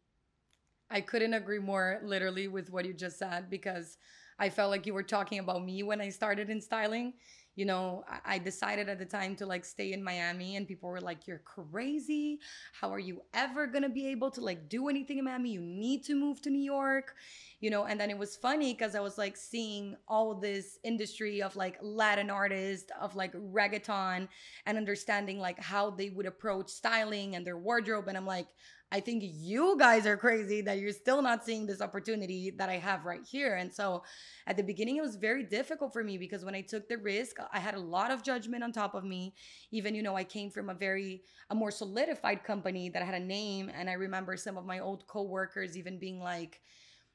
I 0.89 1.01
couldn't 1.01 1.33
agree 1.33 1.59
more 1.59 1.99
literally 2.03 2.47
with 2.47 2.69
what 2.69 2.85
you 2.85 2.93
just 2.93 3.17
said 3.17 3.49
because 3.49 3.97
I 4.39 4.49
felt 4.49 4.71
like 4.71 4.85
you 4.85 4.93
were 4.93 5.03
talking 5.03 5.39
about 5.39 5.63
me 5.63 5.83
when 5.83 6.01
I 6.01 6.09
started 6.09 6.49
in 6.49 6.61
styling. 6.61 7.13
You 7.55 7.65
know, 7.65 8.03
I- 8.25 8.39
decided 8.39 8.89
at 8.89 8.97
the 8.97 9.05
time 9.05 9.35
to 9.35 9.45
like 9.45 9.63
stay 9.63 9.93
in 9.93 10.03
Miami 10.03 10.55
and 10.55 10.67
people 10.67 10.89
were 10.89 10.99
like, 10.99 11.27
You're 11.27 11.43
crazy. 11.45 12.39
How 12.79 12.91
are 12.91 12.99
you 12.99 13.21
ever 13.33 13.67
gonna 13.67 13.89
be 13.89 14.07
able 14.07 14.31
to 14.31 14.41
like 14.41 14.69
do 14.69 14.89
anything 14.89 15.19
in 15.19 15.25
Miami? 15.25 15.51
You 15.51 15.61
need 15.61 16.03
to 16.05 16.15
move 16.15 16.41
to 16.41 16.49
New 16.49 16.63
York. 16.63 17.15
You 17.59 17.69
know, 17.69 17.85
and 17.85 17.99
then 17.99 18.09
it 18.09 18.17
was 18.17 18.35
funny 18.35 18.73
because 18.73 18.95
I 18.95 18.99
was 19.01 19.17
like 19.19 19.37
seeing 19.37 19.95
all 20.07 20.33
this 20.33 20.79
industry 20.83 21.41
of 21.43 21.55
like 21.55 21.77
Latin 21.81 22.29
artists, 22.31 22.91
of 22.99 23.15
like 23.15 23.33
reggaeton, 23.33 24.27
and 24.65 24.77
understanding 24.77 25.39
like 25.39 25.59
how 25.59 25.91
they 25.91 26.09
would 26.09 26.25
approach 26.25 26.69
styling 26.69 27.35
and 27.35 27.45
their 27.45 27.57
wardrobe. 27.57 28.07
And 28.07 28.17
I'm 28.17 28.25
like, 28.25 28.47
I 28.93 28.99
think 28.99 29.23
you 29.25 29.75
guys 29.79 30.05
are 30.05 30.15
crazy 30.15 30.61
that 30.61 30.77
you're 30.77 30.91
still 30.91 31.23
not 31.23 31.43
seeing 31.43 31.65
this 31.65 31.81
opportunity 31.81 32.51
that 32.51 32.69
I 32.69 32.77
have 32.77 33.05
right 33.05 33.25
here. 33.25 33.55
And 33.55 33.73
so 33.73 34.03
at 34.45 34.55
the 34.55 34.61
beginning, 34.61 34.97
it 34.97 35.01
was 35.01 35.15
very 35.15 35.43
difficult 35.43 35.91
for 35.91 36.03
me 36.03 36.19
because 36.19 36.45
when 36.45 36.53
I 36.53 36.61
took 36.61 36.87
the 36.87 36.99
risk, 36.99 37.37
I 37.51 37.57
had 37.57 37.73
a 37.73 37.79
lot 37.79 38.11
of 38.11 38.21
judgment 38.21 38.63
on 38.63 38.71
top 38.71 38.93
of 38.93 39.03
me. 39.03 39.33
Even, 39.71 39.95
you 39.95 40.03
know, 40.03 40.15
I 40.15 40.23
came 40.23 40.51
from 40.51 40.69
a 40.69 40.75
very, 40.75 41.23
a 41.49 41.55
more 41.55 41.71
solidified 41.71 42.43
company 42.43 42.87
that 42.89 43.01
had 43.01 43.15
a 43.15 43.19
name. 43.19 43.71
And 43.73 43.89
I 43.89 43.93
remember 43.93 44.37
some 44.37 44.57
of 44.57 44.65
my 44.67 44.77
old 44.77 45.07
coworkers 45.07 45.75
even 45.75 45.97
being 45.97 46.19
like, 46.19 46.61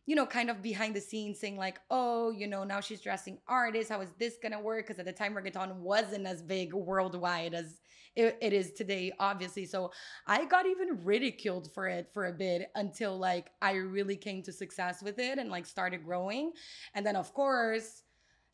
you 0.08 0.14
know, 0.14 0.24
kind 0.24 0.48
of 0.48 0.62
behind 0.62 0.96
the 0.96 1.00
scenes 1.02 1.38
saying 1.38 1.58
like, 1.58 1.78
oh, 1.90 2.30
you 2.30 2.46
know, 2.46 2.64
now 2.64 2.80
she's 2.80 3.02
dressing 3.02 3.36
artists. 3.46 3.90
How 3.90 4.00
is 4.00 4.08
this 4.18 4.38
gonna 4.42 4.58
work? 4.58 4.86
Because 4.86 4.98
at 4.98 5.04
the 5.04 5.12
time, 5.12 5.34
reggaeton 5.34 5.76
wasn't 5.76 6.26
as 6.26 6.40
big 6.40 6.72
worldwide 6.72 7.52
as 7.52 7.78
it, 8.16 8.38
it 8.40 8.54
is 8.54 8.72
today, 8.72 9.12
obviously. 9.20 9.66
So 9.66 9.92
I 10.26 10.46
got 10.46 10.64
even 10.64 11.04
ridiculed 11.04 11.70
for 11.74 11.88
it 11.88 12.08
for 12.14 12.28
a 12.28 12.32
bit 12.32 12.70
until 12.74 13.18
like 13.18 13.50
I 13.60 13.72
really 13.72 14.16
came 14.16 14.42
to 14.44 14.52
success 14.52 15.02
with 15.02 15.18
it 15.18 15.38
and 15.38 15.50
like 15.50 15.66
started 15.66 16.06
growing. 16.06 16.52
And 16.94 17.04
then, 17.04 17.14
of 17.14 17.34
course, 17.34 18.04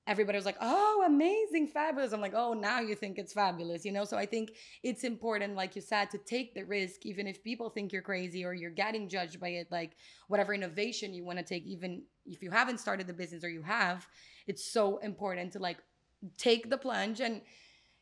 everybody 0.07 0.37
was 0.37 0.45
like, 0.45 0.59
oh, 0.61 1.05
amazing, 1.07 1.69
fabulous. 1.69 2.13
I'm 2.13 2.21
like, 2.21 2.35
oh, 2.35 2.53
now 2.53 2.81
you 2.81 2.95
think 2.95 3.19
it's 3.19 3.33
fabulous, 3.33 3.85
you 3.85 3.93
know? 3.93 4.05
So 4.05 4.17
I 4.17 4.27
think 4.27 4.53
it's 4.83 5.03
important, 5.03 5.55
like 5.55 5.75
you 5.77 5.83
said, 5.83 6.11
to 6.11 6.19
take 6.19 6.55
the 6.55 6.65
risk, 6.65 7.07
even 7.07 7.27
if 7.27 7.43
people 7.43 7.71
think 7.71 7.93
you're 7.93 8.03
crazy 8.03 8.45
or 8.45 8.53
you're 8.53 8.71
getting 8.71 9.09
judged 9.09 9.41
by 9.41 9.49
it, 9.49 9.69
like 9.71 9.97
whatever 10.29 10.53
innovation 10.53 11.15
you 11.15 11.25
want 11.25 11.39
to 11.39 11.45
take, 11.45 11.65
even 11.65 12.03
if 12.27 12.43
you 12.43 12.51
haven't 12.51 12.81
started 12.81 13.07
the 13.07 13.13
business 13.15 13.45
or 13.45 13.49
you 13.49 13.63
have, 13.63 14.07
it's 14.47 14.65
so 14.65 14.99
important 14.99 15.53
to 15.53 15.59
like 15.59 15.79
take 16.37 16.69
the 16.71 16.79
plunge 16.79 17.21
and 17.21 17.41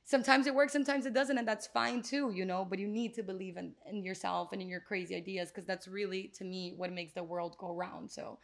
sometimes 0.04 0.46
it 0.46 0.54
works 0.54 0.72
sometimes 0.72 1.06
it 1.06 1.14
doesn't 1.14 1.38
and 1.38 1.46
that's 1.46 1.66
fine 1.68 2.02
too 2.02 2.30
you 2.30 2.44
know 2.44 2.64
but 2.64 2.78
you 2.78 2.88
need 2.88 3.14
to 3.14 3.22
believe 3.22 3.56
in, 3.56 3.72
in 3.90 4.02
yourself 4.04 4.52
and 4.52 4.60
in 4.60 4.68
your 4.68 4.80
crazy 4.80 5.14
ideas 5.14 5.48
because 5.48 5.64
that's 5.64 5.88
really 5.88 6.32
to 6.36 6.44
me 6.44 6.72
what 6.76 6.92
makes 6.92 7.12
the 7.12 7.22
world 7.22 7.56
go 7.58 7.72
round 7.72 8.10
so 8.10 8.38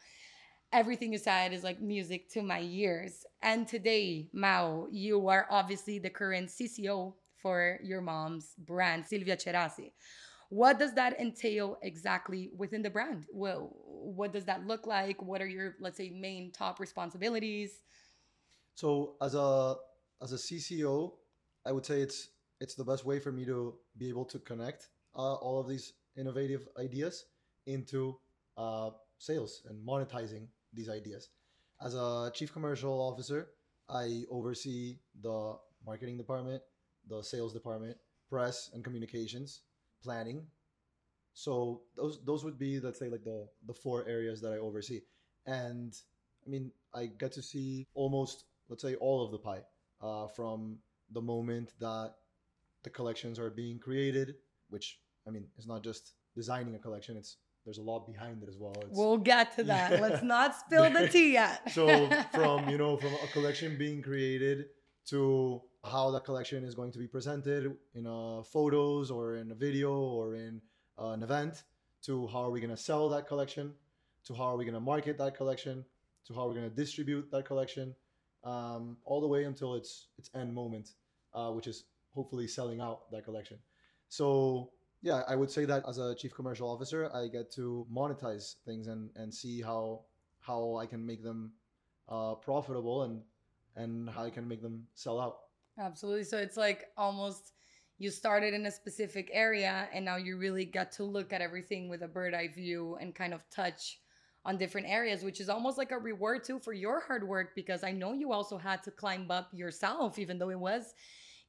everything 0.73 1.13
you 1.13 1.19
said 1.19 1.53
is 1.53 1.65
like 1.65 1.81
music 1.81 2.29
to 2.31 2.43
my 2.43 2.61
ears. 2.61 3.25
And 3.43 3.67
today 3.67 4.29
mao 4.33 4.89
you 4.91 5.29
are 5.29 5.47
obviously 5.51 5.99
the 5.99 6.11
current 6.11 6.49
cco 6.49 7.15
for 7.37 7.79
your 7.83 8.01
mom's 8.01 8.55
brand 8.59 9.07
silvia 9.07 9.37
Tcherassi 9.37 9.93
what 10.51 10.79
does 10.79 10.95
that 10.95 11.21
entail 11.21 11.77
exactly 11.83 12.51
within 12.57 12.83
the 12.83 12.91
brand? 12.91 13.27
Well 13.33 13.77
what 13.87 14.33
does 14.33 14.45
that 14.47 14.67
look 14.67 14.87
like? 14.87 15.21
What 15.23 15.43
are 15.43 15.47
your 15.47 15.75
let's 15.81 15.97
say 15.97 16.11
main 16.11 16.53
top 16.53 16.81
responsibilities? 16.81 17.83
So 18.75 19.17
as 19.21 19.35
a 19.35 19.77
as 20.23 20.33
a 20.33 20.37
CCO, 20.37 21.13
I 21.67 21.73
would 21.73 21.85
say 21.85 22.01
it's 22.01 22.31
it's 22.61 22.75
the 22.75 22.85
best 22.85 23.05
way 23.05 23.21
for 23.21 23.31
me 23.31 23.45
to 23.45 23.75
be 23.99 24.09
able 24.09 24.25
to 24.27 24.39
connect 24.39 24.89
uh, 25.15 25.35
all 25.35 25.61
of 25.61 25.69
these 25.69 25.93
innovative 26.17 26.67
ideas 26.79 27.27
into 27.67 28.19
uh, 28.57 28.91
sales 29.19 29.63
and 29.69 29.87
monetizing 29.87 30.47
these 30.79 30.89
ideas. 30.89 31.29
As 31.81 31.95
a 31.95 32.31
chief 32.35 32.53
commercial 32.53 32.97
officer, 33.11 33.49
I 33.89 34.25
oversee 34.31 34.99
the 35.23 35.57
marketing 35.85 36.17
department, 36.17 36.63
the 37.09 37.23
sales 37.23 37.53
department, 37.53 37.97
press 38.31 38.71
and 38.73 38.85
communications, 38.85 39.63
planning. 40.03 40.47
So 41.35 41.83
those 41.97 42.21
those 42.25 42.45
would 42.45 42.59
be 42.59 42.81
let's 42.81 42.99
say 42.99 43.09
like 43.09 43.25
the 43.25 43.49
the 43.67 43.75
four 43.75 44.07
areas 44.09 44.41
that 44.43 44.53
I 44.53 44.59
oversee. 44.59 45.01
And 45.47 45.95
I 46.47 46.51
mean, 46.51 46.73
I 46.95 47.07
get 47.07 47.33
to 47.33 47.43
see 47.43 47.87
almost 47.95 48.45
let's 48.69 48.83
say 48.83 48.95
all 48.97 49.25
of 49.25 49.31
the 49.33 49.39
pie 49.39 49.63
uh, 50.03 50.27
from 50.29 50.79
the 51.13 51.23
moment 51.23 51.73
that 51.81 52.15
the 52.83 52.91
collections 52.91 53.39
are 53.39 53.51
being 53.51 53.79
created, 53.79 54.37
which 54.71 55.01
I 55.27 55.31
mean, 55.31 55.47
it's 55.57 55.67
not 55.67 55.83
just 55.85 56.15
designing 56.35 56.75
a 56.75 56.79
collection; 56.79 57.17
it's 57.17 57.37
there's 57.69 57.83
a 57.87 57.89
lot 57.93 58.07
behind 58.13 58.43
it 58.43 58.49
as 58.49 58.57
well. 58.57 58.75
It's, 58.87 58.97
we'll 58.99 59.19
get 59.19 59.47
to 59.57 59.63
that 59.73 59.89
Yeah. 59.93 60.01
let's 60.07 60.23
not 60.23 60.51
spill 60.63 60.89
the 60.99 61.07
tea 61.15 61.31
yet 61.43 61.71
so 61.79 61.87
from 62.33 62.59
you 62.73 62.79
know 62.83 62.97
from 62.97 63.13
a 63.27 63.29
collection 63.37 63.77
being 63.85 64.01
created 64.11 64.59
to 65.13 65.61
how 65.85 66.11
that 66.15 66.25
collection 66.25 66.65
is 66.65 66.75
going 66.75 66.93
to 66.93 66.99
be 67.05 67.07
presented 67.17 67.63
in 67.99 68.05
uh, 68.07 68.43
photos 68.43 69.11
or 69.17 69.37
in 69.37 69.47
a 69.53 69.55
video 69.67 69.93
or 70.19 70.35
in 70.35 70.53
uh, 71.01 71.11
an 71.17 71.23
event 71.23 71.55
to 72.07 72.27
how 72.33 72.41
are 72.47 72.51
we 72.51 72.61
going 72.65 72.77
to 72.79 72.83
sell 72.91 73.05
that 73.15 73.25
collection 73.33 73.67
to 74.27 74.35
how 74.39 74.45
are 74.53 74.57
we 74.61 74.65
going 74.65 74.75
to 74.83 74.87
market 74.95 75.15
that 75.19 75.37
collection 75.37 75.85
to 76.27 76.31
how 76.35 76.43
we're 76.47 76.59
going 76.61 76.71
to 76.75 76.77
distribute 76.85 77.31
that 77.31 77.45
collection 77.45 77.95
um, 78.45 78.97
all 79.05 79.21
the 79.21 79.31
way 79.35 79.45
until 79.45 79.75
its 79.81 79.91
its 80.21 80.31
end 80.41 80.51
moment 80.63 80.87
uh, 81.35 81.51
which 81.57 81.67
is 81.67 81.85
hopefully 82.15 82.47
selling 82.59 82.81
out 82.81 83.11
that 83.13 83.25
collection 83.29 83.59
so 84.09 84.71
yeah 85.03 85.23
i 85.29 85.37
would 85.37 85.51
say 85.51 85.65
that 85.65 85.85
as 85.89 85.99
a 85.99 86.15
chief 86.15 86.35
commercial 86.35 86.69
officer 86.69 87.11
i 87.15 87.27
get 87.27 87.51
to 87.51 87.87
monetize 87.93 88.57
things 88.65 88.89
and 88.89 89.11
and 89.17 89.33
see 89.33 89.61
how 89.61 90.01
how 90.41 90.77
i 90.77 90.87
can 90.87 91.05
make 91.05 91.23
them 91.23 91.53
uh, 92.09 92.35
profitable 92.35 93.03
and 93.03 93.23
and 93.77 94.09
how 94.11 94.25
i 94.25 94.31
can 94.31 94.49
make 94.49 94.63
them 94.63 94.87
sell 94.95 95.21
out 95.21 95.39
Absolutely. 95.79 96.25
So 96.25 96.39
it's 96.39 96.57
like 96.57 96.87
almost 96.97 97.53
you 97.99 98.11
started 98.11 98.55
in 98.55 98.67
a 98.67 98.71
specific 98.71 99.31
area 99.33 99.89
and 99.93 100.05
now 100.05 100.17
you 100.17 100.37
really 100.37 100.65
got 100.65 100.93
to 100.93 101.05
look 101.05 101.33
at 101.33 101.41
everything 101.41 101.89
with 101.89 102.03
a 102.03 102.09
bird 102.09 102.35
eye 102.35 102.49
view 102.49 102.97
and 103.01 103.15
kind 103.15 103.33
of 103.33 103.49
touch 103.51 104.01
on 104.45 104.57
different 104.57 104.89
areas, 104.89 105.23
which 105.23 105.41
is 105.41 105.49
almost 105.49 105.79
like 105.79 105.91
a 105.91 105.99
reward 105.99 106.45
too 106.45 106.59
for 106.59 106.73
your 106.73 107.01
hard 107.01 107.27
work 107.27 107.55
because 107.55 107.85
I 107.85 107.93
know 107.93 108.13
you 108.13 108.33
also 108.33 108.57
had 108.57 108.83
to 108.85 108.91
climb 108.91 109.31
up 109.31 109.51
yourself, 109.53 110.19
even 110.19 110.39
though 110.39 110.51
it 110.51 110.59
was 110.59 110.95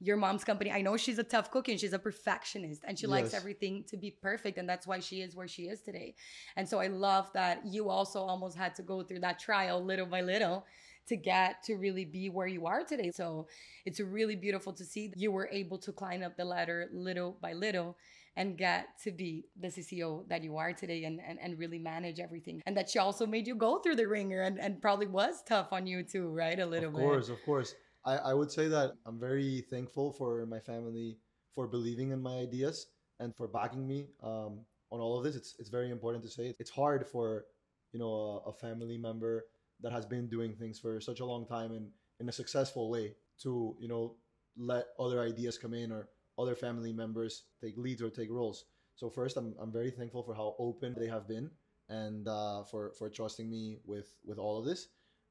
your 0.01 0.17
mom's 0.17 0.43
company. 0.43 0.71
I 0.71 0.81
know 0.81 0.95
she's 0.95 1.19
a 1.19 1.23
tough 1.23 1.51
cookie 1.51 1.73
and 1.73 1.81
she's 1.81 1.93
a 1.93 1.99
perfectionist 1.99 2.83
and 2.87 2.97
she 2.97 3.05
likes 3.05 3.33
everything 3.33 3.83
to 3.89 3.97
be 3.97 4.11
perfect. 4.11 4.57
And 4.57 4.67
that's 4.67 4.87
why 4.87 4.99
she 4.99 5.21
is 5.21 5.35
where 5.35 5.47
she 5.47 5.63
is 5.63 5.81
today. 5.81 6.15
And 6.55 6.67
so 6.67 6.79
I 6.79 6.87
love 6.87 7.29
that 7.33 7.65
you 7.65 7.89
also 7.89 8.21
almost 8.21 8.57
had 8.57 8.75
to 8.75 8.81
go 8.81 9.03
through 9.03 9.19
that 9.19 9.39
trial 9.39 9.83
little 9.83 10.05
by 10.05 10.21
little 10.21 10.65
to 11.07 11.17
get 11.17 11.63
to 11.63 11.75
really 11.75 12.05
be 12.05 12.29
where 12.29 12.47
you 12.47 12.65
are 12.65 12.83
today. 12.83 13.11
So 13.11 13.47
it's 13.85 13.99
really 13.99 14.35
beautiful 14.35 14.71
to 14.73 14.85
see 14.85 15.11
you 15.15 15.31
were 15.31 15.49
able 15.51 15.77
to 15.79 15.91
climb 15.91 16.23
up 16.23 16.37
the 16.37 16.45
ladder 16.45 16.87
little 16.93 17.37
by 17.41 17.53
little 17.53 17.97
and 18.37 18.57
get 18.57 18.87
to 19.03 19.11
be 19.11 19.43
the 19.59 19.67
CCO 19.67 20.25
that 20.29 20.43
you 20.43 20.55
are 20.55 20.71
today 20.71 21.03
and, 21.03 21.19
and, 21.27 21.39
and 21.41 21.59
really 21.59 21.79
manage 21.79 22.19
everything. 22.19 22.61
And 22.65 22.77
that 22.77 22.89
she 22.89 22.99
also 22.99 23.25
made 23.25 23.47
you 23.47 23.55
go 23.55 23.79
through 23.79 23.95
the 23.95 24.07
ringer 24.07 24.43
and, 24.43 24.59
and 24.59 24.81
probably 24.81 25.07
was 25.07 25.43
tough 25.45 25.73
on 25.73 25.87
you 25.87 26.03
too, 26.03 26.29
right? 26.29 26.57
A 26.57 26.65
little 26.65 26.89
bit. 26.89 26.89
of 26.89 26.93
bit. 26.93 27.01
course 27.01 27.29
of 27.29 27.43
course 27.43 27.75
I, 28.09 28.13
I 28.31 28.33
would 28.33 28.51
say 28.51 28.67
that 28.75 28.87
i'm 29.05 29.19
very 29.19 29.51
thankful 29.73 30.11
for 30.19 30.45
my 30.45 30.59
family 30.59 31.17
for 31.55 31.67
believing 31.67 32.11
in 32.11 32.21
my 32.21 32.35
ideas 32.47 32.87
and 33.19 33.35
for 33.35 33.47
backing 33.47 33.85
me 33.87 33.99
um, 34.23 34.51
on 34.91 34.99
all 34.99 35.17
of 35.17 35.23
this 35.23 35.35
it's, 35.35 35.55
it's 35.59 35.69
very 35.69 35.89
important 35.91 36.23
to 36.23 36.29
say 36.29 36.55
it's 36.59 36.69
hard 36.81 37.05
for 37.07 37.45
you 37.93 37.99
know 37.99 38.13
a, 38.45 38.49
a 38.49 38.53
family 38.53 38.97
member 38.97 39.45
that 39.81 39.91
has 39.91 40.05
been 40.05 40.27
doing 40.27 40.53
things 40.55 40.79
for 40.79 40.99
such 40.99 41.19
a 41.19 41.25
long 41.25 41.45
time 41.45 41.71
and 41.71 41.87
in 42.19 42.29
a 42.29 42.31
successful 42.31 42.89
way 42.89 43.15
to 43.41 43.75
you 43.79 43.87
know 43.87 44.15
let 44.57 44.87
other 44.99 45.21
ideas 45.21 45.57
come 45.57 45.73
in 45.73 45.91
or 45.91 46.09
other 46.37 46.55
family 46.55 46.93
members 46.93 47.43
take 47.61 47.77
leads 47.77 48.01
or 48.01 48.09
take 48.09 48.29
roles. 48.31 48.65
So 48.95 49.09
first, 49.09 49.37
I'm, 49.37 49.55
I'm 49.59 49.71
very 49.71 49.91
thankful 49.91 50.23
for 50.23 50.33
how 50.33 50.55
open 50.59 50.95
they 50.97 51.07
have 51.07 51.27
been 51.27 51.49
and 51.87 52.27
uh, 52.27 52.63
for 52.63 52.91
for 52.97 53.09
trusting 53.09 53.49
me 53.49 53.79
with 53.85 54.13
with 54.25 54.37
all 54.37 54.59
of 54.59 54.65
this. 54.65 54.87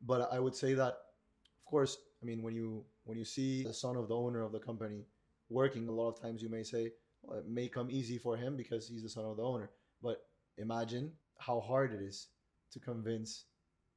But 0.07 0.33
I 0.33 0.39
would 0.39 0.55
say 0.55 0.75
that, 0.75 0.93
of 1.59 1.65
course, 1.67 1.99
I 2.23 2.27
mean 2.27 2.43
when 2.43 2.55
you 2.55 2.85
when 3.05 3.17
you 3.17 3.25
see 3.25 3.65
the 3.65 3.75
son 3.75 3.97
of 3.97 4.09
the 4.09 4.17
owner 4.17 4.43
of 4.43 4.53
the 4.53 4.59
company 4.59 5.07
working, 5.49 5.89
a 5.89 5.93
lot 5.93 6.09
of 6.09 6.21
times 6.21 6.43
you 6.43 6.49
may 6.49 6.63
say 6.63 6.93
well, 7.23 7.39
it 7.39 7.49
may 7.49 7.69
come 7.69 7.91
easy 7.91 8.19
for 8.19 8.37
him 8.37 8.57
because 8.57 8.89
he's 8.89 9.03
the 9.03 9.09
son 9.09 9.25
of 9.25 9.37
the 9.37 9.43
owner. 9.43 9.71
But 10.03 10.23
imagine 10.57 11.13
how 11.39 11.61
hard 11.61 11.93
it 11.93 12.03
is 12.03 12.29
to 12.73 12.81
convince 12.81 13.45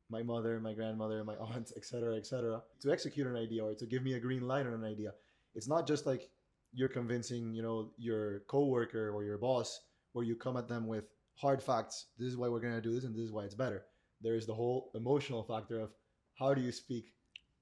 my 0.10 0.24
mother, 0.24 0.60
my 0.60 0.74
grandmother, 0.74 1.24
my 1.24 1.36
aunt, 1.54 1.72
etc., 1.76 2.16
etc., 2.16 2.62
to 2.82 2.92
execute 2.92 3.28
an 3.28 3.36
idea 3.36 3.64
or 3.64 3.74
to 3.76 3.86
give 3.86 4.04
me 4.04 4.14
a 4.14 4.20
green 4.20 4.48
light 4.48 4.68
on 4.68 4.74
an 4.74 4.84
idea. 4.84 5.14
It's 5.56 5.68
not 5.68 5.88
just 5.88 6.06
like 6.06 6.30
you're 6.74 6.90
convincing, 6.90 7.54
you 7.54 7.62
know, 7.62 7.92
your 7.98 8.42
coworker 8.48 9.12
or 9.12 9.24
your 9.24 9.38
boss, 9.38 9.82
where 10.14 10.26
you 10.26 10.36
come 10.36 10.58
at 10.58 10.68
them 10.68 10.88
with 10.88 11.06
hard 11.36 11.62
facts. 11.62 12.08
This 12.18 12.30
is 12.30 12.38
why 12.38 12.48
we're 12.48 12.60
gonna 12.60 12.82
do 12.82 12.94
this, 12.94 13.04
and 13.04 13.16
this 13.16 13.24
is 13.24 13.32
why 13.32 13.44
it's 13.44 13.56
better. 13.56 13.86
There 14.22 14.36
is 14.36 14.46
the 14.46 14.54
whole 14.54 14.92
emotional 14.96 15.44
factor 15.44 15.80
of 15.80 15.92
how 16.38 16.54
do 16.54 16.62
you 16.62 16.72
speak 16.72 17.14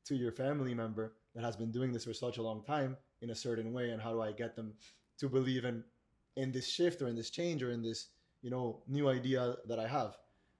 to 0.05 0.15
your 0.15 0.31
family 0.31 0.73
member 0.73 1.13
that 1.35 1.43
has 1.43 1.55
been 1.55 1.71
doing 1.71 1.91
this 1.91 2.05
for 2.05 2.13
such 2.13 2.37
a 2.37 2.41
long 2.41 2.63
time 2.63 2.97
in 3.21 3.29
a 3.29 3.35
certain 3.35 3.73
way, 3.73 3.91
and 3.91 4.01
how 4.01 4.11
do 4.11 4.21
I 4.21 4.31
get 4.31 4.55
them 4.55 4.73
to 5.19 5.29
believe 5.29 5.65
in 5.65 5.83
in 6.35 6.51
this 6.51 6.69
shift 6.69 7.01
or 7.01 7.07
in 7.07 7.15
this 7.15 7.29
change 7.29 7.61
or 7.61 7.71
in 7.71 7.81
this 7.81 8.09
you 8.41 8.49
know 8.49 8.81
new 8.87 9.09
idea 9.09 9.55
that 9.67 9.79
I 9.79 9.87
have. 9.87 10.17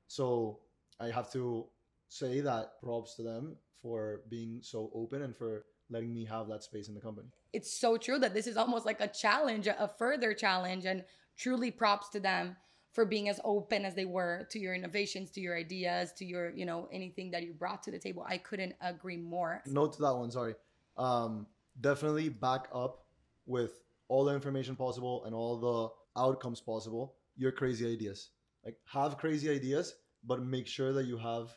So 0.07 0.59
I 0.99 1.07
have 1.07 1.31
to 1.33 1.65
say 2.09 2.41
that 2.41 2.81
props 2.81 3.15
to 3.15 3.23
them 3.23 3.55
for 3.81 4.21
being 4.29 4.59
so 4.61 4.91
open 4.93 5.21
and 5.21 5.35
for 5.35 5.65
letting 5.89 6.13
me 6.13 6.25
have 6.25 6.47
that 6.47 6.63
space 6.63 6.87
in 6.87 6.93
the 6.93 7.01
company. 7.01 7.29
It's 7.53 7.71
so 7.79 7.97
true 7.97 8.19
that 8.19 8.33
this 8.33 8.47
is 8.47 8.57
almost 8.57 8.85
like 8.85 9.01
a 9.01 9.07
challenge, 9.07 9.67
a 9.67 9.89
further 9.97 10.33
challenge, 10.33 10.85
and 10.85 11.03
truly 11.37 11.71
props 11.71 12.09
to 12.09 12.19
them 12.19 12.57
for 12.91 13.05
being 13.05 13.29
as 13.29 13.39
open 13.43 13.85
as 13.85 13.95
they 13.95 14.05
were 14.05 14.47
to 14.51 14.59
your 14.59 14.73
innovations, 14.73 15.31
to 15.31 15.41
your 15.41 15.57
ideas, 15.57 16.11
to 16.13 16.25
your, 16.25 16.49
you 16.51 16.65
know, 16.65 16.87
anything 16.91 17.31
that 17.31 17.43
you 17.43 17.53
brought 17.53 17.83
to 17.83 17.91
the 17.91 17.99
table. 17.99 18.25
I 18.27 18.37
couldn't 18.37 18.73
agree 18.81 19.17
more. 19.17 19.61
Note 19.65 19.93
to 19.93 20.01
that 20.01 20.15
one, 20.15 20.31
sorry. 20.31 20.55
Um, 20.97 21.47
definitely 21.79 22.29
back 22.29 22.67
up 22.73 23.05
with 23.45 23.83
all 24.07 24.25
the 24.25 24.33
information 24.33 24.75
possible 24.75 25.23
and 25.25 25.35
all 25.35 25.57
the 25.57 26.21
outcomes 26.21 26.61
possible 26.61 27.15
your 27.37 27.51
crazy 27.51 27.91
ideas. 27.91 28.29
Like 28.65 28.77
have 28.85 29.17
crazy 29.17 29.49
ideas, 29.49 29.95
but 30.25 30.43
make 30.43 30.67
sure 30.67 30.91
that 30.93 31.05
you 31.05 31.17
have 31.17 31.55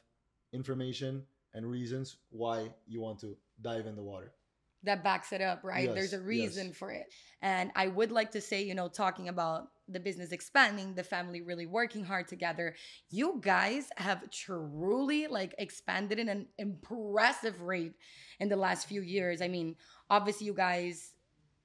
information 0.53 1.25
and 1.55 1.67
reasons 1.67 2.19
why 2.31 2.69
you 2.87 3.01
want 3.01 3.19
to 3.21 3.37
dive 3.63 3.87
in 3.87 3.97
the 3.97 4.03
water 4.03 4.33
that 4.85 5.05
backs 5.05 5.33
it 5.33 5.41
up, 5.41 5.63
right? 5.63 5.87
Yes, 5.87 5.95
There's 5.95 6.13
a 6.13 6.21
reason 6.21 6.69
yes. 6.69 6.77
for 6.77 6.91
it. 6.91 7.13
And 7.41 7.71
I 7.77 7.89
would 7.89 8.13
like 8.13 8.31
to 8.33 8.41
say, 8.41 8.63
you 8.63 8.75
know, 8.75 8.89
talking 8.89 9.29
about 9.29 9.69
the 9.89 10.01
business 10.01 10.33
expanding, 10.33 10.95
the 10.95 11.05
family 11.05 11.41
really 11.41 11.67
working 11.67 12.05
hard 12.05 12.29
together, 12.29 12.75
you 13.11 13.39
guys 13.41 13.89
have 13.97 14.31
truly 14.31 15.27
like 15.27 15.55
expanded 15.59 16.19
in 16.19 16.29
an 16.29 16.47
impressive 16.59 17.61
rate 17.63 17.95
in 18.41 18.49
the 18.49 18.57
last 18.57 18.89
few 18.89 19.03
years. 19.03 19.43
I 19.43 19.49
mean, 19.49 19.77
obviously, 20.09 20.47
you 20.47 20.55
guys 20.55 21.13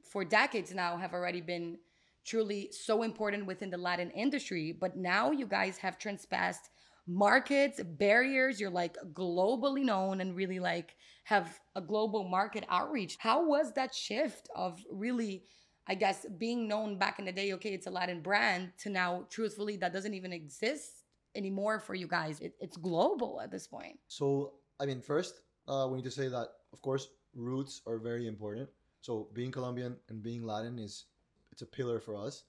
for 0.03 0.23
decades 0.23 0.73
now 0.73 0.97
have 0.97 1.13
already 1.13 1.41
been 1.41 1.77
truly 2.25 2.69
so 2.71 3.03
important 3.03 3.45
within 3.45 3.69
the 3.69 3.77
Latin 3.77 4.11
industry, 4.11 4.71
but 4.71 4.97
now 4.97 5.31
you 5.31 5.47
guys 5.47 5.77
have 5.77 5.97
transpassed 5.97 6.69
markets, 7.07 7.81
barriers. 7.83 8.59
You're 8.59 8.69
like 8.69 8.97
globally 9.13 9.83
known 9.83 10.21
and 10.21 10.35
really 10.35 10.59
like 10.59 10.95
have 11.23 11.59
a 11.75 11.81
global 11.81 12.23
market 12.23 12.65
outreach. 12.69 13.17
How 13.19 13.45
was 13.47 13.73
that 13.73 13.95
shift 13.95 14.49
of 14.55 14.83
really, 14.91 15.43
I 15.87 15.95
guess, 15.95 16.25
being 16.37 16.67
known 16.67 16.97
back 16.97 17.19
in 17.19 17.25
the 17.25 17.31
day? 17.31 17.53
Okay, 17.53 17.73
it's 17.73 17.87
a 17.87 17.91
Latin 17.91 18.21
brand 18.21 18.71
to 18.79 18.89
now, 18.89 19.25
truthfully, 19.29 19.77
that 19.77 19.93
doesn't 19.93 20.13
even 20.13 20.33
exist 20.33 21.03
anymore 21.35 21.79
for 21.79 21.95
you 21.95 22.07
guys. 22.07 22.39
It, 22.39 22.53
it's 22.59 22.77
global 22.77 23.39
at 23.41 23.51
this 23.51 23.67
point. 23.67 23.97
So, 24.07 24.53
I 24.79 24.85
mean, 24.85 25.01
first, 25.01 25.41
uh, 25.67 25.87
we 25.89 25.97
need 25.97 26.05
to 26.05 26.11
say 26.11 26.27
that, 26.27 26.47
of 26.73 26.81
course, 26.81 27.09
roots 27.33 27.81
are 27.87 27.97
very 27.97 28.27
important. 28.27 28.69
So, 29.01 29.29
being 29.33 29.51
Colombian 29.51 29.95
and 30.09 30.21
being 30.21 30.43
Latin 30.43 30.79
is 30.79 31.05
it's 31.51 31.61
a 31.61 31.65
pillar 31.65 31.99
for 31.99 32.15
us, 32.15 32.43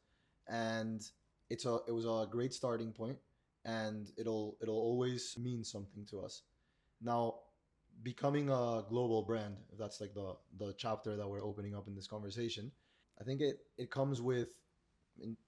and 0.49 1.03
it's 1.51 1.67
a 1.67 1.79
it 1.87 1.93
was 1.93 2.05
a 2.05 2.27
great 2.31 2.53
starting 2.53 2.93
point 2.93 3.17
and 3.65 4.11
it'll 4.17 4.57
it'll 4.63 4.79
always 4.79 5.37
mean 5.39 5.65
something 5.65 6.05
to 6.07 6.21
us. 6.21 6.43
Now, 7.01 7.35
becoming 8.03 8.51
a 8.51 8.85
global 8.89 9.23
brand, 9.23 9.57
that's 9.79 10.01
like 10.01 10.15
the 10.15 10.37
the 10.59 10.75
chapter 10.77 11.17
that 11.17 11.29
we're 11.29 11.45
opening 11.45 11.75
up 11.75 11.89
in 11.89 11.95
this 11.95 12.07
conversation, 12.07 12.71
I 13.21 13.25
think 13.25 13.41
it 13.41 13.61
it 13.77 13.91
comes 13.91 14.21
with 14.21 14.49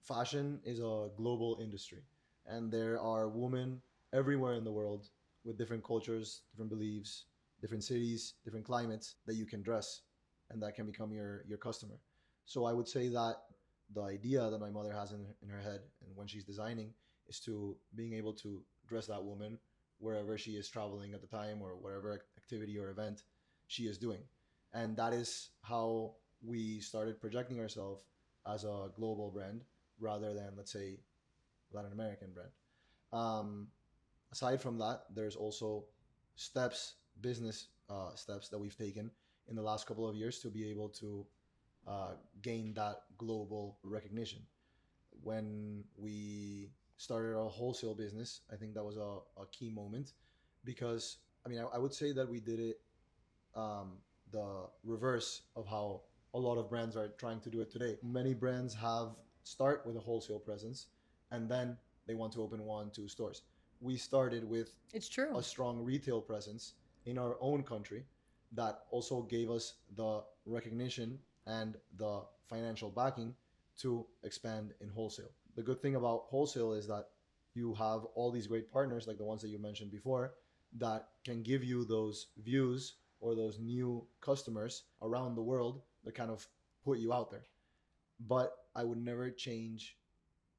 fashion 0.02 0.60
is 0.64 0.80
a 0.80 1.08
global 1.16 1.58
industry, 1.60 2.02
and 2.46 2.70
there 2.70 3.00
are 3.00 3.28
women 3.28 3.80
everywhere 4.12 4.54
in 4.54 4.64
the 4.64 4.72
world 4.72 5.08
with 5.44 5.56
different 5.56 5.84
cultures, 5.84 6.42
different 6.52 6.70
beliefs, 6.70 7.24
different 7.60 7.84
cities, 7.84 8.34
different 8.44 8.66
climates 8.66 9.16
that 9.26 9.34
you 9.34 9.46
can 9.46 9.62
dress, 9.62 10.02
and 10.50 10.62
that 10.62 10.74
can 10.74 10.86
become 10.86 11.12
your 11.12 11.44
your 11.48 11.58
customer. 11.58 11.98
So 12.46 12.64
I 12.64 12.72
would 12.72 12.88
say 12.88 13.08
that 13.08 13.36
the 13.94 14.02
idea 14.02 14.50
that 14.50 14.60
my 14.60 14.70
mother 14.70 14.92
has 14.92 15.12
in, 15.12 15.26
in 15.42 15.48
her 15.48 15.60
head 15.60 15.80
and 16.04 16.16
when 16.16 16.26
she's 16.26 16.44
designing 16.44 16.92
is 17.30 17.40
to 17.40 17.76
being 17.94 18.12
able 18.12 18.34
to 18.34 18.62
dress 18.86 19.06
that 19.06 19.24
woman 19.24 19.58
wherever 19.98 20.36
she 20.36 20.52
is 20.52 20.68
traveling 20.68 21.14
at 21.14 21.20
the 21.20 21.26
time 21.26 21.62
or 21.62 21.76
whatever 21.76 22.20
activity 22.36 22.78
or 22.78 22.90
event 22.90 23.22
she 23.68 23.84
is 23.84 23.96
doing. 23.98 24.20
And 24.74 24.96
that 24.96 25.12
is 25.12 25.50
how 25.62 26.14
we 26.42 26.80
started 26.80 27.20
projecting 27.20 27.60
ourselves 27.60 28.02
as 28.46 28.64
a 28.64 28.90
global 28.96 29.30
brand 29.30 29.62
rather 29.98 30.34
than, 30.34 30.54
let's 30.56 30.72
say, 30.72 30.98
Latin 31.72 31.92
American 31.92 32.30
brand. 32.32 32.50
Um, 33.12 33.68
aside 34.32 34.60
from 34.60 34.78
that, 34.78 35.04
there's 35.14 35.36
also 35.36 35.84
steps, 36.36 36.94
business 37.20 37.68
uh, 37.88 38.14
steps 38.14 38.48
that 38.48 38.58
we've 38.58 38.76
taken 38.76 39.10
in 39.48 39.56
the 39.56 39.62
last 39.62 39.86
couple 39.86 40.08
of 40.08 40.16
years 40.16 40.38
to 40.40 40.48
be 40.48 40.68
able 40.70 40.88
to 40.88 41.26
uh, 41.86 42.12
gain 42.42 42.72
that 42.74 43.02
global 43.18 43.78
recognition. 43.82 44.40
When 45.22 45.84
we 45.96 46.70
started 47.00 47.34
a 47.34 47.48
wholesale 47.48 47.94
business. 47.94 48.42
I 48.52 48.56
think 48.56 48.74
that 48.74 48.84
was 48.84 48.98
a, 48.98 49.20
a 49.40 49.46
key 49.50 49.70
moment 49.70 50.12
because 50.64 51.16
I 51.46 51.48
mean 51.48 51.60
I, 51.60 51.76
I 51.76 51.78
would 51.78 51.94
say 51.94 52.12
that 52.12 52.28
we 52.28 52.40
did 52.40 52.60
it 52.60 52.80
um, 53.56 53.92
the 54.30 54.66
reverse 54.84 55.42
of 55.56 55.66
how 55.66 56.02
a 56.34 56.38
lot 56.38 56.58
of 56.58 56.68
brands 56.68 56.96
are 56.98 57.08
trying 57.16 57.40
to 57.40 57.48
do 57.48 57.62
it 57.62 57.70
today. 57.70 57.96
Many 58.02 58.34
brands 58.34 58.74
have 58.74 59.16
start 59.44 59.82
with 59.86 59.96
a 59.96 60.00
wholesale 60.00 60.38
presence 60.38 60.88
and 61.30 61.48
then 61.48 61.78
they 62.06 62.14
want 62.14 62.34
to 62.34 62.42
open 62.42 62.66
one 62.66 62.90
two 62.90 63.08
stores. 63.08 63.42
We 63.80 63.96
started 63.96 64.44
with 64.44 64.74
it's 64.92 65.08
true 65.08 65.34
a 65.38 65.42
strong 65.42 65.82
retail 65.82 66.20
presence 66.20 66.74
in 67.06 67.16
our 67.16 67.38
own 67.40 67.62
country 67.62 68.04
that 68.52 68.80
also 68.90 69.22
gave 69.22 69.50
us 69.50 69.74
the 69.96 70.22
recognition 70.44 71.18
and 71.46 71.76
the 71.96 72.20
financial 72.46 72.90
backing 72.90 73.34
to 73.78 74.04
expand 74.22 74.74
in 74.82 74.90
wholesale 74.90 75.32
the 75.56 75.62
good 75.62 75.80
thing 75.82 75.96
about 75.96 76.24
wholesale 76.28 76.72
is 76.72 76.86
that 76.86 77.06
you 77.54 77.74
have 77.74 78.04
all 78.14 78.30
these 78.30 78.46
great 78.46 78.70
partners 78.70 79.06
like 79.06 79.18
the 79.18 79.24
ones 79.24 79.42
that 79.42 79.48
you 79.48 79.58
mentioned 79.58 79.90
before 79.90 80.34
that 80.78 81.08
can 81.24 81.42
give 81.42 81.64
you 81.64 81.84
those 81.84 82.28
views 82.42 82.94
or 83.20 83.34
those 83.34 83.58
new 83.58 84.04
customers 84.20 84.84
around 85.02 85.34
the 85.34 85.42
world 85.42 85.82
that 86.04 86.14
kind 86.14 86.30
of 86.30 86.46
put 86.84 86.98
you 86.98 87.12
out 87.12 87.30
there. 87.30 87.44
But 88.20 88.56
i 88.76 88.84
would 88.84 89.02
never 89.02 89.30
change 89.30 89.96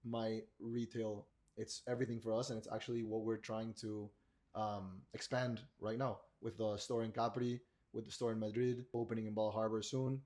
my 0.04 0.42
retail. 0.60 1.28
It's 1.58 1.82
everything 1.88 2.20
for 2.20 2.34
us 2.34 2.50
and 2.50 2.58
it's 2.58 2.68
actually 2.74 3.04
what 3.04 3.22
we're 3.22 3.38
trying 3.38 3.74
to 3.82 4.10
um, 4.56 5.02
expand 5.14 5.62
right 5.80 5.98
now 5.98 6.20
with 6.42 6.58
the 6.58 6.76
store 6.78 7.04
in 7.04 7.12
capri 7.12 7.62
with 7.94 8.06
the 8.06 8.12
store 8.12 8.32
in 8.32 8.40
madrid 8.40 8.86
opening 8.94 9.28
in 9.28 9.34
bal 9.34 9.52
harbour 9.52 9.82
soon. 9.82 10.22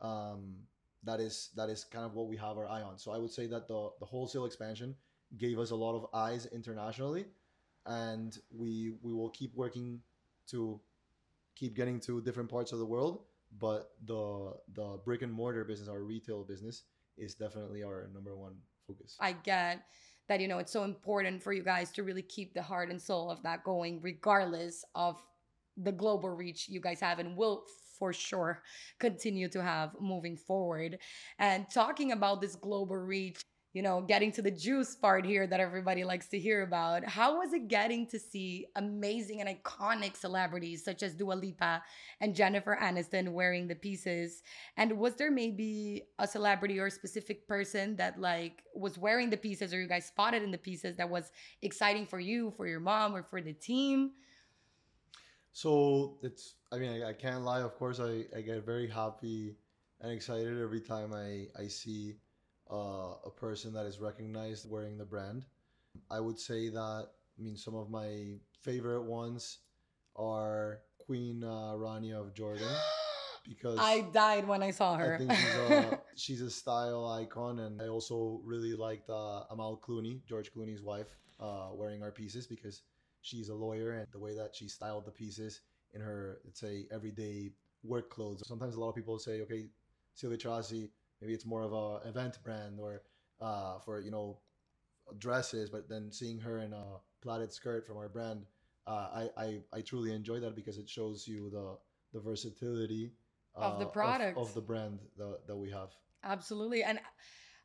Um, 0.00 0.56
that 1.06 1.20
is 1.20 1.50
that 1.56 1.70
is 1.70 1.84
kind 1.84 2.04
of 2.04 2.14
what 2.14 2.26
we 2.26 2.36
have 2.36 2.58
our 2.58 2.68
eye 2.68 2.82
on. 2.82 2.98
So 2.98 3.12
I 3.12 3.18
would 3.18 3.30
say 3.30 3.46
that 3.46 3.66
the 3.68 3.90
the 4.00 4.06
wholesale 4.06 4.44
expansion 4.44 4.94
gave 5.38 5.58
us 5.58 5.70
a 5.70 5.76
lot 5.76 5.94
of 5.96 6.06
eyes 6.12 6.46
internationally, 6.46 7.26
and 7.86 8.36
we 8.50 8.94
we 9.02 9.12
will 9.12 9.30
keep 9.30 9.54
working 9.54 10.00
to 10.48 10.80
keep 11.54 11.74
getting 11.74 12.00
to 12.00 12.20
different 12.20 12.50
parts 12.50 12.72
of 12.72 12.78
the 12.78 12.86
world. 12.86 13.22
But 13.58 13.92
the 14.04 14.54
the 14.74 14.98
brick 15.04 15.22
and 15.22 15.32
mortar 15.32 15.64
business, 15.64 15.88
our 15.88 16.02
retail 16.02 16.44
business, 16.44 16.82
is 17.16 17.34
definitely 17.34 17.82
our 17.82 18.08
number 18.12 18.36
one 18.36 18.56
focus. 18.86 19.16
I 19.20 19.32
get 19.32 19.82
that 20.28 20.40
you 20.40 20.48
know 20.48 20.58
it's 20.58 20.72
so 20.72 20.82
important 20.82 21.42
for 21.42 21.52
you 21.52 21.62
guys 21.62 21.92
to 21.92 22.02
really 22.02 22.22
keep 22.22 22.52
the 22.52 22.62
heart 22.62 22.90
and 22.90 23.00
soul 23.00 23.30
of 23.30 23.42
that 23.44 23.62
going, 23.62 24.00
regardless 24.02 24.84
of 24.94 25.22
the 25.76 25.92
global 25.92 26.30
reach 26.30 26.68
you 26.68 26.80
guys 26.80 27.00
have 27.00 27.18
and 27.18 27.36
will 27.36 27.64
for 27.98 28.12
sure 28.12 28.62
continue 28.98 29.48
to 29.48 29.62
have 29.62 29.90
moving 30.00 30.36
forward. 30.36 30.98
And 31.38 31.66
talking 31.72 32.12
about 32.12 32.40
this 32.40 32.56
global 32.56 32.96
reach, 32.96 33.40
you 33.72 33.82
know, 33.82 34.00
getting 34.00 34.32
to 34.32 34.40
the 34.40 34.50
juice 34.50 34.94
part 34.94 35.26
here 35.26 35.46
that 35.46 35.60
everybody 35.60 36.02
likes 36.02 36.28
to 36.28 36.38
hear 36.38 36.62
about. 36.62 37.04
How 37.04 37.40
was 37.40 37.52
it 37.52 37.68
getting 37.68 38.06
to 38.06 38.18
see 38.18 38.66
amazing 38.74 39.42
and 39.42 39.50
iconic 39.50 40.16
celebrities 40.16 40.82
such 40.82 41.02
as 41.02 41.14
Dua 41.14 41.34
Lipa 41.34 41.82
and 42.22 42.34
Jennifer 42.34 42.78
Aniston 42.80 43.32
wearing 43.32 43.68
the 43.68 43.74
pieces? 43.74 44.42
And 44.78 44.96
was 44.98 45.16
there 45.16 45.30
maybe 45.30 46.04
a 46.18 46.26
celebrity 46.26 46.80
or 46.80 46.86
a 46.86 46.90
specific 46.90 47.46
person 47.46 47.96
that 47.96 48.18
like 48.18 48.62
was 48.74 48.96
wearing 48.96 49.28
the 49.28 49.36
pieces 49.36 49.74
or 49.74 49.80
you 49.82 49.88
guys 49.88 50.06
spotted 50.06 50.42
in 50.42 50.50
the 50.50 50.56
pieces 50.56 50.96
that 50.96 51.10
was 51.10 51.30
exciting 51.60 52.06
for 52.06 52.18
you, 52.18 52.54
for 52.56 52.66
your 52.66 52.80
mom, 52.80 53.14
or 53.14 53.22
for 53.24 53.42
the 53.42 53.52
team? 53.52 54.12
So 55.56 56.18
it's, 56.22 56.56
I 56.70 56.76
mean, 56.76 57.02
I, 57.02 57.08
I 57.08 57.12
can't 57.14 57.42
lie. 57.42 57.62
Of 57.62 57.76
course, 57.76 57.98
I, 57.98 58.26
I 58.36 58.42
get 58.42 58.66
very 58.66 58.86
happy 58.86 59.56
and 60.02 60.12
excited 60.12 60.60
every 60.60 60.82
time 60.82 61.14
I, 61.14 61.46
I 61.58 61.66
see 61.66 62.16
uh, 62.70 63.14
a 63.24 63.30
person 63.34 63.72
that 63.72 63.86
is 63.86 63.98
recognized 63.98 64.70
wearing 64.70 64.98
the 64.98 65.06
brand. 65.06 65.46
I 66.10 66.20
would 66.20 66.38
say 66.38 66.68
that, 66.68 67.06
I 67.08 67.42
mean, 67.42 67.56
some 67.56 67.74
of 67.74 67.88
my 67.88 68.34
favorite 68.60 69.04
ones 69.04 69.60
are 70.14 70.80
Queen 70.98 71.42
uh, 71.42 71.72
Rania 71.72 72.20
of 72.20 72.34
Jordan. 72.34 72.68
Because 73.48 73.78
I 73.78 74.00
died 74.12 74.48
when 74.48 74.60
I 74.60 74.72
saw 74.72 74.96
her. 74.96 75.14
I 75.14 75.18
think 75.18 75.32
she's 75.32 75.54
a, 75.54 76.00
she's 76.16 76.40
a 76.40 76.50
style 76.50 77.06
icon, 77.06 77.60
and 77.60 77.80
I 77.80 77.86
also 77.86 78.40
really 78.44 78.74
liked 78.74 79.08
uh, 79.08 79.44
Amal 79.50 79.80
Clooney, 79.86 80.18
George 80.26 80.52
Clooney's 80.52 80.82
wife, 80.82 81.06
uh, 81.38 81.68
wearing 81.72 82.02
our 82.02 82.10
pieces 82.10 82.48
because 82.48 82.82
she's 83.26 83.48
a 83.48 83.54
lawyer, 83.54 83.92
and 83.92 84.06
the 84.12 84.18
way 84.18 84.34
that 84.36 84.54
she 84.54 84.68
styled 84.68 85.04
the 85.04 85.10
pieces 85.10 85.60
in 85.92 86.00
her, 86.00 86.38
let's 86.44 86.60
say, 86.60 86.86
everyday 86.92 87.50
work 87.82 88.08
clothes. 88.10 88.42
Sometimes 88.46 88.76
a 88.76 88.80
lot 88.80 88.90
of 88.90 88.94
people 88.94 89.18
say, 89.18 89.40
okay, 89.42 89.66
Silvia 90.14 90.38
Tcherassi, 90.38 90.90
maybe 91.20 91.34
it's 91.34 91.44
more 91.44 91.62
of 91.62 91.72
a 91.72 92.08
event 92.08 92.38
brand 92.44 92.78
or 92.78 93.02
uh, 93.40 93.78
for 93.80 94.00
you 94.00 94.10
know 94.10 94.38
dresses, 95.18 95.70
but 95.70 95.88
then 95.88 96.10
seeing 96.12 96.38
her 96.38 96.60
in 96.60 96.72
a 96.72 96.84
plaited 97.20 97.52
skirt 97.52 97.86
from 97.86 97.96
our 97.96 98.08
brand, 98.08 98.46
uh, 98.86 99.08
I, 99.14 99.30
I 99.36 99.58
I 99.72 99.80
truly 99.80 100.12
enjoy 100.12 100.40
that 100.40 100.54
because 100.54 100.78
it 100.78 100.88
shows 100.88 101.26
you 101.26 101.50
the 101.50 101.76
the 102.12 102.20
versatility 102.20 103.12
of 103.54 103.78
the 103.78 103.86
uh, 103.86 103.88
product 103.88 104.38
of, 104.38 104.54
the 104.54 104.60
brand 104.60 105.00
that, 105.16 105.46
that 105.46 105.56
we 105.56 105.70
have. 105.70 105.90
Absolutely. 106.24 106.82
And 106.82 107.00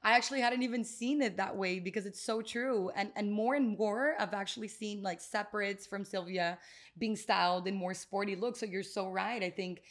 I 0.03 0.13
actually 0.13 0.41
hadn't 0.41 0.63
even 0.63 0.83
seen 0.83 1.21
it 1.21 1.37
that 1.37 1.55
way 1.55 1.79
because 1.79 2.05
it's 2.05 2.21
so 2.21 2.41
true. 2.41 2.89
And 2.95 3.11
and 3.15 3.31
more 3.31 3.55
and 3.55 3.77
more 3.77 4.15
I've 4.19 4.33
actually 4.33 4.67
seen 4.67 5.03
like 5.03 5.21
separates 5.21 5.85
from 5.85 6.03
Silvia 6.05 6.57
being 6.97 7.15
styled 7.15 7.67
in 7.67 7.75
more 7.75 7.93
sporty 7.93 8.35
looks. 8.35 8.59
So 8.59 8.65
you're 8.65 8.83
so 8.83 9.09
right. 9.09 9.43
I 9.43 9.49
think 9.49 9.81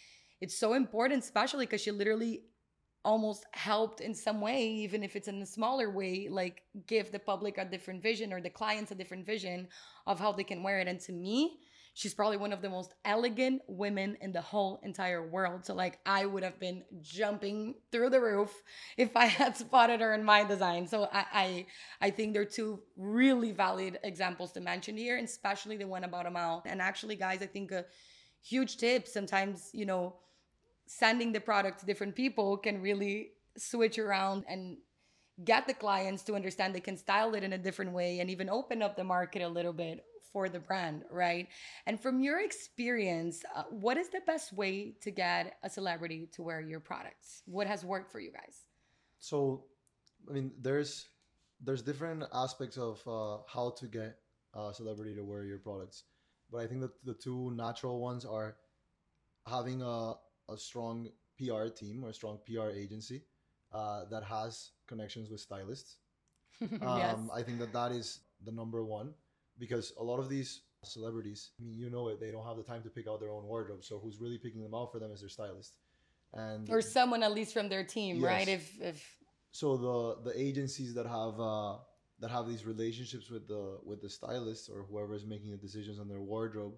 it's 0.41 0.57
so 0.57 0.75
important, 0.75 1.23
especially 1.23 1.67
because 1.67 1.83
she 1.83 1.91
literally 1.91 2.43
almost 3.05 3.45
helped 3.53 4.01
in 4.01 4.15
some 4.15 4.41
way, 4.41 4.67
even 4.67 5.03
if 5.03 5.17
it's 5.17 5.29
in 5.29 5.41
a 5.41 5.47
smaller 5.47 5.91
way, 5.91 6.29
like 6.31 6.63
give 6.87 7.13
the 7.13 7.19
public 7.19 7.57
a 7.57 7.65
different 7.65 8.03
vision 8.03 8.33
or 8.33 8.41
the 8.41 8.51
clients 8.51 8.91
a 8.91 8.95
different 8.95 9.25
vision 9.25 9.69
of 10.07 10.19
how 10.21 10.33
they 10.33 10.45
can 10.45 10.63
wear 10.63 10.81
it. 10.81 10.89
And 10.89 11.01
to 11.01 11.13
me, 11.13 11.61
she's 12.01 12.15
probably 12.15 12.39
one 12.39 12.51
of 12.51 12.63
the 12.63 12.71
most 12.71 12.95
elegant 13.05 13.61
women 13.69 14.17
in 14.23 14.33
the 14.33 14.41
whole 14.41 14.81
entire 14.83 15.23
world. 15.23 15.67
So 15.67 15.75
like 15.75 15.99
I 16.07 16.25
would 16.25 16.43
have 16.43 16.59
been 16.59 16.83
jumping 17.03 17.75
through 17.93 18.09
the 18.09 18.23
roof 18.23 18.51
if 18.97 19.15
I 19.15 19.27
had 19.27 19.55
spotted 19.55 20.01
her 20.01 20.15
in 20.15 20.25
my 20.25 20.43
design. 20.45 20.89
So 20.89 21.11
I 21.13 21.27
I, 21.33 21.67
I 22.01 22.11
think 22.11 22.33
they're 22.33 22.47
two 22.47 22.81
really 22.97 23.53
valid 23.53 23.99
examples 24.03 24.53
to 24.53 24.61
mention 24.63 24.97
here, 24.97 25.19
and 25.19 25.29
especially 25.29 25.77
the 25.77 25.87
one 25.87 26.05
about 26.05 26.25
Amal. 26.25 26.63
And 26.65 26.81
actually, 26.81 27.17
guys, 27.17 27.43
I 27.43 27.47
think 27.47 27.71
a 27.71 27.85
huge 28.43 28.79
tip 28.79 29.07
sometimes, 29.07 29.69
you 29.75 29.85
know, 29.85 30.17
sending 30.87 31.33
the 31.33 31.41
product 31.41 31.81
to 31.81 31.87
different 31.87 32.17
people 32.17 32.57
can 32.57 32.81
really 32.81 33.33
switch 33.59 33.99
around 33.99 34.45
and 34.49 34.79
get 35.45 35.67
the 35.67 35.75
clients 35.75 36.23
to 36.23 36.35
understand 36.35 36.75
they 36.75 36.81
can 36.81 36.97
style 36.97 37.35
it 37.35 37.45
in 37.45 37.53
a 37.53 37.59
different 37.59 37.93
way 37.93 38.21
and 38.21 38.31
even 38.31 38.49
open 38.49 38.81
up 38.81 38.97
the 38.97 39.05
market 39.05 39.43
a 39.43 39.49
little 39.49 39.73
bit 39.75 40.05
for 40.33 40.49
the 40.49 40.61
brand, 40.61 41.05
right? 41.11 41.49
And 41.87 42.01
from 42.01 42.21
your 42.21 42.41
experience, 42.41 43.43
uh, 43.55 43.65
what 43.71 43.97
is 43.97 44.09
the 44.09 44.21
best 44.27 44.53
way 44.53 44.95
to 45.01 45.11
get 45.11 45.57
a 45.63 45.71
celebrity 45.71 46.29
to 46.33 46.43
wear 46.43 46.61
your 46.61 46.81
products? 46.81 47.43
What 47.47 47.67
has 47.67 47.85
worked 47.85 48.11
for 48.13 48.21
you 48.21 48.33
guys? 48.33 48.65
So, 49.19 49.65
I 50.29 50.33
mean, 50.33 50.53
there's 50.61 51.09
there's 51.63 51.83
different 51.83 52.25
aspects 52.33 52.79
of 52.79 53.03
uh, 53.07 53.43
how 53.47 53.75
to 53.79 53.87
get 53.87 54.17
a 54.55 54.73
celebrity 54.73 55.15
to 55.15 55.23
wear 55.25 55.45
your 55.45 55.59
products, 55.59 56.05
but 56.51 56.59
I 56.59 56.67
think 56.67 56.81
that 56.81 57.05
the 57.05 57.15
two 57.15 57.53
natural 57.55 58.01
ones 58.01 58.25
are 58.25 58.57
having 59.47 59.83
a 59.83 60.15
a 60.49 60.57
strong 60.57 61.09
PR 61.39 61.69
team 61.69 62.05
or 62.05 62.11
a 62.11 62.15
strong 62.15 62.39
PR 62.47 62.71
agency 62.71 63.23
uh, 63.73 64.05
that 64.11 64.25
has 64.25 64.73
connections 64.87 65.31
with 65.31 65.41
stylists. 65.41 65.97
Um, 66.83 66.99
yes. 66.99 67.17
I 67.33 67.43
think 67.43 67.59
that 67.61 67.73
that 67.73 67.91
is 67.91 68.21
the 68.45 68.53
number 68.53 68.85
one 68.85 69.15
because 69.61 69.93
a 70.01 70.03
lot 70.03 70.19
of 70.19 70.29
these 70.29 70.63
celebrities, 70.83 71.51
I 71.61 71.65
mean, 71.65 71.75
you 71.79 71.91
know 71.91 72.09
it, 72.09 72.19
they 72.19 72.31
don't 72.33 72.47
have 72.47 72.57
the 72.57 72.63
time 72.65 72.83
to 72.83 72.91
pick 72.91 73.07
out 73.07 73.21
their 73.21 73.31
own 73.31 73.45
wardrobe. 73.45 73.85
So 73.85 73.99
who's 73.99 74.19
really 74.21 74.39
picking 74.39 74.63
them 74.63 74.75
out 74.75 74.91
for 74.91 74.99
them 74.99 75.13
is 75.13 75.21
their 75.21 75.29
stylist, 75.29 75.77
and 76.33 76.69
Or 76.69 76.81
someone 76.81 77.23
at 77.23 77.33
least 77.33 77.53
from 77.53 77.69
their 77.69 77.85
team, 77.85 78.17
Yes. 78.17 78.25
right? 78.25 78.49
If 78.49 78.81
if 78.81 79.17
so 79.53 79.77
the 79.77 80.31
the 80.31 80.41
agencies 80.49 80.95
that 80.95 81.07
have 81.07 81.39
uh, 81.39 81.77
that 82.21 82.31
have 82.31 82.49
these 82.49 82.65
relationships 82.65 83.31
with 83.31 83.47
the 83.47 83.79
with 83.85 84.01
the 84.01 84.09
stylists 84.09 84.69
or 84.69 84.83
whoever 84.89 85.15
is 85.15 85.25
making 85.27 85.51
the 85.51 85.57
decisions 85.57 85.99
on 85.99 86.09
their 86.09 86.21
wardrobe 86.21 86.75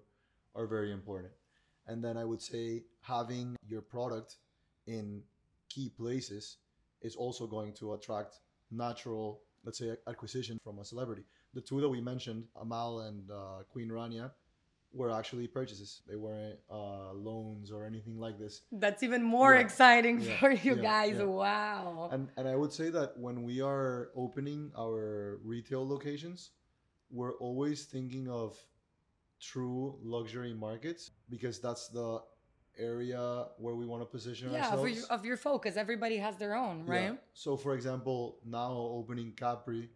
are 0.55 0.67
very 0.67 0.91
important. 0.91 1.33
And 1.87 2.03
then 2.03 2.17
I 2.17 2.25
would 2.25 2.41
say 2.41 2.83
having 3.01 3.55
your 3.67 3.81
product 3.81 4.37
in 4.87 5.23
key 5.69 5.89
places 5.89 6.57
is 7.01 7.15
also 7.15 7.45
going 7.47 7.73
to 7.73 7.93
attract 7.93 8.39
natural, 8.71 9.41
let's 9.65 9.79
say, 9.79 9.91
acquisition 10.07 10.57
from 10.63 10.79
a 10.79 10.85
celebrity. 10.85 11.23
The 11.53 11.61
two 11.61 11.81
that 11.81 11.89
we 11.89 12.01
mentioned, 12.01 12.45
Amal 12.55 13.01
and 13.01 13.29
uh, 13.29 13.63
Queen 13.71 13.89
Rania, 13.89 14.31
were 14.91 15.11
actually 15.11 15.47
purchases. 15.47 16.01
They 16.07 16.15
weren't 16.15 16.59
uh, 16.69 17.13
loans 17.13 17.71
or 17.71 17.85
anything 17.85 18.17
like 18.19 18.37
this. 18.39 18.61
that's 18.71 19.01
even 19.03 19.23
more 19.23 19.53
Yeah. 19.55 19.61
exciting 19.61 20.19
Yeah. 20.21 20.39
for 20.39 20.51
you 20.51 20.75
Yeah. 20.75 20.81
guys. 20.81 21.17
Yeah. 21.17 21.23
Wow. 21.25 22.09
And 22.11 22.29
and 22.37 22.47
I 22.47 22.55
would 22.55 22.73
say 22.73 22.89
that 22.97 23.17
when 23.17 23.43
we 23.43 23.61
are 23.61 24.09
opening 24.15 24.71
our 24.77 25.39
retail 25.43 25.87
locations, 25.87 26.51
we're 27.09 27.33
always 27.47 27.85
thinking 27.85 28.27
of 28.29 28.49
true 29.39 29.97
luxury 30.03 30.53
markets 30.53 31.11
because 31.29 31.59
that's 31.59 31.87
the 31.89 32.21
area 32.77 33.45
where 33.57 33.75
we 33.75 33.85
want 33.85 34.01
to 34.01 34.05
position 34.05 34.51
yeah, 34.51 34.57
ourselves. 34.65 34.81
for 34.81 34.87
your, 34.89 35.05
of 35.11 35.25
your 35.25 35.37
focus. 35.37 35.77
Everybody 35.77 36.17
has 36.17 36.37
their 36.37 36.55
own, 36.55 36.85
Yeah. 36.87 36.93
right? 36.93 37.19
So 37.33 37.57
for 37.57 37.73
example, 37.75 38.39
now 38.45 38.71
opening 38.99 39.33
Capri, 39.33 39.89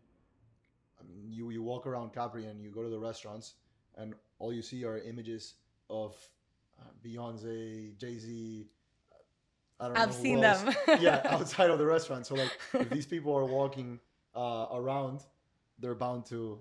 I 0.99 1.03
mean 1.07 1.31
you 1.31 1.49
you 1.51 1.63
walk 1.63 1.85
around 1.87 2.13
Capri 2.13 2.45
and 2.45 2.63
you 2.63 2.71
go 2.71 2.83
to 2.83 2.89
the 2.89 2.99
restaurants 2.99 3.55
and 3.97 4.13
all 4.39 4.53
you 4.53 4.61
see 4.61 4.85
are 4.85 4.97
images 4.99 5.55
of 5.89 6.15
uh, 6.79 6.83
Beyonce, 7.03 7.97
Jay 7.97 8.17
Z. 8.17 8.67
I 9.79 9.87
don't 9.87 9.97
I've 9.97 10.15
who 10.15 10.21
seen 10.21 10.41
them. 10.41 10.75
yeah, 10.99 11.21
outside 11.25 11.69
of 11.69 11.79
the 11.79 11.85
restaurant. 11.85 12.25
So 12.25 12.35
like, 12.35 12.51
if 12.73 12.89
these 12.89 13.05
people 13.05 13.35
are 13.35 13.45
walking 13.45 13.99
uh, 14.35 14.67
around, 14.73 15.21
they're 15.79 15.95
bound 15.95 16.25
to 16.27 16.59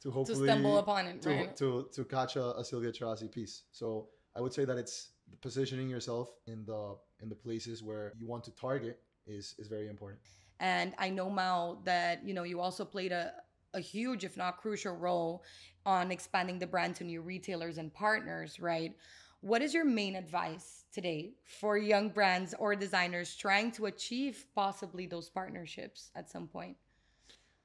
to 0.00 0.08
to 0.08 0.10
hopefully 0.10 0.48
stumble 0.48 0.78
upon 0.78 1.06
it, 1.06 1.22
to, 1.22 1.30
right? 1.30 1.56
to 1.56 1.88
to 1.92 2.04
catch 2.04 2.36
a, 2.36 2.56
a 2.58 2.64
Silvia 2.64 2.92
Tcherassi 2.92 3.30
piece. 3.30 3.62
So 3.72 4.08
I 4.36 4.40
would 4.40 4.52
say 4.52 4.64
that 4.64 4.76
it's 4.78 5.10
positioning 5.40 5.88
yourself 5.88 6.34
in 6.46 6.64
the 6.64 6.96
in 7.20 7.28
the 7.28 7.34
places 7.34 7.82
where 7.82 8.12
you 8.18 8.26
want 8.26 8.44
to 8.44 8.50
target 8.52 9.00
is 9.26 9.54
is 9.58 9.68
very 9.68 9.88
important. 9.88 10.20
And 10.60 10.92
I 10.98 11.10
know 11.10 11.30
Mal 11.30 11.80
that 11.84 12.24
you 12.24 12.34
know 12.34 12.42
you 12.42 12.60
also 12.60 12.84
played 12.84 13.12
a 13.12 13.32
a 13.74 13.80
huge, 13.80 14.24
if 14.24 14.36
not 14.36 14.58
crucial, 14.58 14.94
role 14.94 15.42
on 15.86 16.10
expanding 16.10 16.58
the 16.58 16.66
brand 16.66 16.96
to 16.96 17.04
new 17.04 17.20
retailers 17.20 17.78
and 17.78 17.92
partners, 17.92 18.60
right? 18.60 18.94
What 19.40 19.62
is 19.62 19.72
your 19.72 19.84
main 19.84 20.16
advice 20.16 20.84
today 20.92 21.34
for 21.44 21.78
young 21.78 22.08
brands 22.08 22.54
or 22.58 22.74
designers 22.74 23.36
trying 23.36 23.70
to 23.72 23.86
achieve 23.86 24.46
possibly 24.54 25.06
those 25.06 25.28
partnerships 25.28 26.10
at 26.16 26.28
some 26.28 26.48
point? 26.48 26.76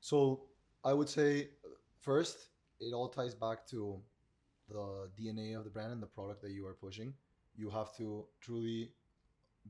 So 0.02 0.42
I 0.84 0.94
would 0.94 1.10
say 1.10 1.50
first, 2.00 2.50
it 2.80 2.94
all 2.94 3.08
ties 3.08 3.34
back 3.34 3.66
to 3.68 4.00
the 4.70 5.10
DNA 5.20 5.58
of 5.58 5.64
the 5.64 5.70
brand 5.70 5.92
and 5.92 6.02
the 6.02 6.08
product 6.08 6.42
that 6.42 6.52
you 6.52 6.66
are 6.68 6.74
pushing. 6.74 7.14
You 7.56 7.70
have 7.70 7.96
to 7.98 8.26
truly 8.42 8.92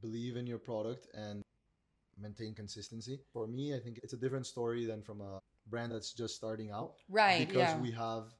believe 0.02 0.36
in 0.38 0.48
your 0.48 0.58
product 0.58 1.08
and 1.14 1.44
maintain 2.20 2.54
consistency. 2.54 3.20
For 3.32 3.48
me, 3.48 3.76
I 3.76 3.80
think 3.80 4.00
it's 4.04 4.14
a 4.14 4.18
different 4.18 4.46
story 4.46 4.86
than 4.86 5.02
from 5.02 5.22
a 5.22 5.40
brand 5.68 5.92
that's 5.92 6.14
just 6.14 6.36
starting 6.36 6.72
out 6.72 6.94
Right. 7.10 7.48
because 7.48 7.70
yeah. 7.70 7.80
we 7.80 7.92
have 7.92 8.34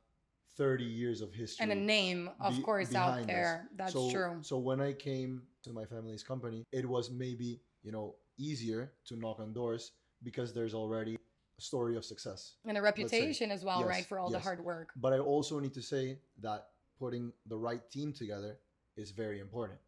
30 0.58 0.84
years 0.84 1.22
of 1.22 1.34
history 1.34 1.64
and 1.64 1.72
a 1.72 1.76
name, 1.76 2.30
of 2.40 2.56
be- 2.56 2.62
course, 2.62 2.94
out 2.94 3.08
behind 3.08 3.22
us. 3.24 3.28
there. 3.28 3.70
That's 3.76 3.94
so, 3.94 4.12
true. 4.12 4.38
So 4.42 4.58
when 4.58 4.82
I 4.82 4.94
came 4.94 5.42
to 5.64 5.72
my 5.74 5.86
family's 5.86 6.24
company, 6.24 6.66
it 6.72 6.88
was 6.88 7.10
maybe, 7.10 7.60
you 7.82 7.92
know, 7.92 8.16
easier 8.38 8.92
to 9.06 9.16
knock 9.16 9.40
on 9.40 9.54
doors 9.54 9.92
because 10.24 10.54
there's 10.54 10.74
already 10.74 11.16
a 11.58 11.62
story 11.62 11.96
of 11.98 12.06
success. 12.06 12.56
And 12.66 12.78
a 12.78 12.82
reputation 12.82 13.52
as 13.52 13.64
well, 13.64 13.80
Yes, 13.80 13.90
right? 13.90 14.06
For 14.06 14.20
all 14.20 14.30
the 14.30 14.40
hard 14.40 14.64
work. 14.64 14.90
But 14.96 15.14
I 15.14 15.20
also 15.20 15.60
need 15.60 15.74
to 15.74 15.82
say 15.82 16.20
that 16.42 16.68
putting 17.00 17.34
the 17.48 17.58
right 17.58 17.90
team 17.92 18.14
together 18.14 18.58
is 18.96 19.12
very 19.12 19.40
important 19.40 19.80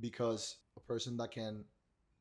because 0.00 0.56
a 0.76 0.80
person 0.80 1.16
that 1.16 1.30
can 1.32 1.64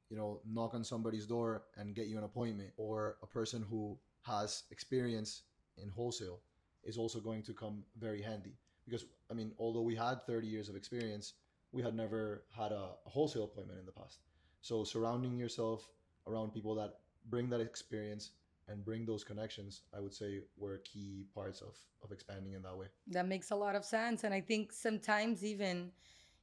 you 0.09 0.18
know 0.18 0.41
knock 0.45 0.74
on 0.74 0.84
somebody's 0.84 1.26
door 1.26 1.64
and 1.78 1.95
get 1.95 2.07
you 2.07 2.18
an 2.18 2.24
appointment 2.24 2.72
or 2.78 3.18
a 3.24 3.28
person 3.28 3.66
who 3.70 3.97
has 4.24 4.63
experience 4.71 5.43
in 5.78 5.89
wholesale 5.89 6.39
is 6.84 6.97
also 6.97 7.19
going 7.19 7.43
to 7.43 7.53
come 7.53 7.84
very 7.97 8.21
handy. 8.21 8.55
Because 8.86 9.05
i 9.32 9.34
mean 9.34 9.53
although 9.57 9.82
we 9.82 9.95
had 9.95 10.26
30 10.28 10.47
years 10.47 10.69
of 10.69 10.76
experience 10.76 11.34
we 11.71 11.82
had 11.82 11.95
never 11.95 12.43
had 12.55 12.71
a, 12.71 12.91
wholesale 13.05 13.45
appointment 13.45 13.80
in 13.80 13.86
the 13.86 13.91
past. 13.91 14.19
So 14.61 14.84
surrounding 14.84 15.38
yourself 15.38 15.89
around 16.28 16.53
people 16.53 16.76
that 16.76 16.99
bring 17.30 17.49
that 17.49 17.61
experience 17.61 18.32
and 18.67 18.86
bring 18.86 19.05
those 19.05 19.24
connections 19.24 19.82
i 19.97 19.99
would 19.99 20.13
say 20.13 20.41
were 20.57 20.78
key 20.86 21.26
parts 21.34 21.61
of 21.61 21.76
of 22.03 22.11
expanding 22.11 22.53
in 22.53 22.61
that 22.61 22.78
way. 22.78 22.88
That 23.07 23.28
makes 23.28 23.51
a 23.51 23.55
lot 23.55 23.76
of 23.76 23.86
sense. 23.86 24.24
And 24.24 24.34
I 24.34 24.41
think 24.41 24.71
sometimes 24.71 25.43
even, 25.43 25.91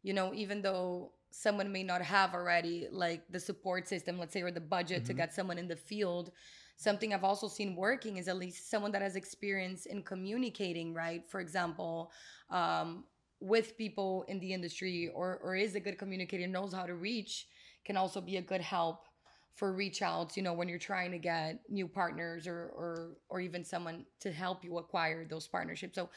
you 0.03 0.13
know, 0.13 0.33
even 0.35 0.63
though 0.63 1.13
someone 1.31 1.71
may 1.73 1.83
not 1.83 2.03
have 2.03 2.35
already 2.35 2.89
like 2.91 3.23
the 3.31 3.39
support 3.41 3.89
system, 3.89 4.19
let's 4.19 4.33
say, 4.33 4.43
or 4.43 4.51
the 4.51 4.61
budget 4.61 5.05
to 5.07 5.13
Mhm. 5.13 5.17
get 5.17 5.33
someone 5.35 5.59
in 5.59 5.69
the 5.69 5.77
field, 5.77 6.33
something 6.77 7.13
I've 7.15 7.25
also 7.25 7.49
seen 7.49 7.77
working 7.77 8.17
is 8.17 8.29
at 8.29 8.37
least 8.37 8.71
someone 8.71 8.93
that 8.93 9.03
has 9.03 9.17
experience 9.17 9.87
in 9.87 10.03
communicating, 10.03 10.95
right? 10.95 11.29
For 11.29 11.41
example, 11.41 12.13
um, 12.51 13.05
with 13.41 13.77
people 13.77 14.25
in 14.29 14.39
the 14.41 14.53
industry 14.53 15.09
or, 15.15 15.39
or 15.43 15.55
is 15.57 15.75
a 15.75 15.81
good 15.81 15.99
communicator, 15.99 16.47
knows 16.47 16.73
how 16.73 16.87
to 16.87 16.95
reach, 16.95 17.47
can 17.85 17.97
also 17.97 18.21
be 18.21 18.37
a 18.37 18.43
good 18.43 18.61
help 18.61 19.07
for 19.55 19.73
reach 19.73 20.01
outs, 20.03 20.37
you 20.37 20.43
know, 20.43 20.53
when 20.53 20.69
you're 20.69 20.79
trying 20.79 21.11
to 21.11 21.19
get 21.19 21.61
new 21.69 21.87
partners 21.89 22.47
or 22.47 22.71
or 22.75 23.17
or 23.29 23.41
even 23.41 23.65
someone 23.65 24.07
to 24.21 24.31
help 24.33 24.65
you 24.65 24.79
acquire 24.79 25.27
those 25.27 25.47
partnerships. 25.49 25.97
So 25.97 26.09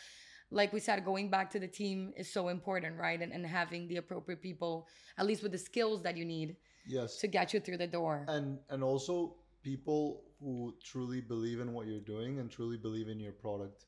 like 0.54 0.72
we 0.72 0.80
said, 0.80 1.04
going 1.04 1.30
back 1.30 1.49
to 1.51 1.60
the 1.60 1.68
team 1.68 2.14
is 2.16 2.32
so 2.32 2.49
important, 2.49 2.97
right? 2.97 3.20
And, 3.22 3.32
and 3.34 3.45
having 3.45 3.88
the 3.88 3.97
appropriate 3.97 4.41
people, 4.41 4.88
at 5.18 5.26
least 5.26 5.43
with 5.43 5.51
the 5.51 5.58
skills 5.58 6.04
that 6.04 6.16
you 6.16 6.26
need 6.26 6.56
yes 6.86 7.18
to 7.18 7.28
get 7.28 7.54
you 7.54 7.60
through 7.60 7.78
the 7.78 7.88
door. 7.88 8.26
and 8.28 8.60
and 8.70 8.84
also 8.84 9.36
people 9.64 10.24
who 10.41 10.74
truly 10.84 11.22
believe 11.22 11.60
in 11.60 11.72
what 11.74 11.88
you're 11.88 12.08
doing 12.16 12.39
and 12.39 12.51
truly 12.51 12.78
believe 12.78 13.08
in 13.08 13.20
your 13.20 13.32
product 13.32 13.86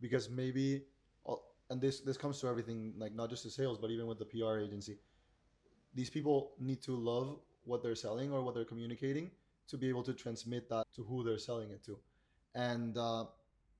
because 0.00 0.28
maybe 0.28 0.82
uh, 1.26 1.34
and 1.70 1.80
this 1.80 2.00
this 2.00 2.18
comes 2.18 2.40
to 2.40 2.46
everything 2.46 2.92
like 2.98 3.14
not 3.14 3.30
just 3.30 3.44
the 3.44 3.50
sales 3.50 3.78
but 3.78 3.90
even 3.90 4.06
with 4.06 4.18
the 4.18 4.26
pr 4.26 4.58
agency 4.58 4.98
these 5.94 6.10
people 6.10 6.52
need 6.60 6.82
to 6.82 6.92
love 6.92 7.38
what 7.64 7.82
they're 7.82 7.94
selling 7.94 8.30
or 8.30 8.42
what 8.42 8.54
they're 8.54 8.70
communicating 8.74 9.30
to 9.66 9.78
be 9.78 9.88
able 9.88 10.02
to 10.02 10.12
transmit 10.12 10.68
that 10.68 10.84
to 10.94 11.02
who 11.02 11.24
they're 11.24 11.38
selling 11.38 11.70
it 11.70 11.82
to 11.82 11.98
and 12.54 12.98
uh, 12.98 13.24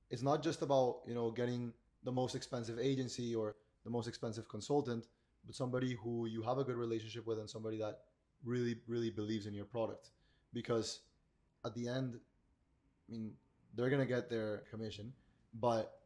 it's 0.09 0.23
not 0.23 0.41
just 0.41 0.63
about 0.63 1.01
you 1.07 1.13
know 1.13 1.29
getting 1.29 1.71
the 2.05 2.11
most 2.11 2.35
expensive 2.35 2.79
agency 2.79 3.35
or 3.35 3.55
the 3.83 3.89
most 3.89 4.07
expensive 4.07 4.47
consultant 4.47 5.07
but 5.45 5.55
somebody 5.55 5.97
who 6.03 6.25
you 6.27 6.41
have 6.41 6.57
a 6.57 6.63
good 6.63 6.77
relationship 6.77 7.27
with 7.27 7.39
and 7.39 7.49
somebody 7.49 7.77
that 7.77 7.99
really 8.43 8.77
really 8.87 9.09
believes 9.09 9.45
in 9.45 9.53
your 9.53 9.65
product 9.65 10.11
because 10.53 11.01
at 11.65 11.73
the 11.75 11.87
end 11.87 12.19
i 13.09 13.11
mean 13.11 13.31
they're 13.75 13.89
going 13.89 14.01
to 14.01 14.13
get 14.15 14.29
their 14.29 14.63
commission 14.71 15.11
but 15.59 15.99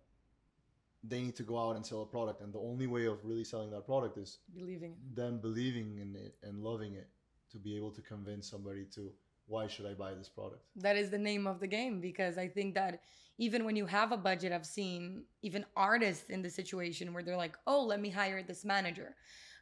they 1.04 1.22
need 1.22 1.36
to 1.36 1.44
go 1.44 1.58
out 1.58 1.76
and 1.76 1.86
sell 1.86 2.02
a 2.02 2.06
product 2.06 2.42
and 2.42 2.54
the 2.54 2.60
only 2.60 2.88
way 2.88 3.06
of 3.06 3.24
really 3.24 3.44
selling 3.44 3.70
that 3.70 3.86
product 3.86 4.18
is 4.18 4.40
Believing. 4.58 4.96
them 5.14 5.40
believing 5.40 5.98
in 6.00 6.16
it 6.16 6.36
and 6.44 6.64
loving 6.64 6.94
it 6.94 7.08
to 7.52 7.58
be 7.58 7.76
able 7.76 7.92
to 7.92 8.02
convince 8.02 8.50
somebody 8.50 8.86
to 8.96 9.12
why 9.50 9.68
should 9.68 9.86
i 9.86 9.94
buy 9.94 10.14
this 10.14 10.30
product 10.30 10.64
That 10.76 10.96
is 10.96 11.10
the 11.10 11.18
name 11.18 11.46
of 11.48 11.60
the 11.60 11.68
game 11.68 12.00
because 12.00 12.38
I 12.38 12.48
think 12.48 12.76
that 12.76 13.02
even 13.40 13.64
when 13.64 13.78
you 13.78 13.86
have 13.86 14.12
a 14.12 14.18
budget, 14.18 14.52
I've 14.52 14.66
seen 14.66 15.24
even 15.42 15.66
artists 15.76 16.30
in 16.30 16.42
the 16.42 16.50
situation 16.50 17.14
where 17.14 17.24
they're 17.24 17.38
like, 17.38 17.58
oh, 17.66 17.82
let 17.84 18.02
me 18.02 18.10
hire 18.10 18.44
this 18.44 18.66
manager. 18.66 19.16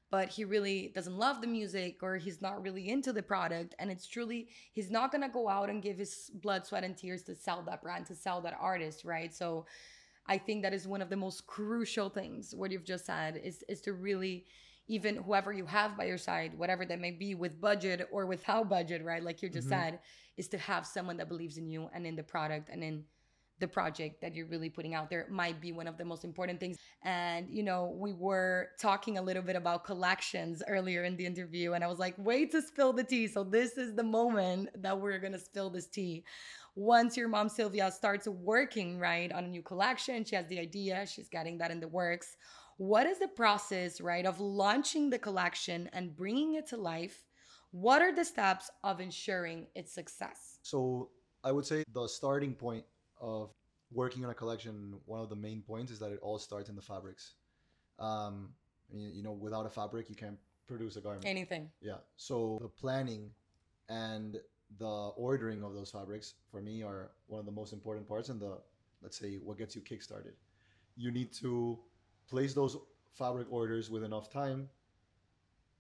But 0.10 0.30
he 0.30 0.46
really 0.46 0.92
doesn't 0.96 1.16
love 1.16 1.42
the 1.42 1.48
music 1.48 2.00
or 2.02 2.18
he's 2.18 2.42
not 2.42 2.64
really 2.64 2.90
into 2.90 3.14
the 3.14 3.22
product. 3.22 3.76
And 3.78 3.92
it's 3.92 4.08
truly, 4.08 4.50
he's 4.72 4.90
not 4.90 5.12
to 5.12 5.30
go 5.30 5.48
out 5.48 5.70
and 5.70 5.84
give 5.84 5.98
his 6.00 6.32
blood, 6.34 6.66
sweat, 6.66 6.84
and 6.84 6.98
tears 6.98 7.22
to 7.24 7.36
sell 7.36 7.62
that 7.68 7.84
brand, 7.84 8.08
to 8.08 8.16
sell 8.16 8.42
that 8.42 8.58
artist, 8.60 9.06
right? 9.06 9.34
So 9.34 9.68
I 10.26 10.40
think 10.40 10.64
that 10.64 10.74
is 10.74 10.88
one 10.88 11.04
of 11.04 11.10
the 11.10 11.16
most 11.16 11.46
crucial 11.46 12.10
things, 12.10 12.56
what 12.56 12.72
you've 12.72 12.84
just 12.84 13.06
said, 13.06 13.40
is, 13.44 13.64
is 13.70 13.82
to 13.82 13.94
really, 13.94 14.46
even 14.88 15.16
whoever 15.18 15.52
you 15.54 15.66
have 15.66 15.98
by 15.98 16.06
your 16.06 16.18
side, 16.18 16.58
whatever 16.58 16.86
that 16.86 17.00
may 17.00 17.12
be, 17.12 17.36
with 17.36 17.60
budget 17.60 18.08
or 18.12 18.26
without 18.26 18.70
budget, 18.70 19.04
right? 19.04 19.24
Like 19.24 19.42
you 19.42 19.50
just 19.50 19.68
Mhm. 19.68 19.70
said, 19.70 20.00
is 20.38 20.48
to 20.50 20.58
have 20.58 20.86
someone 20.86 21.18
that 21.18 21.28
believes 21.30 21.58
in 21.58 21.68
you 21.68 21.90
and 21.94 22.06
in 22.08 22.16
the 22.16 22.24
product 22.24 22.70
and 22.70 22.84
in 22.84 23.06
the 23.60 23.68
project 23.68 24.22
that 24.22 24.36
you're 24.36 24.46
really 24.48 24.70
putting 24.70 24.94
out 24.94 25.10
there 25.10 25.28
might 25.30 25.60
be 25.60 25.72
one 25.72 25.88
of 25.88 25.98
the 25.98 26.06
most 26.06 26.24
important 26.24 26.60
things. 26.60 26.78
And, 27.04 27.50
you 27.50 27.64
know, 27.64 27.96
we 27.98 28.14
were 28.14 28.70
talking 28.80 29.18
a 29.18 29.22
little 29.22 29.42
bit 29.42 29.56
about 29.56 29.84
collections 29.84 30.62
earlier 30.68 31.04
in 31.04 31.18
the 31.18 31.26
interview, 31.26 31.74
and 31.74 31.84
I 31.84 31.88
was 31.88 31.98
like, 31.98 32.14
wait 32.18 32.52
to 32.52 32.62
spill 32.62 32.94
the 32.94 33.04
tea. 33.04 33.28
So, 33.28 33.44
this 33.44 33.78
is 33.78 33.96
the 33.96 34.04
moment 34.04 34.70
that 34.82 35.00
we're 35.00 35.20
to 35.20 35.40
spill 35.40 35.72
this 35.72 35.88
tea. 35.88 36.24
Once 36.76 37.18
your 37.18 37.28
mom, 37.28 37.50
Silvia, 37.50 37.92
starts 37.92 38.28
working, 38.28 39.00
right, 39.00 39.32
on 39.32 39.46
a 39.46 39.48
new 39.48 39.64
collection, 39.64 40.24
she 40.24 40.36
has 40.36 40.46
the 40.48 40.60
idea, 40.60 41.06
she's 41.08 41.28
getting 41.30 41.58
that 41.58 41.72
in 41.72 41.80
the 41.80 41.88
works. 41.88 42.38
What 42.78 43.08
is 43.08 43.20
the 43.20 43.28
process, 43.28 44.00
right, 44.00 44.26
of 44.26 44.40
launching 44.40 45.10
the 45.10 45.20
collection 45.20 45.90
and 45.94 46.16
bringing 46.16 46.56
it 46.56 46.68
to 46.68 46.78
life? 46.78 47.24
What 47.72 48.02
are 48.02 48.14
the 48.14 48.24
steps 48.24 48.70
of 48.84 49.02
ensuring 49.02 49.68
its 49.76 49.94
success? 49.94 50.60
So 50.62 51.10
I 51.44 51.52
would 51.52 51.66
say 51.66 51.84
the 51.94 52.08
starting 52.08 52.54
point 52.54 52.86
of 53.20 53.52
working 53.92 54.24
on 54.24 54.32
a 54.32 54.34
collection, 54.34 55.00
one 55.06 55.22
of 55.22 55.30
the 55.30 55.36
main 55.36 55.62
points 55.62 55.92
is 55.92 56.00
that 56.00 56.12
it 56.12 56.20
all 56.22 56.38
starts 56.40 56.70
in 56.70 56.76
the 56.76 56.82
fabrics. 56.82 57.34
Um, 58.00 58.50
you, 58.94 59.10
you 59.10 59.24
know, 59.24 59.32
without 59.32 59.66
a 59.66 59.70
fabric, 59.70 60.10
you 60.10 60.16
can't 60.16 60.38
produce 60.68 60.96
a 60.98 61.02
garment. 61.02 61.26
Anything. 61.26 61.70
Yeah. 61.82 61.98
So 62.16 62.60
the 62.62 62.68
planning 62.68 63.32
and 63.90 64.38
the 64.80 65.12
ordering 65.16 65.64
of 65.64 65.74
those 65.74 65.90
fabrics 65.90 66.36
for 66.52 66.62
me 66.62 66.84
are 66.84 67.12
one 67.28 67.40
of 67.40 67.46
the 67.46 67.52
most 67.52 67.74
important 67.74 68.08
parts 68.08 68.30
and 68.30 68.40
the 68.40 68.60
let's 69.02 69.18
say 69.18 69.36
what 69.36 69.58
gets 69.58 69.76
you 69.76 69.82
kickstarted. 69.82 70.34
You 70.96 71.12
need 71.12 71.32
to 71.34 71.80
place 72.30 72.54
those 72.54 72.78
fabric 73.14 73.48
orders 73.50 73.90
with 73.90 74.04
enough 74.04 74.32
time 74.32 74.70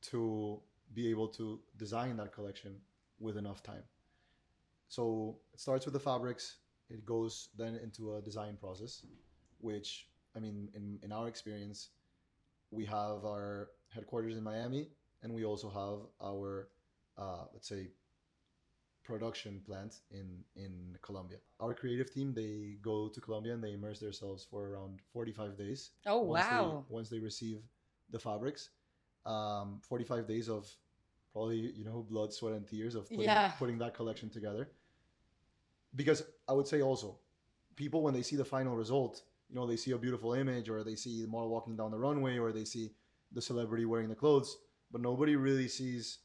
to 0.02 0.60
be 0.93 1.10
able 1.10 1.28
to 1.28 1.60
design 1.78 2.18
that 2.18 2.34
collection 2.34 2.76
with 3.20 3.38
enough 3.38 3.62
time. 3.62 3.84
So 4.89 5.38
it 5.54 5.60
starts 5.60 5.86
with 5.86 5.93
the 5.93 6.00
fabrics, 6.00 6.58
it 6.89 7.06
goes 7.06 7.50
then 7.58 7.76
into 7.76 8.16
a 8.16 8.22
design 8.22 8.58
process, 8.60 9.06
which 9.60 10.08
I 10.36 10.39
mean 10.39 10.70
in, 10.74 11.00
in 11.04 11.12
our 11.12 11.28
experience, 11.28 11.89
we 12.72 12.86
have 12.86 13.26
our 13.26 13.70
headquarters 13.93 14.38
in 14.38 14.43
Miami 14.43 14.89
and 15.24 15.34
we 15.34 15.43
also 15.45 15.70
have 15.70 16.28
our 16.28 16.70
uh, 17.18 17.45
let's 17.54 17.68
say 17.68 17.88
production 19.12 19.62
plant 19.66 20.01
in 20.12 20.28
in 20.55 20.74
Colombia. 21.01 21.38
Our 21.64 21.74
creative 21.82 22.10
team 22.16 22.34
they 22.34 22.78
go 22.82 22.95
to 23.16 23.20
Colombia 23.22 23.53
and 23.55 23.64
they 23.64 23.74
immerse 23.74 23.99
themselves 23.99 24.43
for 24.49 24.60
around 24.72 24.99
45 25.14 25.58
days. 25.58 25.91
Oh, 26.05 26.22
once 26.24 26.45
they- 26.47 26.55
wow. 26.55 26.86
once 26.89 27.10
they 27.10 27.20
receive 27.20 27.60
the 28.10 28.20
fabrics, 28.20 28.70
um, 29.26 29.80
45 29.82 30.28
days 30.28 30.47
of 30.49 30.62
probably 31.34 31.62
you 31.80 31.86
know 31.86 32.05
blood, 32.14 32.34
sweat, 32.34 32.53
and 32.53 32.68
tears 32.68 32.95
of 32.95 33.03
putting, 33.10 33.24
Yeah. 33.24 33.51
putting 33.62 33.78
that 33.80 33.93
collection 33.93 34.30
together. 34.30 34.64
Because 35.95 36.24
I 36.47 36.53
would 36.53 36.68
say 36.68 36.82
also, 36.82 37.18
people 37.76 38.01
when 38.03 38.14
they 38.14 38.22
see 38.30 38.36
the 38.36 38.45
final 38.45 38.76
result, 38.76 39.24
you 39.49 39.55
know, 39.55 39.66
they 39.66 39.78
see 39.78 39.91
a 39.91 39.97
beautiful 39.97 40.34
image, 40.34 40.70
or 40.70 40.84
they 40.84 40.95
see 40.95 41.22
the 41.22 41.28
model 41.28 41.49
walking 41.49 41.76
down 41.78 41.91
the 41.91 41.97
runway, 42.08 42.38
or 42.38 42.51
they 42.51 42.66
see 42.66 42.91
the 43.32 43.41
celebrity 43.41 43.86
wearing 43.86 44.10
the 44.10 44.16
clothes, 44.24 44.58
but 44.91 45.01
nobody 45.01 45.36
really 45.36 45.68
sees, 45.68 46.20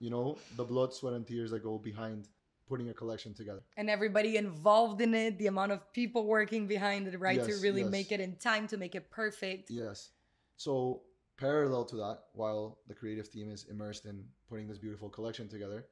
you 0.00 0.10
know, 0.10 0.38
the 0.56 0.64
blood, 0.64 0.94
sweat, 0.94 1.14
and 1.14 1.26
tears 1.26 1.50
that 1.50 1.62
go 1.62 1.78
behind 1.78 2.28
putting 2.68 2.90
a 2.90 2.94
collection 2.94 3.32
together. 3.32 3.62
and 3.76 3.88
everybody 3.88 4.36
involved 4.36 5.00
in 5.00 5.14
it, 5.14 5.38
the 5.38 5.46
amount 5.46 5.72
of 5.72 5.90
people 5.92 6.26
working 6.26 6.66
behind 6.66 7.08
it, 7.08 7.18
right? 7.18 7.42
to 7.42 7.54
really 7.62 7.80
yes. 7.80 7.90
make 7.90 8.12
it 8.12 8.20
in 8.20 8.36
time 8.36 8.66
to 8.66 8.76
make 8.76 8.94
it 8.94 9.10
perfect. 9.10 9.70
Yes. 9.70 10.10
So 10.56 11.02
parallel 11.38 11.84
to 11.86 11.96
that, 11.96 12.18
while 12.34 12.78
the 12.86 12.94
creative 12.94 13.30
team 13.30 13.50
is 13.50 13.64
immersed 13.70 14.04
in 14.04 14.24
putting 14.48 14.68
this 14.68 14.78
beautiful 14.78 15.08
collection 15.08 15.48
together, 15.48 15.86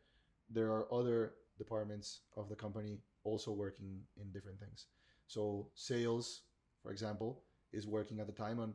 there 0.50 0.70
are 0.70 0.92
other 0.92 1.32
departments 1.56 2.20
of 2.36 2.48
the 2.48 2.54
company 2.54 2.98
also 3.24 3.52
working 3.52 4.00
in 4.20 4.30
different 4.32 4.60
things. 4.60 4.86
So 5.26 5.68
sales, 5.74 6.42
for 6.82 6.92
example, 6.92 7.42
is 7.72 7.86
working 7.86 8.20
at 8.20 8.26
the 8.26 8.32
time 8.32 8.60
on 8.60 8.74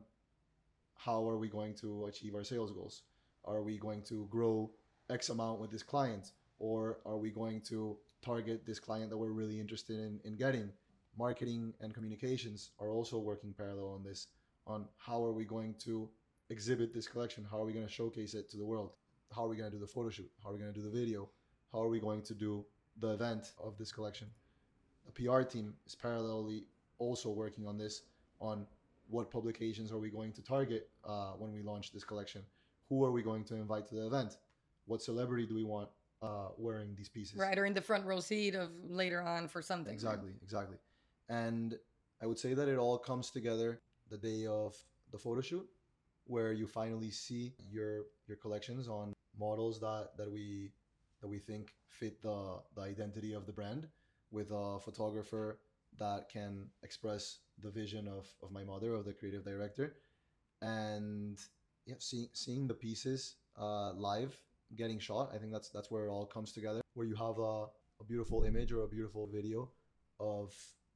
how 0.96 1.26
are 1.28 1.38
we 1.38 1.48
going 1.48 1.74
to 1.76 2.06
achieve 2.06 2.34
our 2.34 2.44
sales 2.44 2.72
goals? 2.72 3.02
Are 3.44 3.62
we 3.62 3.78
going 3.78 4.02
to 4.02 4.26
grow 4.30 4.70
X 5.12 5.28
amount 5.28 5.60
with 5.60 5.70
this 5.70 5.82
client? 5.82 6.32
Or 6.58 6.98
are 7.04 7.18
we 7.18 7.30
going 7.30 7.60
to 7.62 7.96
target 8.22 8.64
this 8.66 8.78
client 8.78 9.10
that 9.10 9.18
we're 9.18 9.32
really 9.32 9.60
interested 9.60 9.98
in, 9.98 10.20
in 10.24 10.36
getting? 10.36 10.70
Marketing 11.18 11.74
and 11.80 11.92
communications 11.92 12.70
are 12.80 12.90
also 12.90 13.18
working 13.18 13.52
parallel 13.52 13.88
on 13.88 14.02
this 14.02 14.28
on 14.66 14.86
how 14.96 15.22
are 15.22 15.32
we 15.32 15.44
going 15.44 15.74
to 15.80 16.08
exhibit 16.48 16.94
this 16.94 17.06
collection? 17.06 17.46
How 17.50 17.60
are 17.60 17.64
we 17.64 17.72
going 17.72 17.86
to 17.86 17.92
showcase 17.92 18.34
it 18.34 18.48
to 18.50 18.56
the 18.56 18.64
world? 18.64 18.92
How 19.34 19.44
are 19.44 19.48
we 19.48 19.56
going 19.56 19.70
to 19.70 19.76
do 19.76 19.80
the 19.80 19.86
photo 19.86 20.08
shoot? 20.08 20.30
How 20.42 20.50
are 20.50 20.52
we 20.52 20.60
going 20.60 20.72
to 20.72 20.78
do 20.78 20.84
the 20.84 20.96
video? 20.98 21.28
How 21.72 21.82
are 21.82 21.88
we 21.88 22.00
going 22.00 22.22
to 22.22 22.34
do 22.34 22.64
the 23.00 23.10
event 23.10 23.52
of 23.62 23.76
this 23.76 23.92
collection? 23.92 24.28
The 25.06 25.12
PR 25.12 25.42
team 25.42 25.74
is 25.86 25.96
parallelly 25.96 26.64
also 26.98 27.30
working 27.30 27.66
on 27.66 27.76
this 27.76 28.02
on 28.40 28.66
what 29.08 29.30
publications 29.30 29.90
are 29.92 29.98
we 29.98 30.10
going 30.10 30.32
to 30.32 30.42
target 30.42 30.88
uh, 31.04 31.32
when 31.32 31.52
we 31.52 31.62
launch 31.62 31.92
this 31.92 32.04
collection? 32.04 32.42
Who 32.88 33.04
are 33.04 33.10
we 33.10 33.22
going 33.22 33.44
to 33.44 33.56
invite 33.56 33.88
to 33.88 33.94
the 33.94 34.06
event? 34.06 34.36
What 34.86 35.02
celebrity 35.02 35.46
do 35.46 35.54
we 35.54 35.64
want 35.64 35.88
uh, 36.22 36.48
wearing 36.56 36.94
these 36.96 37.08
pieces. 37.08 37.38
Right, 37.38 37.58
or 37.58 37.66
in 37.66 37.74
the 37.74 37.80
front 37.80 38.06
row 38.06 38.20
seat 38.20 38.54
of 38.54 38.70
later 38.88 39.20
on 39.20 39.48
for 39.48 39.60
something. 39.60 39.92
Exactly, 39.92 40.32
exactly. 40.42 40.76
And 41.28 41.78
I 42.22 42.26
would 42.26 42.38
say 42.38 42.54
that 42.54 42.68
it 42.68 42.78
all 42.78 42.98
comes 42.98 43.30
together 43.30 43.80
the 44.08 44.16
day 44.16 44.46
of 44.46 44.76
the 45.10 45.18
photo 45.18 45.40
shoot, 45.40 45.68
where 46.26 46.52
you 46.52 46.66
finally 46.66 47.10
see 47.10 47.54
your 47.70 48.04
your 48.28 48.36
collections 48.36 48.88
on 48.88 49.12
models 49.38 49.80
that 49.80 50.10
that 50.16 50.30
we 50.30 50.70
that 51.20 51.28
we 51.28 51.38
think 51.38 51.72
fit 51.88 52.22
the 52.22 52.60
the 52.76 52.82
identity 52.82 53.32
of 53.32 53.46
the 53.46 53.52
brand, 53.52 53.88
with 54.30 54.50
a 54.52 54.78
photographer 54.78 55.58
that 55.98 56.28
can 56.28 56.66
express 56.82 57.38
the 57.62 57.70
vision 57.70 58.06
of 58.06 58.28
of 58.42 58.52
my 58.52 58.62
mother, 58.62 58.94
of 58.94 59.04
the 59.04 59.12
creative 59.12 59.44
director, 59.44 59.96
and 60.60 61.38
yeah, 61.86 61.96
seeing 61.98 62.28
seeing 62.32 62.68
the 62.68 62.74
pieces 62.74 63.36
uh, 63.58 63.92
live 63.94 64.38
getting 64.76 64.98
shot. 64.98 65.30
I 65.34 65.38
think 65.38 65.52
that's 65.52 65.70
that's 65.70 65.90
where 65.90 66.06
it 66.06 66.10
all 66.10 66.26
comes 66.26 66.52
together. 66.52 66.80
Where 66.94 67.06
you 67.06 67.14
have 67.14 67.38
a, 67.38 67.66
a 68.00 68.04
beautiful 68.06 68.44
image 68.44 68.72
or 68.72 68.82
a 68.82 68.88
beautiful 68.88 69.28
video 69.32 69.70
of 70.20 70.54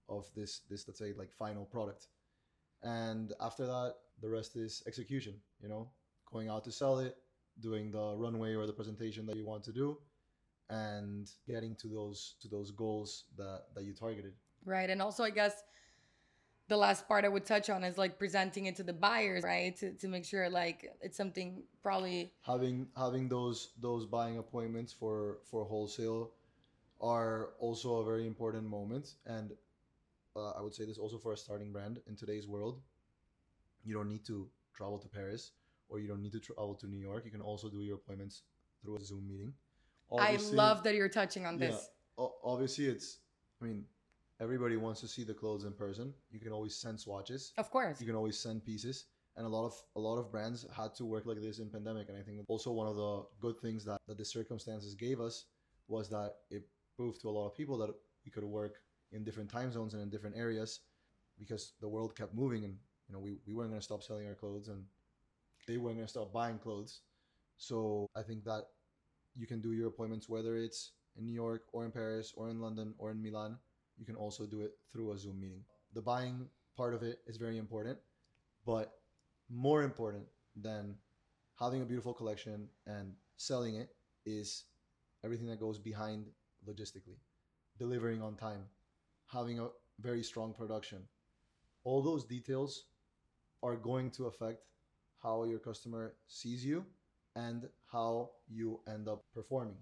of 0.08 0.26
this 0.34 0.60
this 0.70 0.86
let's 0.86 0.98
say 0.98 1.12
like 1.16 1.32
final 1.32 1.64
product, 1.64 2.08
and 2.82 3.32
after 3.40 3.66
that 3.66 3.94
the 4.20 4.28
rest 4.28 4.56
is 4.56 4.82
execution. 4.86 5.34
You 5.60 5.68
know, 5.68 5.90
going 6.30 6.48
out 6.48 6.64
to 6.64 6.72
sell 6.72 6.98
it, 6.98 7.16
doing 7.60 7.90
the 7.90 8.14
runway 8.16 8.54
or 8.54 8.66
the 8.66 8.72
presentation 8.72 9.26
that 9.26 9.36
you 9.36 9.46
want 9.46 9.64
to 9.64 9.72
do, 9.72 9.98
and 10.70 11.30
getting 11.46 11.74
to 11.76 11.88
those 11.88 12.36
to 12.42 12.48
those 12.48 12.70
goals 12.70 13.24
that 13.36 13.64
that 13.74 13.84
you 13.84 13.94
targeted. 13.94 14.34
Right, 14.64 14.90
and 14.90 15.00
also 15.00 15.22
I 15.22 15.30
guess 15.30 15.62
the 16.68 16.76
last 16.76 17.06
part 17.06 17.24
I 17.24 17.28
would 17.28 17.44
touch 17.44 17.70
on 17.70 17.84
is 17.84 17.96
like 17.96 18.18
presenting 18.18 18.66
it 18.66 18.76
to 18.76 18.82
the 18.82 18.92
buyers, 18.92 19.44
right? 19.44 19.76
To, 19.76 19.92
to 19.92 20.08
make 20.08 20.24
sure 20.24 20.48
like 20.50 20.90
it's 21.00 21.16
something 21.16 21.62
probably 21.82 22.32
having 22.42 22.88
having 22.96 23.28
those 23.28 23.70
those 23.80 24.06
buying 24.06 24.38
appointments 24.38 24.92
for 24.92 25.38
for 25.44 25.64
wholesale 25.64 26.32
are 27.00 27.50
also 27.60 27.96
a 27.96 28.04
very 28.04 28.26
important 28.26 28.64
moment. 28.64 29.14
And 29.26 29.52
uh, 30.34 30.50
i 30.58 30.60
would 30.60 30.74
say 30.74 30.84
this 30.84 30.98
also 30.98 31.18
for 31.18 31.32
a 31.32 31.36
starting 31.36 31.72
brand 31.72 32.00
in 32.08 32.16
today's 32.16 32.46
world. 32.48 32.80
You 33.84 33.94
don't 33.94 34.08
need 34.08 34.24
to 34.26 34.48
travel 34.74 34.98
to 34.98 35.08
paris 35.08 35.52
or 35.88 36.00
you 36.00 36.08
don't 36.08 36.20
need 36.22 36.32
to 36.32 36.40
travel 36.40 36.74
to 36.74 36.86
new 36.86 36.98
york. 37.00 37.24
You 37.24 37.30
can 37.30 37.40
also 37.40 37.68
do 37.68 37.82
your 37.82 37.96
appointments 37.96 38.42
through 38.82 38.96
a 38.96 39.00
zoom 39.00 39.26
meeting. 39.28 39.54
I 40.18 40.36
love 40.36 40.82
that 40.84 40.94
you're 40.94 41.08
touching 41.08 41.46
on 41.46 41.58
this. 41.58 41.90
O- 42.18 42.34
obviously 42.42 42.86
it's 42.86 43.18
i 43.60 43.64
mean 43.64 43.84
everybody 44.40 44.76
wants 44.76 45.00
to 45.00 45.08
see 45.08 45.24
the 45.24 45.34
clothes 45.34 45.64
in 45.64 45.72
person. 45.72 46.12
You 46.30 46.40
can 46.40 46.52
always 46.52 46.76
send 46.76 47.00
swatches. 47.00 47.52
Of 47.58 47.70
course. 47.70 48.00
You 48.00 48.06
can 48.06 48.16
always 48.16 48.38
send 48.38 48.64
pieces. 48.64 49.06
And 49.36 49.44
a 49.44 49.48
lot 49.48 49.66
of 49.66 49.74
a 49.96 50.00
lot 50.00 50.16
of 50.16 50.30
brands 50.30 50.66
had 50.74 50.94
to 50.94 51.04
work 51.04 51.26
like 51.26 51.40
this 51.42 51.58
in 51.58 51.68
pandemic. 51.68 52.08
And 52.08 52.16
i 52.16 52.22
think 52.22 52.40
also 52.48 52.72
one 52.72 52.86
of 52.86 52.96
the 52.96 53.24
good 53.40 53.58
things 53.60 53.84
that, 53.84 54.00
that 54.08 54.16
the 54.16 54.24
circumstances 54.24 54.94
gave 54.94 55.20
us 55.20 55.44
was 55.88 56.08
that 56.08 56.36
it 56.50 56.62
proved 56.96 57.20
to 57.20 57.28
a 57.28 57.34
lot 57.38 57.46
of 57.46 57.54
people 57.54 57.76
that 57.78 57.90
we 58.24 58.30
could 58.30 58.44
work 58.44 58.80
in 59.12 59.24
different 59.24 59.50
time 59.50 59.70
zones 59.70 59.92
and 59.94 60.02
in 60.02 60.08
different 60.08 60.36
areas 60.36 60.80
because 61.38 61.74
the 61.80 61.88
world 61.88 62.16
kept 62.16 62.34
moving 62.34 62.64
and 62.64 62.74
you 63.08 63.14
know 63.14 63.20
we, 63.20 63.36
we 63.46 63.52
weren't 63.52 63.70
going 63.70 63.80
to 63.80 63.84
stop 63.84 64.02
selling 64.02 64.26
our 64.26 64.34
clothes 64.34 64.68
and 64.68 64.82
they 65.68 65.76
weren't 65.76 65.96
going 65.96 66.06
to 66.06 66.10
stop 66.10 66.32
buying 66.32 66.58
clothes. 66.58 67.02
So 67.58 68.06
i 68.16 68.22
think 68.22 68.42
that 68.44 68.64
you 69.36 69.46
can 69.46 69.60
do 69.60 69.72
your 69.72 69.88
appointments 69.88 70.28
whether 70.28 70.56
it's 70.56 70.92
in 71.18 71.26
new 71.26 71.32
york 71.32 71.64
or 71.72 71.84
in 71.84 71.90
paris 71.90 72.32
or 72.36 72.48
in 72.48 72.60
london 72.60 72.94
or 72.98 73.10
in 73.10 73.22
milan 73.22 73.58
you 73.98 74.04
can 74.04 74.16
also 74.16 74.46
do 74.46 74.62
it 74.62 74.72
through 74.92 75.12
a 75.12 75.18
zoom 75.18 75.40
meeting. 75.40 75.62
The 75.94 76.02
buying 76.02 76.48
part 76.76 76.94
of 76.94 77.02
it 77.02 77.20
is 77.26 77.36
very 77.36 77.58
important 77.58 77.98
but 78.64 78.98
more 79.48 79.82
important 79.82 80.24
than 80.60 80.96
having 81.58 81.80
a 81.80 81.84
beautiful 81.84 82.12
collection 82.12 82.68
and 82.86 83.12
selling 83.36 83.76
it 83.76 83.90
is 84.24 84.64
everything 85.24 85.46
that 85.46 85.60
goes 85.60 85.78
behind 85.78 86.26
logistically 86.68 87.18
delivering 87.78 88.20
on 88.20 88.34
time 88.34 88.64
having 89.26 89.58
a 89.58 89.68
very 90.00 90.22
strong 90.22 90.52
production. 90.52 91.02
All 91.84 92.02
those 92.02 92.24
details 92.24 92.84
are 93.62 93.76
going 93.76 94.10
to 94.12 94.26
affect 94.26 94.62
how 95.22 95.44
your 95.44 95.58
customer 95.58 96.14
sees 96.28 96.64
you 96.64 96.84
and 97.34 97.68
how 97.90 98.30
you 98.48 98.80
end 98.88 99.08
up 99.08 99.24
performing. 99.34 99.76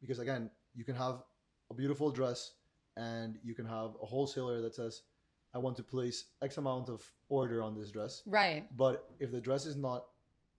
Because 0.00 0.18
again 0.18 0.50
you 0.74 0.84
can 0.84 0.94
have 0.94 1.22
a 1.70 1.74
beautiful 1.74 2.10
dress 2.10 2.52
and 2.96 3.38
you 3.42 3.54
can 3.54 3.66
have 3.66 3.96
a 4.02 4.06
wholesaler 4.06 4.60
that 4.62 4.74
says 4.74 5.02
I 5.54 5.58
want 5.58 5.76
to 5.78 5.82
place 5.82 6.26
X 6.42 6.58
amount 6.58 6.88
of 6.88 7.02
order 7.28 7.62
on 7.62 7.74
this 7.74 7.90
dress. 7.90 8.22
Right. 8.26 8.64
But 8.76 9.08
if 9.20 9.32
the 9.32 9.40
dress 9.40 9.64
is 9.64 9.76
not 9.76 10.04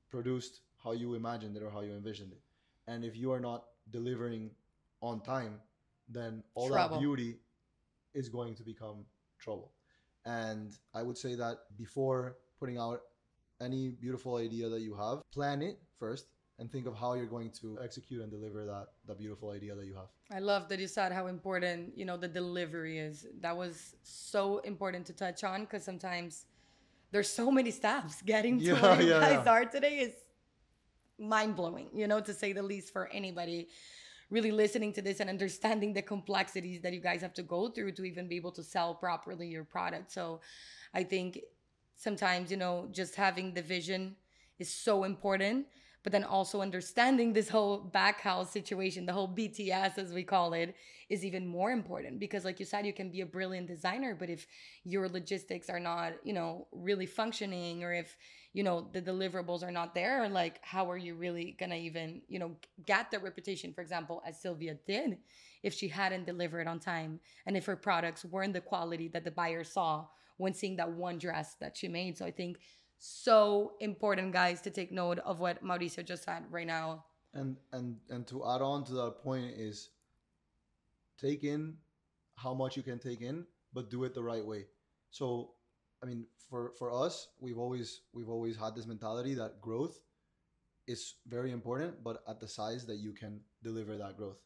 produced 0.10 0.62
how 0.84 0.94
you 0.94 1.14
imagined 1.14 1.56
it 1.56 1.64
or 1.64 1.70
how 1.70 1.82
you 1.82 1.92
envisioned 1.92 2.32
it, 2.32 2.42
and 2.88 3.04
if 3.04 3.16
you 3.16 3.32
are 3.32 3.40
not 3.40 3.66
delivering 3.92 4.50
on 5.02 5.22
time, 5.22 5.60
then 6.10 6.44
all 6.56 6.70
Trouble. 6.70 6.96
that 6.96 7.00
beauty 7.00 7.38
is 8.14 8.30
going 8.30 8.56
to 8.56 8.64
become 8.64 9.06
trouble. 9.40 9.72
And 10.26 10.74
I 10.94 11.04
would 11.04 11.18
say 11.18 11.36
that 11.36 11.60
before 11.78 12.38
putting 12.60 12.78
out 12.78 13.02
any 13.62 13.90
beautiful 13.90 14.38
idea 14.38 14.70
that 14.70 14.82
you 14.82 14.96
have, 14.96 15.22
plan 15.32 15.62
it 15.62 15.80
first 16.00 16.26
and 16.60 16.72
think 16.72 16.88
of 16.88 16.96
how 16.96 17.14
you're 17.14 17.26
going 17.26 17.52
to 17.52 17.78
execute 17.84 18.22
and 18.22 18.32
deliver 18.32 18.66
that 18.66 18.88
that 19.08 19.18
beautiful 19.18 19.52
idea 19.52 19.76
that 19.76 19.86
you 19.86 19.96
have. 19.96 20.10
I 20.32 20.40
love 20.40 20.68
that 20.70 20.80
you 20.80 20.88
said 20.88 21.12
how 21.12 21.28
important, 21.28 21.98
you 21.98 22.06
know, 22.06 22.18
the 22.18 22.28
delivery 22.28 22.98
is. 22.98 23.28
That 23.42 23.56
was 23.56 23.96
so 24.04 24.60
important 24.60 25.06
to 25.08 25.14
touch 25.14 25.44
on 25.44 25.62
because 25.62 25.84
sometimes 25.84 26.46
there's 27.12 27.30
so 27.30 27.52
many 27.52 27.72
steps 27.72 28.22
getting 28.22 28.60
to 28.60 28.66
Yeah, 28.66 28.82
where 28.82 29.02
you 29.02 29.10
yeah, 29.10 29.20
guys 29.20 29.42
yeah. 29.46 29.52
are 29.52 29.66
today 29.66 30.00
is 30.00 30.14
mind 31.20 31.56
blowing, 31.56 31.90
you 31.94 32.08
know, 32.08 32.20
to 32.20 32.34
say 32.34 32.54
the 32.54 32.64
least 32.64 32.92
for 32.92 33.08
anybody 33.08 33.68
really 34.30 34.52
listening 34.52 34.92
to 34.92 35.02
this 35.02 35.22
and 35.22 35.30
understanding 35.30 35.94
the 35.94 36.02
complexities 36.02 36.82
that 36.82 36.94
you 36.94 37.00
guys 37.00 37.22
have 37.22 37.34
to 37.34 37.44
go 37.44 37.70
through 37.70 37.92
to 37.94 38.04
even 38.04 38.28
be 38.28 38.36
able 38.36 38.52
to 38.52 38.62
sell 38.62 38.94
properly 38.94 39.48
your 39.48 39.64
product. 39.64 40.12
So 40.12 40.42
I 40.94 41.04
think 41.04 41.40
sometimes, 41.96 42.52
you 42.52 42.58
know, 42.58 42.90
just 42.92 43.16
having 43.16 43.54
the 43.54 43.62
vision 43.62 44.18
is 44.60 44.70
so 44.70 45.06
important 45.06 45.68
but 46.08 46.14
then 46.14 46.24
also 46.24 46.62
understanding 46.62 47.34
this 47.34 47.50
whole 47.50 47.80
back 47.80 48.22
house 48.22 48.50
situation, 48.50 49.06
the 49.06 49.12
whole 49.12 49.28
BTS 49.28 49.98
as 49.98 50.14
we 50.14 50.24
call 50.24 50.54
it, 50.54 50.74
is 51.10 51.26
even 51.26 51.46
more 51.46 51.72
important 51.72 52.18
because, 52.18 52.46
like 52.46 52.62
you 52.62 52.66
said, 52.66 52.86
you 52.86 52.94
can 52.94 53.12
be 53.12 53.20
a 53.20 53.26
brilliant 53.26 53.68
designer, 53.68 54.16
but 54.18 54.30
if 54.30 54.48
your 54.86 55.10
logistics 55.10 55.70
are 55.70 55.82
not, 55.82 56.14
you 56.24 56.32
know, 56.32 56.66
really 56.72 57.06
functioning, 57.06 57.84
or 57.84 57.92
if 57.92 58.16
you 58.54 58.64
know 58.64 58.88
the 58.94 59.02
deliverables 59.02 59.64
are 59.64 59.72
not 59.80 59.94
there, 59.94 60.30
like 60.30 60.60
how 60.62 60.90
are 60.90 60.96
you 60.96 61.14
really 61.14 61.58
gonna 61.60 61.76
even, 61.76 62.22
you 62.30 62.40
know, 62.40 62.56
get 62.86 63.12
the 63.12 63.20
reputation, 63.20 63.74
for 63.74 63.82
example, 63.82 64.24
as 64.26 64.42
Silvia 64.42 64.78
did, 64.88 65.18
if 65.62 65.74
she 65.74 65.90
hadn't 65.90 66.26
delivered 66.26 66.68
on 66.68 66.80
time 66.80 67.20
and 67.46 67.58
if 67.58 67.66
her 67.66 67.76
products 67.76 68.24
weren't 68.24 68.54
the 68.54 68.62
quality 68.62 69.10
that 69.10 69.26
the 69.26 69.32
buyer 69.32 69.66
saw 69.66 70.06
when 70.38 70.54
seeing 70.54 70.78
that 70.78 70.90
one 70.90 71.18
dress 71.18 71.58
that 71.60 71.76
she 71.76 71.90
made. 71.90 72.18
So 72.18 72.26
I 72.26 72.32
think 72.32 72.60
so 73.00 73.74
important 73.80 74.34
guys 74.34 74.62
to 74.62 74.70
take 74.70 74.92
note 74.92 75.20
of 75.20 75.40
what 75.40 75.64
mauricio 75.64 76.04
just 76.04 76.24
said 76.24 76.44
right 76.50 76.68
now. 76.68 77.06
And 77.34 77.58
and 77.72 77.98
and 78.10 78.26
to 78.28 78.44
add 78.48 78.62
on 78.62 78.84
to 78.86 78.94
that 78.94 79.24
point 79.24 79.54
is 79.58 79.90
take 81.20 81.44
in 81.44 81.76
how 82.36 82.54
much 82.54 82.78
you 82.78 82.84
can 82.84 83.00
take 83.00 83.22
in 83.22 83.46
but 83.74 83.90
do 83.90 84.04
it 84.04 84.14
the 84.14 84.24
right 84.24 84.46
way. 84.46 84.66
So 85.12 85.52
i 86.04 86.06
mean 86.06 86.26
for 86.50 86.74
for 86.78 86.92
us 86.94 87.30
we've 87.40 87.58
always 87.58 88.02
we've 88.14 88.30
always 88.30 88.56
had 88.56 88.76
this 88.76 88.86
mentality 88.86 89.34
that 89.34 89.60
growth 89.62 90.00
is 90.88 91.16
very 91.28 91.52
important 91.52 92.04
but 92.04 92.24
at 92.30 92.40
the 92.40 92.48
size 92.48 92.86
that 92.86 92.98
you 92.98 93.14
can 93.14 93.42
deliver 93.64 93.98
that 93.98 94.18
growth. 94.18 94.38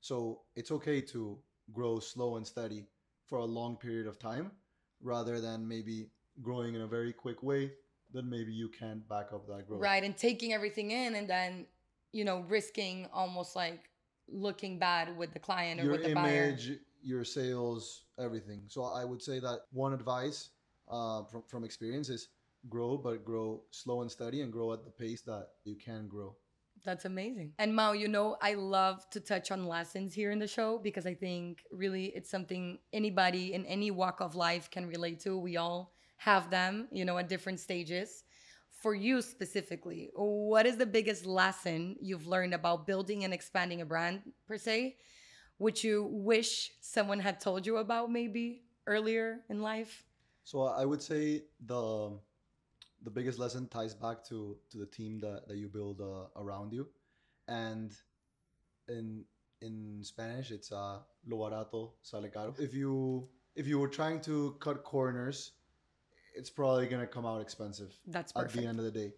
So 0.00 0.42
it's 0.54 0.70
okay 0.70 1.00
to 1.12 1.38
grow 1.72 1.98
slow 1.98 2.36
and 2.36 2.46
steady 2.46 2.86
for 3.26 3.38
a 3.38 3.44
long 3.44 3.76
period 3.76 4.06
of 4.06 4.18
time 4.18 4.52
rather 5.02 5.40
than 5.40 5.66
maybe 5.66 6.10
growing 6.42 6.74
in 6.74 6.82
a 6.82 6.86
very 6.86 7.12
quick 7.12 7.42
way 7.42 7.72
then 8.16 8.28
maybe 8.28 8.52
you 8.52 8.68
can't 8.68 9.06
back 9.08 9.26
up 9.32 9.46
that 9.46 9.66
growth 9.66 9.80
right 9.80 10.04
and 10.04 10.16
taking 10.16 10.52
everything 10.52 10.90
in 10.90 11.16
and 11.16 11.28
then 11.28 11.66
you 12.12 12.24
know 12.24 12.44
risking 12.48 13.06
almost 13.12 13.54
like 13.54 13.90
looking 14.28 14.78
bad 14.78 15.16
with 15.16 15.32
the 15.32 15.38
client 15.38 15.80
or 15.80 15.84
your 15.84 15.92
with 15.92 16.04
the 16.04 16.14
buyer 16.14 16.48
image, 16.48 16.72
your 17.02 17.24
sales, 17.24 18.04
everything. 18.18 18.62
So 18.68 18.84
I 18.84 19.04
would 19.04 19.22
say 19.22 19.38
that 19.40 19.60
one 19.72 19.92
advice 19.92 20.50
uh, 20.90 21.24
from 21.24 21.42
from 21.46 21.64
experience 21.64 22.08
is 22.08 22.28
grow, 22.68 22.96
but 22.96 23.24
grow 23.24 23.62
slow 23.70 24.02
and 24.02 24.10
steady, 24.10 24.42
and 24.42 24.52
grow 24.52 24.72
at 24.72 24.84
the 24.84 24.90
pace 24.90 25.22
that 25.22 25.48
you 25.64 25.76
can 25.76 26.08
grow. 26.08 26.34
That's 26.84 27.04
amazing. 27.04 27.52
And 27.58 27.74
Mao, 27.74 27.92
you 27.92 28.06
know, 28.06 28.36
I 28.40 28.54
love 28.54 29.08
to 29.10 29.18
touch 29.18 29.50
on 29.50 29.66
lessons 29.66 30.14
here 30.14 30.30
in 30.30 30.38
the 30.38 30.46
show 30.46 30.78
because 30.78 31.04
I 31.04 31.14
think 31.14 31.64
really 31.72 32.06
it's 32.14 32.30
something 32.30 32.78
anybody 32.92 33.54
in 33.54 33.66
any 33.66 33.90
walk 33.90 34.20
of 34.20 34.36
life 34.36 34.70
can 34.70 34.86
relate 34.86 35.18
to. 35.20 35.36
We 35.36 35.56
all 35.56 35.95
have 36.16 36.50
them, 36.50 36.88
you 36.90 37.04
know, 37.04 37.18
at 37.18 37.28
different 37.28 37.60
stages. 37.60 38.24
For 38.82 38.94
you 38.94 39.22
specifically, 39.22 40.10
what 40.14 40.66
is 40.66 40.76
the 40.76 40.86
biggest 40.86 41.26
lesson 41.26 41.96
you've 42.00 42.26
learned 42.26 42.54
about 42.54 42.86
building 42.86 43.24
and 43.24 43.32
expanding 43.32 43.80
a 43.80 43.86
brand 43.86 44.22
per 44.46 44.58
se, 44.58 44.96
which 45.58 45.82
you 45.82 46.08
wish 46.10 46.72
someone 46.80 47.18
had 47.18 47.40
told 47.40 47.66
you 47.66 47.78
about 47.78 48.12
maybe 48.12 48.62
earlier 48.86 49.40
in 49.48 49.62
life? 49.62 50.04
So 50.44 50.62
I 50.62 50.84
would 50.84 51.02
say 51.02 51.44
the 51.64 52.18
the 53.02 53.10
biggest 53.10 53.38
lesson 53.38 53.66
ties 53.68 53.94
back 53.94 54.24
to 54.28 54.56
to 54.70 54.78
the 54.78 54.86
team 54.86 55.18
that 55.20 55.48
that 55.48 55.56
you 55.56 55.68
build 55.68 56.00
uh, 56.00 56.26
around 56.36 56.72
you, 56.72 56.86
and 57.48 57.92
in 58.88 59.24
in 59.62 60.04
Spanish, 60.04 60.50
it's 60.50 60.70
uh, 60.70 60.98
lo 61.26 61.38
barato 61.38 61.92
sale 62.02 62.28
caro. 62.32 62.54
If 62.58 62.74
you 62.74 63.28
if 63.54 63.66
you 63.66 63.78
were 63.78 63.88
trying 63.88 64.20
to 64.22 64.56
cut 64.60 64.84
corners, 64.84 65.52
it's 66.36 66.50
probably 66.50 66.86
gonna 66.86 67.06
come 67.06 67.26
out 67.26 67.40
expensive 67.40 67.92
That's 68.06 68.32
at 68.36 68.52
the 68.52 68.66
end 68.66 68.78
of 68.78 68.84
the 68.84 68.90
day, 68.90 69.12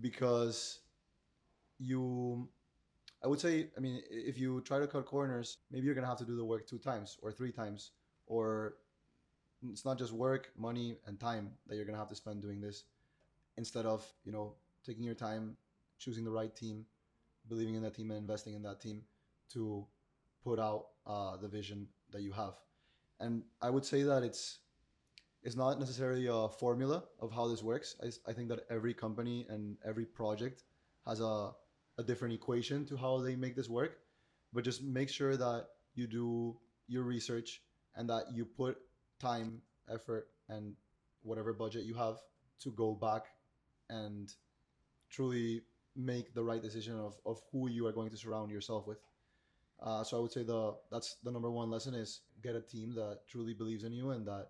because 0.00 0.80
you, 1.78 2.48
I 3.24 3.28
would 3.28 3.40
say, 3.40 3.68
I 3.76 3.80
mean, 3.80 4.02
if 4.10 4.38
you 4.38 4.60
try 4.62 4.78
to 4.80 4.86
cut 4.86 5.06
corners, 5.06 5.58
maybe 5.70 5.86
you're 5.86 5.94
gonna 5.94 6.08
have 6.08 6.18
to 6.18 6.24
do 6.24 6.36
the 6.36 6.44
work 6.44 6.66
two 6.66 6.78
times 6.78 7.16
or 7.22 7.30
three 7.32 7.52
times, 7.52 7.92
or 8.26 8.74
it's 9.70 9.84
not 9.84 9.98
just 9.98 10.12
work, 10.12 10.50
money, 10.58 10.96
and 11.06 11.18
time 11.18 11.50
that 11.68 11.76
you're 11.76 11.84
gonna 11.84 11.98
have 11.98 12.08
to 12.08 12.16
spend 12.16 12.42
doing 12.42 12.60
this, 12.60 12.84
instead 13.56 13.86
of 13.86 14.04
you 14.24 14.32
know 14.32 14.54
taking 14.84 15.04
your 15.04 15.14
time, 15.14 15.56
choosing 15.98 16.24
the 16.24 16.30
right 16.30 16.54
team, 16.54 16.84
believing 17.48 17.76
in 17.76 17.82
that 17.82 17.94
team, 17.94 18.10
and 18.10 18.18
investing 18.18 18.54
in 18.54 18.62
that 18.62 18.80
team 18.80 19.02
to 19.52 19.86
put 20.42 20.58
out 20.58 20.86
uh, 21.06 21.36
the 21.36 21.48
vision 21.48 21.86
that 22.10 22.22
you 22.22 22.32
have. 22.32 22.54
And 23.20 23.42
I 23.60 23.70
would 23.70 23.84
say 23.84 24.02
that 24.02 24.22
it's 24.22 24.58
it's 25.48 25.56
not 25.56 25.80
necessarily 25.80 26.26
a 26.26 26.46
formula 26.46 27.04
of 27.20 27.32
how 27.32 27.48
this 27.48 27.62
works. 27.62 27.96
I 28.28 28.32
think 28.34 28.50
that 28.50 28.66
every 28.68 28.92
company 28.92 29.46
and 29.48 29.78
every 29.82 30.04
project 30.04 30.64
has 31.06 31.20
a, 31.20 31.52
a 31.96 32.02
different 32.06 32.34
equation 32.34 32.84
to 32.84 32.98
how 32.98 33.22
they 33.22 33.34
make 33.34 33.56
this 33.56 33.66
work. 33.66 33.92
But 34.52 34.62
just 34.62 34.82
make 34.82 35.08
sure 35.08 35.38
that 35.38 35.68
you 35.94 36.06
do 36.06 36.58
your 36.86 37.02
research 37.04 37.62
and 37.96 38.10
that 38.10 38.24
you 38.34 38.44
put 38.44 38.76
time, 39.20 39.62
effort, 39.90 40.28
and 40.50 40.74
whatever 41.22 41.54
budget 41.54 41.84
you 41.84 41.94
have 41.94 42.18
to 42.64 42.70
go 42.72 42.92
back 42.92 43.24
and 43.88 44.30
truly 45.08 45.62
make 45.96 46.34
the 46.34 46.44
right 46.44 46.60
decision 46.60 47.00
of, 47.00 47.14
of 47.24 47.40
who 47.50 47.70
you 47.70 47.86
are 47.86 47.92
going 47.92 48.10
to 48.10 48.18
surround 48.18 48.50
yourself 48.50 48.86
with. 48.86 48.98
Uh, 49.80 50.04
so 50.04 50.18
I 50.18 50.20
would 50.20 50.32
say 50.32 50.42
the 50.42 50.74
that's 50.90 51.16
the 51.24 51.30
number 51.30 51.50
one 51.50 51.70
lesson 51.70 51.94
is 51.94 52.20
get 52.42 52.54
a 52.54 52.60
team 52.60 52.92
that 52.96 53.20
truly 53.26 53.54
believes 53.54 53.84
in 53.84 53.92
you 53.94 54.10
and 54.10 54.26
that 54.26 54.48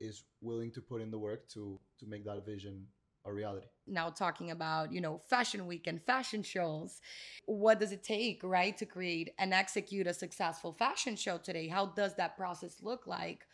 is 0.00 0.24
willing 0.40 0.70
to 0.72 0.80
put 0.80 1.00
in 1.00 1.10
the 1.10 1.18
work 1.18 1.48
to 1.48 1.78
to 1.98 2.06
make 2.06 2.24
that 2.24 2.44
vision 2.44 2.86
a 3.24 3.32
reality. 3.32 3.66
now 3.88 4.08
talking 4.08 4.50
about 4.52 4.92
you 4.92 5.00
know 5.00 5.20
fashion 5.28 5.66
week 5.66 5.86
and 5.88 6.00
fashion 6.04 6.42
shows 6.42 7.00
what 7.46 7.80
does 7.80 7.90
it 7.90 8.04
take 8.04 8.40
right 8.44 8.76
to 8.78 8.86
create 8.86 9.30
and 9.38 9.52
execute 9.52 10.06
a 10.06 10.14
successful 10.14 10.72
fashion 10.72 11.16
show 11.16 11.36
today 11.36 11.66
how 11.66 11.86
does 11.86 12.14
that 12.14 12.36
process 12.36 12.76
look 12.82 13.06
like 13.06 13.46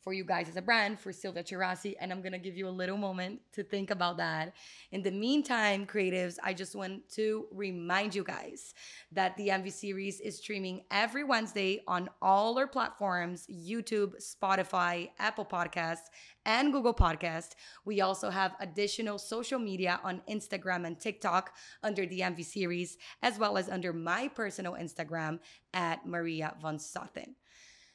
for 0.00 0.12
you 0.12 0.24
guys 0.24 0.48
as 0.48 0.56
a 0.56 0.62
brand 0.62 0.98
for 0.98 1.12
Silvia 1.12 1.42
Tcherassi 1.42 1.94
and 2.00 2.12
I'm 2.12 2.22
to 2.22 2.38
give 2.38 2.56
you 2.56 2.68
a 2.68 2.70
little 2.70 2.96
moment 2.96 3.40
to 3.52 3.62
think 3.62 3.90
about 3.90 4.16
that 4.16 4.54
in 4.92 5.02
the 5.02 5.10
meantime 5.10 5.86
creatives 5.86 6.36
I 6.42 6.54
just 6.54 6.74
want 6.74 7.08
to 7.10 7.46
remind 7.52 8.14
you 8.14 8.24
guys 8.24 8.74
that 9.12 9.36
the 9.36 9.48
MV 9.48 9.72
series 9.72 10.20
is 10.20 10.38
streaming 10.38 10.82
every 10.90 11.24
Wednesday 11.24 11.82
on 11.86 12.08
all 12.22 12.58
our 12.58 12.66
platforms 12.66 13.46
YouTube 13.46 14.14
Spotify 14.22 15.10
Apple 15.18 15.44
Podcasts 15.44 16.08
and 16.46 16.72
Google 16.72 16.94
Podcast. 16.94 17.50
We 17.84 18.00
also 18.00 18.30
have 18.30 18.56
additional 18.60 19.18
social 19.18 19.58
media 19.58 20.00
on 20.02 20.22
Instagram 20.28 20.86
and 20.86 20.98
TikTok 20.98 21.54
under 21.82 22.06
the 22.06 22.20
MV 22.20 22.44
series, 22.44 22.96
as 23.22 23.38
well 23.38 23.58
as 23.58 23.68
under 23.68 23.92
my 23.92 24.28
personal 24.28 24.72
Instagram 24.72 25.40
at 25.74 26.06
Maria 26.06 26.54
von 26.60 26.78
Sothen. 26.78 27.34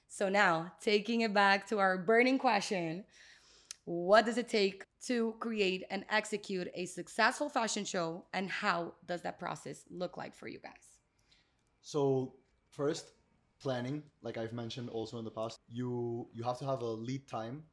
So 0.08 0.30
now, 0.30 0.72
taking 0.82 1.22
it 1.22 1.34
back 1.34 1.68
to 1.68 1.80
our 1.80 1.98
burning 1.98 2.38
question, 2.38 3.04
what 3.86 4.26
does 4.26 4.38
it 4.38 4.50
take 4.50 4.86
to 5.08 5.36
create 5.40 5.84
and 5.90 6.06
execute 6.10 6.70
a 6.74 6.86
successful 6.86 7.50
fashion 7.50 7.86
show, 7.86 8.26
and 8.34 8.50
how 8.50 8.94
does 9.06 9.22
that 9.24 9.40
process 9.40 9.84
look 9.90 10.18
like 10.18 10.36
for 10.36 10.48
you 10.48 10.60
guys? 10.60 11.00
So 11.82 12.34
first, 12.72 13.12
planning, 13.60 14.04
like 14.22 14.38
I've 14.38 14.54
mentioned 14.54 14.90
also 14.90 15.20
in 15.20 15.26
the 15.26 15.32
past, 15.32 15.60
you 15.70 16.28
you 16.34 16.44
have 16.44 16.58
to 16.60 16.66
have 16.66 16.82
a 16.82 16.90
lead 16.90 17.28
time 17.28 17.64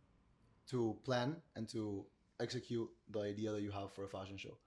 to 0.70 0.96
plan 1.04 1.36
and 1.56 1.68
to 1.70 2.04
execute 2.40 2.88
the 3.10 3.20
idea 3.20 3.52
that 3.52 3.62
you 3.62 3.70
have 3.70 3.92
for 3.92 4.04
a 4.04 4.08
fashion 4.08 4.36
show. 4.36 4.58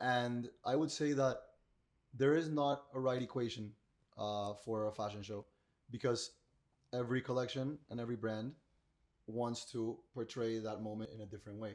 And 0.00 0.48
I 0.64 0.76
would 0.76 0.90
say 0.90 1.12
that 1.12 1.36
there 2.14 2.34
is 2.34 2.48
not 2.48 2.84
a 2.94 3.00
right 3.00 3.22
equation 3.22 3.72
uh, 4.16 4.54
for 4.64 4.86
a 4.86 4.92
fashion 4.92 5.22
show 5.22 5.46
because 5.90 6.30
every 6.92 7.20
collection 7.20 7.78
and 7.90 8.00
every 8.00 8.16
brand 8.16 8.52
wants 9.26 9.64
to 9.72 9.98
portray 10.14 10.58
that 10.58 10.82
moment 10.82 11.10
in 11.14 11.20
a 11.20 11.26
different 11.26 11.58
way. 11.58 11.74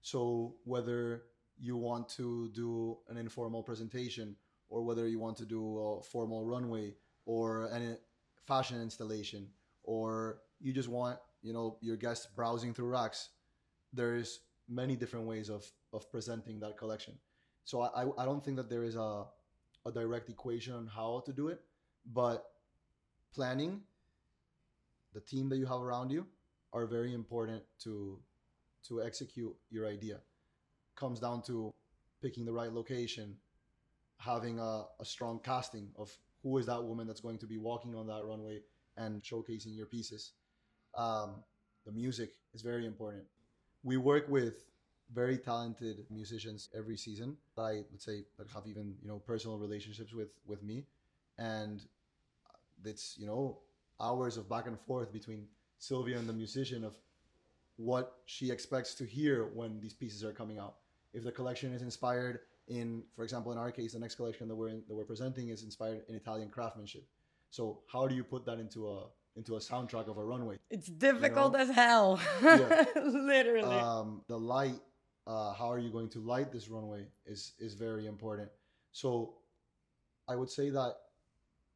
So 0.00 0.54
whether 0.64 1.24
you 1.58 1.76
want 1.76 2.08
to 2.10 2.50
do 2.54 2.98
an 3.08 3.16
informal 3.16 3.62
presentation 3.62 4.36
or 4.68 4.82
whether 4.82 5.06
you 5.06 5.18
want 5.18 5.36
to 5.36 5.44
do 5.44 5.78
a 5.78 6.02
formal 6.02 6.44
runway 6.44 6.94
or 7.26 7.64
a 7.66 7.96
fashion 8.46 8.80
installation 8.80 9.48
or 9.82 10.38
you 10.60 10.72
just 10.72 10.88
want 10.88 11.18
you 11.42 11.52
know 11.52 11.76
your 11.80 11.96
guests 11.96 12.26
browsing 12.34 12.74
through 12.74 12.88
racks 12.88 13.30
there's 13.92 14.40
many 14.68 14.96
different 14.96 15.26
ways 15.26 15.48
of 15.48 15.70
of 15.92 16.10
presenting 16.10 16.58
that 16.60 16.76
collection 16.76 17.14
so 17.64 17.82
i 17.82 18.04
i 18.18 18.24
don't 18.24 18.44
think 18.44 18.56
that 18.56 18.68
there 18.68 18.84
is 18.84 18.96
a 18.96 19.24
a 19.86 19.92
direct 19.92 20.28
equation 20.28 20.74
on 20.74 20.86
how 20.86 21.22
to 21.24 21.32
do 21.32 21.48
it 21.48 21.60
but 22.12 22.44
planning 23.34 23.80
the 25.14 25.20
team 25.20 25.48
that 25.48 25.56
you 25.56 25.66
have 25.66 25.80
around 25.80 26.10
you 26.10 26.26
are 26.72 26.86
very 26.86 27.14
important 27.14 27.62
to 27.78 28.18
to 28.88 29.02
execute 29.02 29.54
your 29.70 29.86
idea 29.86 30.18
comes 30.96 31.18
down 31.20 31.42
to 31.42 31.72
picking 32.20 32.44
the 32.44 32.52
right 32.52 32.72
location 32.72 33.36
having 34.18 34.58
a, 34.58 34.84
a 35.00 35.04
strong 35.04 35.40
casting 35.42 35.88
of 35.96 36.10
who 36.42 36.56
is 36.58 36.66
that 36.66 36.82
woman 36.82 37.06
that's 37.06 37.20
going 37.20 37.38
to 37.38 37.46
be 37.46 37.58
walking 37.58 37.94
on 37.94 38.06
that 38.06 38.24
runway 38.24 38.60
and 38.96 39.22
showcasing 39.22 39.76
your 39.76 39.86
pieces. 39.86 40.32
Um, 40.96 41.42
the 41.84 41.92
music 41.92 42.30
is 42.54 42.62
very 42.62 42.86
important. 42.86 43.24
We 43.82 43.96
work 43.96 44.28
with 44.28 44.64
very 45.12 45.36
talented 45.36 46.06
musicians 46.10 46.70
every 46.76 46.96
season 46.96 47.36
I 47.58 47.82
would 47.90 48.00
say 48.00 48.24
that 48.38 48.48
have 48.54 48.66
even 48.66 48.94
you 49.02 49.08
know 49.08 49.18
personal 49.18 49.58
relationships 49.58 50.12
with 50.14 50.30
with 50.46 50.62
me, 50.62 50.84
and 51.38 51.82
it's 52.84 53.16
you 53.18 53.26
know 53.26 53.58
hours 54.00 54.36
of 54.36 54.48
back 54.48 54.66
and 54.66 54.78
forth 54.80 55.12
between 55.12 55.46
Silvia 55.78 56.18
and 56.18 56.28
the 56.28 56.32
musician 56.32 56.84
of 56.84 56.96
what 57.76 58.18
she 58.26 58.50
expects 58.50 58.94
to 58.94 59.04
hear 59.04 59.46
when 59.54 59.80
these 59.80 59.92
pieces 59.92 60.24
are 60.24 60.32
coming 60.32 60.58
out. 60.58 60.76
If 61.12 61.24
the 61.24 61.32
collection 61.32 61.72
is 61.72 61.82
inspired 61.82 62.40
in, 62.68 63.02
for 63.14 63.24
example, 63.24 63.52
in 63.52 63.58
our 63.58 63.70
case, 63.70 63.92
the 63.92 63.98
next 63.98 64.14
collection 64.14 64.48
that 64.48 64.54
we're 64.54 64.68
in, 64.68 64.82
that 64.88 64.94
we're 64.94 65.04
presenting 65.04 65.48
is 65.48 65.62
inspired 65.62 66.02
in 66.08 66.14
Italian 66.14 66.48
craftsmanship. 66.48 67.06
So 67.50 67.80
how 67.92 68.06
do 68.08 68.14
you 68.14 68.24
put 68.24 68.44
that 68.46 68.58
into 68.58 68.88
a 68.88 69.06
into 69.36 69.56
a 69.56 69.58
soundtrack 69.58 70.08
of 70.08 70.16
a 70.16 70.24
runway? 70.24 70.58
It's 70.70 70.88
difficult 70.88 71.52
know? 71.52 71.58
as 71.58 71.70
hell. 71.70 72.20
Yeah. 72.42 72.84
Literally. 73.04 73.76
Um, 73.76 74.22
the 74.28 74.38
light, 74.38 74.80
uh, 75.26 75.52
how 75.52 75.70
are 75.70 75.78
you 75.78 75.90
going 75.90 76.08
to 76.10 76.20
light 76.20 76.52
this 76.52 76.68
runway 76.68 77.06
is 77.26 77.52
is 77.58 77.74
very 77.74 78.06
important. 78.06 78.48
So 78.92 79.34
I 80.28 80.36
would 80.36 80.50
say 80.50 80.70
that 80.70 80.94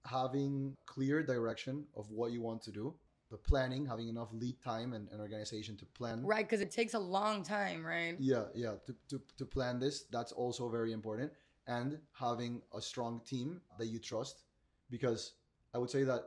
having 0.06 0.74
clear 0.86 1.22
direction 1.22 1.84
of 1.96 2.10
what 2.10 2.32
you 2.32 2.40
want 2.40 2.62
to 2.62 2.72
do, 2.72 2.94
the 3.30 3.36
planning, 3.36 3.84
having 3.84 4.08
enough 4.08 4.28
lead 4.32 4.60
time 4.62 4.94
and, 4.94 5.08
and 5.10 5.20
organization 5.20 5.76
to 5.76 5.84
plan. 5.86 6.24
right, 6.24 6.46
because 6.46 6.60
it 6.60 6.70
takes 6.70 6.94
a 6.94 6.98
long 6.98 7.42
time, 7.42 7.84
right? 7.84 8.16
Yeah, 8.18 8.44
yeah. 8.54 8.74
To, 8.86 8.94
to, 9.10 9.22
to 9.36 9.44
plan 9.44 9.78
this, 9.78 10.04
that's 10.10 10.32
also 10.32 10.68
very 10.68 10.92
important. 10.92 11.32
And 11.66 11.98
having 12.12 12.62
a 12.74 12.80
strong 12.80 13.20
team 13.26 13.60
that 13.78 13.88
you 13.88 13.98
trust, 13.98 14.44
because 14.90 15.34
I 15.74 15.78
would 15.78 15.90
say 15.90 16.04
that, 16.04 16.20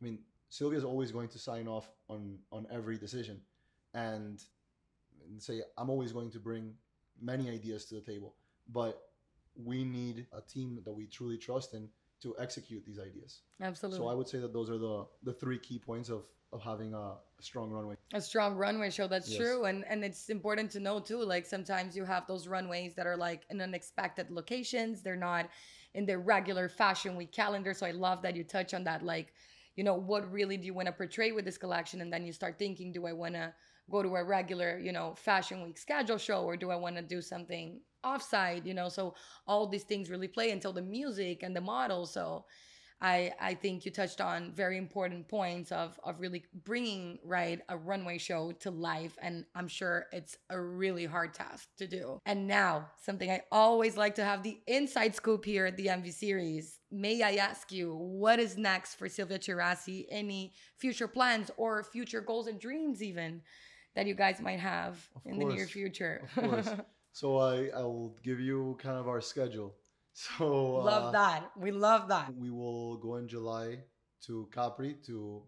I 0.00 0.04
mean, 0.04 0.18
Silvia 0.48 0.78
is 0.78 0.84
always 0.84 1.12
going 1.12 1.28
to 1.28 1.38
sign 1.38 1.68
off 1.68 1.88
on 2.08 2.38
on 2.50 2.66
every 2.72 2.98
decision, 2.98 3.40
and, 3.94 4.42
and 5.28 5.40
say 5.40 5.62
I'm 5.78 5.88
always 5.88 6.12
going 6.12 6.30
to 6.32 6.40
bring 6.40 6.74
many 7.20 7.48
ideas 7.48 7.84
to 7.86 7.94
the 7.94 8.00
table, 8.00 8.34
but 8.68 9.00
we 9.54 9.84
need 9.84 10.26
a 10.32 10.40
team 10.40 10.80
that 10.84 10.92
we 10.92 11.06
truly 11.06 11.38
trust 11.38 11.74
in 11.74 11.88
to 12.22 12.34
execute 12.38 12.84
these 12.84 12.98
ideas. 12.98 13.42
Absolutely. 13.60 13.98
So 13.98 14.08
I 14.08 14.14
would 14.14 14.28
say 14.28 14.38
that 14.38 14.52
those 14.52 14.70
are 14.70 14.78
the 14.78 15.06
the 15.22 15.32
three 15.32 15.58
key 15.58 15.78
points 15.78 16.08
of 16.10 16.24
of 16.52 16.60
having 16.62 16.92
a, 16.94 17.14
strong 17.40 17.70
runway. 17.70 17.94
a 18.12 18.20
strong 18.20 18.56
runway 18.56 18.90
show 18.90 19.06
that's 19.06 19.28
Yes. 19.30 19.38
true 19.38 19.64
and 19.66 19.84
and 19.88 20.04
it's 20.04 20.28
important 20.28 20.68
to 20.72 20.80
know 20.80 20.98
too 20.98 21.22
like 21.22 21.46
sometimes 21.46 21.96
you 21.96 22.04
have 22.04 22.26
those 22.26 22.48
runways 22.48 22.92
that 22.96 23.06
are 23.06 23.16
like 23.16 23.42
in 23.50 23.60
unexpected 23.60 24.26
locations 24.30 25.00
they're 25.00 25.14
not 25.30 25.48
in 25.94 26.04
their 26.06 26.18
regular 26.18 26.68
fashion 26.68 27.14
week 27.16 27.30
calendar 27.32 27.72
so 27.72 27.86
i 27.86 27.92
love 27.92 28.20
that 28.22 28.34
you 28.36 28.42
touch 28.44 28.74
on 28.74 28.82
that 28.84 29.02
like 29.04 29.32
you 29.76 29.84
know 29.84 29.94
what 29.94 30.30
really 30.32 30.56
do 30.56 30.66
you 30.66 30.74
want 30.74 30.86
to 30.86 30.92
portray 30.92 31.30
with 31.32 31.44
this 31.44 31.56
collection 31.56 32.00
and 32.00 32.12
then 32.12 32.26
you 32.26 32.32
start 32.32 32.58
thinking 32.58 32.90
do 32.92 33.06
i 33.06 33.12
want 33.12 33.34
to 33.34 33.54
go 33.88 34.02
to 34.02 34.16
a 34.16 34.24
regular 34.24 34.78
you 34.78 34.92
know 34.92 35.14
fashion 35.16 35.62
week 35.62 35.78
schedule 35.78 36.18
show 36.18 36.42
or 36.42 36.56
do 36.56 36.70
i 36.70 36.76
want 36.76 36.96
to 36.96 37.02
do 37.02 37.22
something 37.22 37.80
offside 38.02 38.66
you 38.66 38.74
know 38.74 38.88
so 38.88 39.14
all 39.46 39.66
these 39.66 39.84
things 39.84 40.10
really 40.10 40.28
play 40.28 40.50
until 40.50 40.72
the 40.72 40.82
music 40.82 41.42
and 41.42 41.54
the 41.54 41.60
model. 41.60 42.06
So 42.06 42.44
I, 43.02 43.32
I 43.40 43.54
think 43.54 43.86
you 43.86 43.90
touched 43.90 44.20
on 44.20 44.52
very 44.52 44.76
important 44.76 45.26
points 45.26 45.72
of, 45.72 45.98
of 46.04 46.20
really 46.20 46.44
bringing 46.64 47.18
right 47.24 47.60
a 47.70 47.76
runway 47.76 48.18
show 48.18 48.52
to 48.60 48.70
life 48.70 49.16
and 49.22 49.46
i'm 49.54 49.68
sure 49.68 50.04
it's 50.12 50.36
a 50.50 50.60
really 50.60 51.06
hard 51.06 51.32
task 51.32 51.68
to 51.78 51.86
do. 51.86 52.20
And 52.26 52.46
now 52.46 52.88
something 53.02 53.30
i 53.30 53.40
always 53.50 53.96
like 53.96 54.14
to 54.16 54.24
have 54.24 54.42
the 54.42 54.60
inside 54.66 55.14
scoop 55.14 55.44
here 55.44 55.66
at 55.66 55.76
the 55.76 55.86
MV 55.86 56.12
series. 56.12 56.78
May 56.90 57.22
i 57.22 57.36
ask 57.36 57.72
you 57.72 57.94
what 57.96 58.38
is 58.38 58.58
next 58.58 58.96
for 58.96 59.08
silvia 59.08 59.38
Tcherassi 59.38 60.06
any 60.10 60.52
future 60.76 61.08
plans 61.08 61.50
or 61.56 61.82
future 61.82 62.20
goals 62.20 62.46
and 62.48 62.60
dreams 62.60 63.02
even 63.02 63.40
that 63.96 64.06
you 64.06 64.14
guys 64.14 64.40
might 64.40 64.60
have 64.60 65.08
Of 65.16 65.22
in 65.24 65.38
the 65.38 65.46
near 65.46 65.66
future? 65.66 66.28
Of 66.36 66.50
course. 66.50 66.68
So 67.12 67.38
I 67.38 67.68
I 67.74 67.82
will 67.82 68.16
give 68.22 68.40
you 68.40 68.76
kind 68.80 68.96
of 68.96 69.08
our 69.08 69.20
schedule. 69.20 69.74
So 70.12 70.82
love 70.82 71.04
uh, 71.04 71.12
that 71.12 71.50
we 71.56 71.70
love 71.70 72.08
that 72.08 72.32
We 72.36 72.50
will 72.50 72.96
go 72.98 73.16
in 73.16 73.28
July 73.28 73.78
to 74.26 74.48
Capri 74.52 74.94
to 75.06 75.42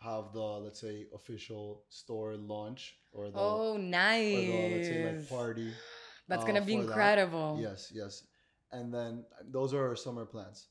have 0.00 0.32
the 0.32 0.40
let's 0.64 0.80
say 0.80 1.06
official 1.14 1.84
store 1.88 2.36
launch 2.36 2.96
or 3.12 3.30
the, 3.30 3.38
oh 3.38 3.76
nice 3.76 4.48
the 4.48 4.68
let's 4.74 4.88
say 4.88 4.98
like 4.98 5.28
party. 5.28 5.72
that's 6.28 6.42
uh, 6.42 6.46
gonna 6.46 6.64
be 6.64 6.72
for 6.72 6.78
that. 6.78 6.88
incredible 6.88 7.58
Yes, 7.60 7.92
yes. 7.94 8.24
And 8.72 8.92
then 8.92 9.24
those 9.50 9.72
are 9.74 9.86
our 9.88 9.96
summer 9.96 10.24
plans. 10.26 10.68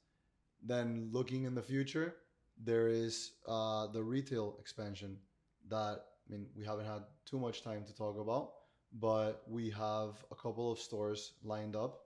Then 0.64 1.10
looking 1.12 1.44
in 1.44 1.56
the 1.56 1.62
future, 1.62 2.16
there 2.64 2.88
is 2.88 3.34
uh, 3.48 3.88
the 3.88 4.04
retail 4.04 4.58
expansion 4.60 5.18
that 5.70 5.98
I 6.28 6.32
mean 6.32 6.48
we 6.58 6.66
haven't 6.66 6.86
had 6.86 7.04
too 7.26 7.40
much 7.40 7.64
time 7.64 7.84
to 7.86 7.94
talk 7.96 8.18
about, 8.20 8.52
but 9.00 9.44
we 9.48 9.70
have 9.72 10.24
a 10.32 10.36
couple 10.36 10.72
of 10.72 10.80
stores 10.80 11.34
lined 11.44 11.76
up. 11.76 12.00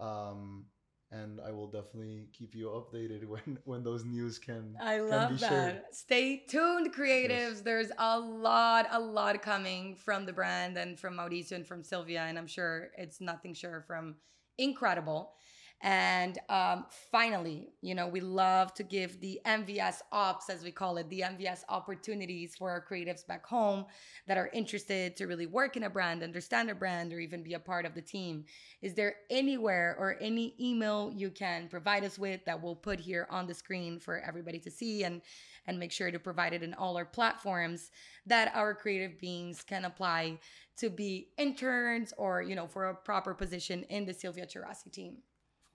Um, 0.00 0.66
and 1.10 1.40
I 1.40 1.52
will 1.52 1.68
definitely 1.68 2.28
keep 2.32 2.54
you 2.54 2.66
updated 2.68 3.24
when 3.32 3.58
when 3.64 3.82
those 3.82 4.04
news 4.04 4.38
can. 4.38 4.76
I 4.80 4.96
can 4.96 5.08
love 5.08 5.30
be 5.30 5.36
that. 5.36 5.48
shared. 5.48 5.82
Stay 5.92 6.44
tuned, 6.48 6.94
creatives. 6.94 7.62
There's 7.62 7.90
a 7.98 8.18
lot, 8.18 8.86
a 8.90 9.00
lot 9.00 9.40
coming 9.42 9.96
from 9.96 10.26
the 10.26 10.32
brand 10.32 10.76
and 10.76 10.98
from 10.98 11.16
Mauricio 11.16 11.52
and 11.52 11.66
from 11.66 11.82
Silvia, 11.82 12.22
and 12.22 12.38
I'm 12.38 12.46
sure 12.46 12.90
it's 12.96 13.20
nothing 13.20 13.54
short 13.54 13.86
from 13.86 14.16
incredible. 14.58 15.32
And 15.80 16.40
um, 16.48 16.86
finally, 17.12 17.68
you 17.82 17.94
know, 17.94 18.08
we 18.08 18.20
love 18.20 18.74
to 18.74 18.82
give 18.82 19.20
the 19.20 19.40
MVS 19.46 20.00
ops, 20.10 20.50
as 20.50 20.64
we 20.64 20.72
call 20.72 20.96
it, 20.96 21.08
the 21.08 21.20
MVS 21.20 21.62
opportunities 21.68 22.56
for 22.56 22.68
our 22.70 22.84
creatives 22.84 23.24
back 23.24 23.46
home 23.46 23.86
that 24.26 24.36
are 24.36 24.50
interested 24.52 25.16
to 25.16 25.26
really 25.26 25.46
work 25.46 25.76
in 25.76 25.84
a 25.84 25.90
brand, 25.90 26.24
understand 26.24 26.68
a 26.68 26.74
brand, 26.74 27.12
or 27.12 27.20
even 27.20 27.44
be 27.44 27.54
a 27.54 27.60
part 27.60 27.86
of 27.86 27.94
the 27.94 28.02
team. 28.02 28.44
Is 28.82 28.94
there 28.94 29.16
anywhere 29.30 29.96
or 30.00 30.16
any 30.20 30.54
email 30.60 31.12
you 31.14 31.30
can 31.30 31.68
provide 31.68 32.02
us 32.02 32.18
with 32.18 32.44
that 32.44 32.60
we'll 32.60 32.74
put 32.74 32.98
here 32.98 33.28
on 33.30 33.46
the 33.46 33.54
screen 33.54 34.00
for 34.00 34.18
everybody 34.18 34.58
to 34.60 34.70
see 34.70 35.04
and 35.04 35.22
and 35.68 35.78
make 35.78 35.92
sure 35.92 36.10
to 36.10 36.18
provide 36.18 36.54
it 36.54 36.62
in 36.62 36.72
all 36.74 36.96
our 36.96 37.04
platforms 37.04 37.90
that 38.26 38.50
our 38.54 38.74
creative 38.74 39.20
beings 39.20 39.62
can 39.62 39.84
apply 39.84 40.38
to 40.78 40.88
be 40.88 41.28
interns 41.36 42.14
or 42.16 42.42
you 42.42 42.56
know 42.56 42.66
for 42.66 42.86
a 42.86 42.94
proper 42.94 43.34
position 43.34 43.84
in 43.84 44.06
the 44.06 44.14
Silvia 44.14 44.46
Tcherassi 44.46 44.90
team. 44.90 45.18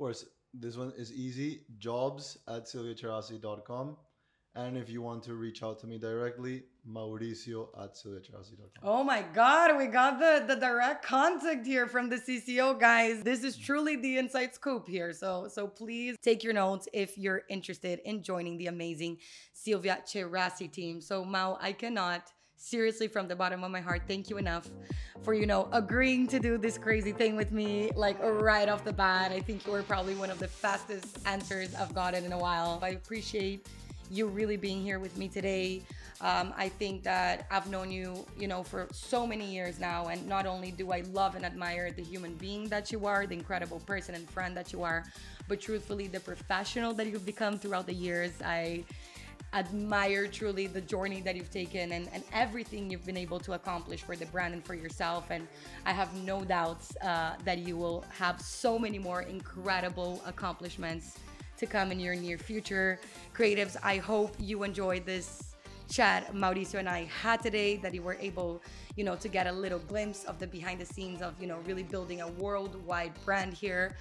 Course, 0.04 0.26
this 0.54 0.76
one 0.76 0.92
is 0.98 1.14
easy. 1.14 1.62
Jobs 1.80 2.38
at 2.50 2.66
silviatcherassi.com. 2.66 3.96
And 4.54 4.78
if 4.78 4.90
you 4.90 5.02
want 5.02 5.24
to 5.24 5.34
reach 5.34 5.64
out 5.64 5.80
to 5.80 5.88
me 5.88 5.98
directly, 5.98 6.64
Mauricio 6.86 7.70
at 7.82 7.96
silviatcherassi.com. 7.96 8.84
Oh 8.84 9.02
my 9.06 9.22
God, 9.34 9.78
we 9.78 9.86
got 9.86 10.20
the, 10.20 10.44
the 10.46 10.60
direct 10.60 11.06
contact 11.06 11.66
here 11.66 11.88
from 11.88 12.10
the 12.10 12.18
CCO 12.18 12.78
guys. 12.78 13.24
This 13.24 13.46
is 13.46 13.56
truly 13.56 13.96
the 13.96 14.18
inside 14.18 14.54
scoop 14.54 14.90
here. 14.90 15.14
So 15.14 15.48
so 15.50 15.68
please 15.68 16.18
take 16.22 16.44
your 16.44 16.52
notes 16.52 16.90
if 16.92 17.18
you're 17.18 17.44
interested 17.48 18.02
in 18.04 18.24
joining 18.24 18.58
the 18.58 18.68
amazing 18.68 19.20
Silvia 19.54 20.00
Tcherassi 20.06 20.70
team. 20.70 21.00
So 21.00 21.24
Mau, 21.24 21.58
I 21.62 21.72
cannot 21.72 22.30
seriously 22.64 23.10
from 23.10 23.28
the 23.28 23.36
bottom 23.36 23.62
of 23.62 23.70
my 23.70 23.82
heart 23.82 24.02
thank 24.08 24.30
you 24.30 24.38
enough 24.38 24.70
for 25.22 25.34
you 25.34 25.46
know 25.46 25.68
agreeing 25.74 26.26
to 26.26 26.40
do 26.40 26.58
this 26.58 26.78
crazy 26.78 27.12
thing 27.12 27.36
with 27.36 27.52
me 27.52 27.92
like 27.94 28.18
right 28.24 28.70
off 28.70 28.86
the 28.86 28.94
bat 28.94 29.34
i 29.34 29.40
think 29.42 29.66
you 29.66 29.72
were 29.74 29.84
probably 29.84 30.16
one 30.16 30.30
of 30.30 30.40
the 30.40 30.48
fastest 30.48 31.20
answers 31.26 31.76
i've 31.76 31.94
gotten 31.94 32.24
in 32.24 32.32
a 32.32 32.38
while 32.38 32.80
i 32.82 32.90
appreciate 32.90 33.68
you 34.10 34.28
really 34.28 34.56
being 34.56 34.82
here 34.82 34.98
with 34.98 35.18
me 35.18 35.28
today 35.28 35.82
um, 36.22 36.54
I 36.56 36.70
think 36.70 37.04
that 37.04 37.48
I've 37.52 37.70
known 37.70 37.92
you, 37.92 38.26
you 38.40 38.48
know, 38.48 38.64
for 38.64 38.88
so 38.94 39.28
many 39.28 39.46
years 39.46 39.78
now, 39.78 40.08
and 40.08 40.26
not 40.26 40.46
only 40.46 40.72
do 40.72 40.94
I 40.94 41.02
love 41.12 41.36
and 41.36 41.44
admire 41.44 41.92
the 41.92 42.02
human 42.02 42.36
being 42.36 42.70
that 42.70 42.94
you 42.94 43.06
are, 43.06 43.28
the 43.28 43.36
incredible 43.36 43.80
person 43.82 44.16
and 44.16 44.30
friend 44.30 44.56
that 44.56 44.72
you 44.72 44.84
are, 44.84 45.04
but 45.50 45.60
truthfully, 45.60 46.08
the 46.08 46.22
professional 46.22 46.94
that 46.94 47.08
you've 47.08 47.26
become 47.26 47.60
throughout 47.60 47.88
the 47.88 47.94
years. 47.94 48.32
I 48.42 48.86
admire 49.54 50.28
truly 50.28 50.68
the 50.68 50.82
journey 50.82 51.22
that 51.22 51.36
you've 51.36 51.52
taken 51.52 51.92
and, 51.92 52.10
and 52.14 52.24
everything 52.34 52.90
you've 52.90 53.06
been 53.06 53.18
able 53.18 53.40
to 53.40 53.54
accomplish 53.54 54.02
for 54.02 54.16
the 54.16 54.26
brand 54.28 54.54
and 54.54 54.66
for 54.66 54.74
yourself. 54.74 55.30
And 55.30 55.48
I 55.86 55.92
have 55.92 56.14
no 56.24 56.44
doubts 56.44 56.96
uh, 56.98 57.36
that 57.46 57.60
you 57.60 57.78
will 57.78 58.04
have 58.18 58.42
so 58.42 58.80
many 58.80 59.00
more 59.00 59.22
incredible 59.22 60.22
accomplishments 60.26 61.18
to 61.58 61.66
come 61.66 61.92
in 61.92 62.00
your 62.00 62.16
near 62.16 62.38
future. 62.38 63.00
Creatives, 63.34 63.78
I 63.84 63.98
hope 63.98 64.36
you 64.40 64.64
enjoyed 64.64 65.06
this 65.06 65.53
chat 65.90 66.34
Mauricio 66.34 66.80
and 66.80 66.90
I 66.90 67.06
had 67.06 67.42
today 67.42 67.78
that 67.78 67.94
you 67.94 68.02
were 68.02 68.18
able, 68.20 68.62
you 68.96 69.04
know, 69.04 69.16
to 69.16 69.28
get 69.28 69.48
a 69.48 69.52
little 69.52 69.80
glimpse 69.80 70.24
of 70.26 70.40
the 70.40 70.48
behind 70.48 70.80
the 70.80 70.86
scenes 70.86 71.22
of, 71.22 71.40
you 71.40 71.48
know, 71.48 71.60
really 71.66 71.84
building 71.84 72.22
a 72.22 72.28
worldwide 72.28 73.14
brand 73.26 73.54
here. 73.54 73.96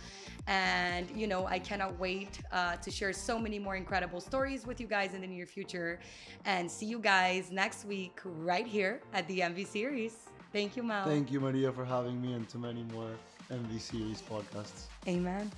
And, 0.46 1.10
you 1.14 1.26
know, 1.26 1.46
I 1.46 1.58
cannot 1.58 1.98
wait 1.98 2.40
uh, 2.50 2.76
to 2.76 2.90
share 2.90 3.12
so 3.12 3.38
many 3.38 3.58
more 3.58 3.76
incredible 3.76 4.20
stories 4.20 4.66
with 4.66 4.80
you 4.80 4.86
guys 4.86 5.14
in 5.14 5.20
the 5.20 5.26
near 5.26 5.46
future 5.46 6.00
and 6.44 6.70
see 6.70 6.86
you 6.86 6.98
guys 6.98 7.50
next 7.50 7.84
week 7.84 8.18
right 8.24 8.66
here 8.66 9.00
at 9.12 9.26
the 9.28 9.40
MV 9.40 9.66
series. 9.66 10.14
Thank 10.52 10.76
you, 10.76 10.82
Mal. 10.82 11.06
Thank 11.06 11.32
you, 11.32 11.40
Maria, 11.40 11.72
for 11.72 11.84
having 11.84 12.20
me 12.20 12.34
and 12.34 12.48
to 12.50 12.58
many 12.58 12.82
more 12.92 13.10
MV 13.50 13.80
series 13.80 14.22
podcasts. 14.22 14.86
Amen. 15.08 15.50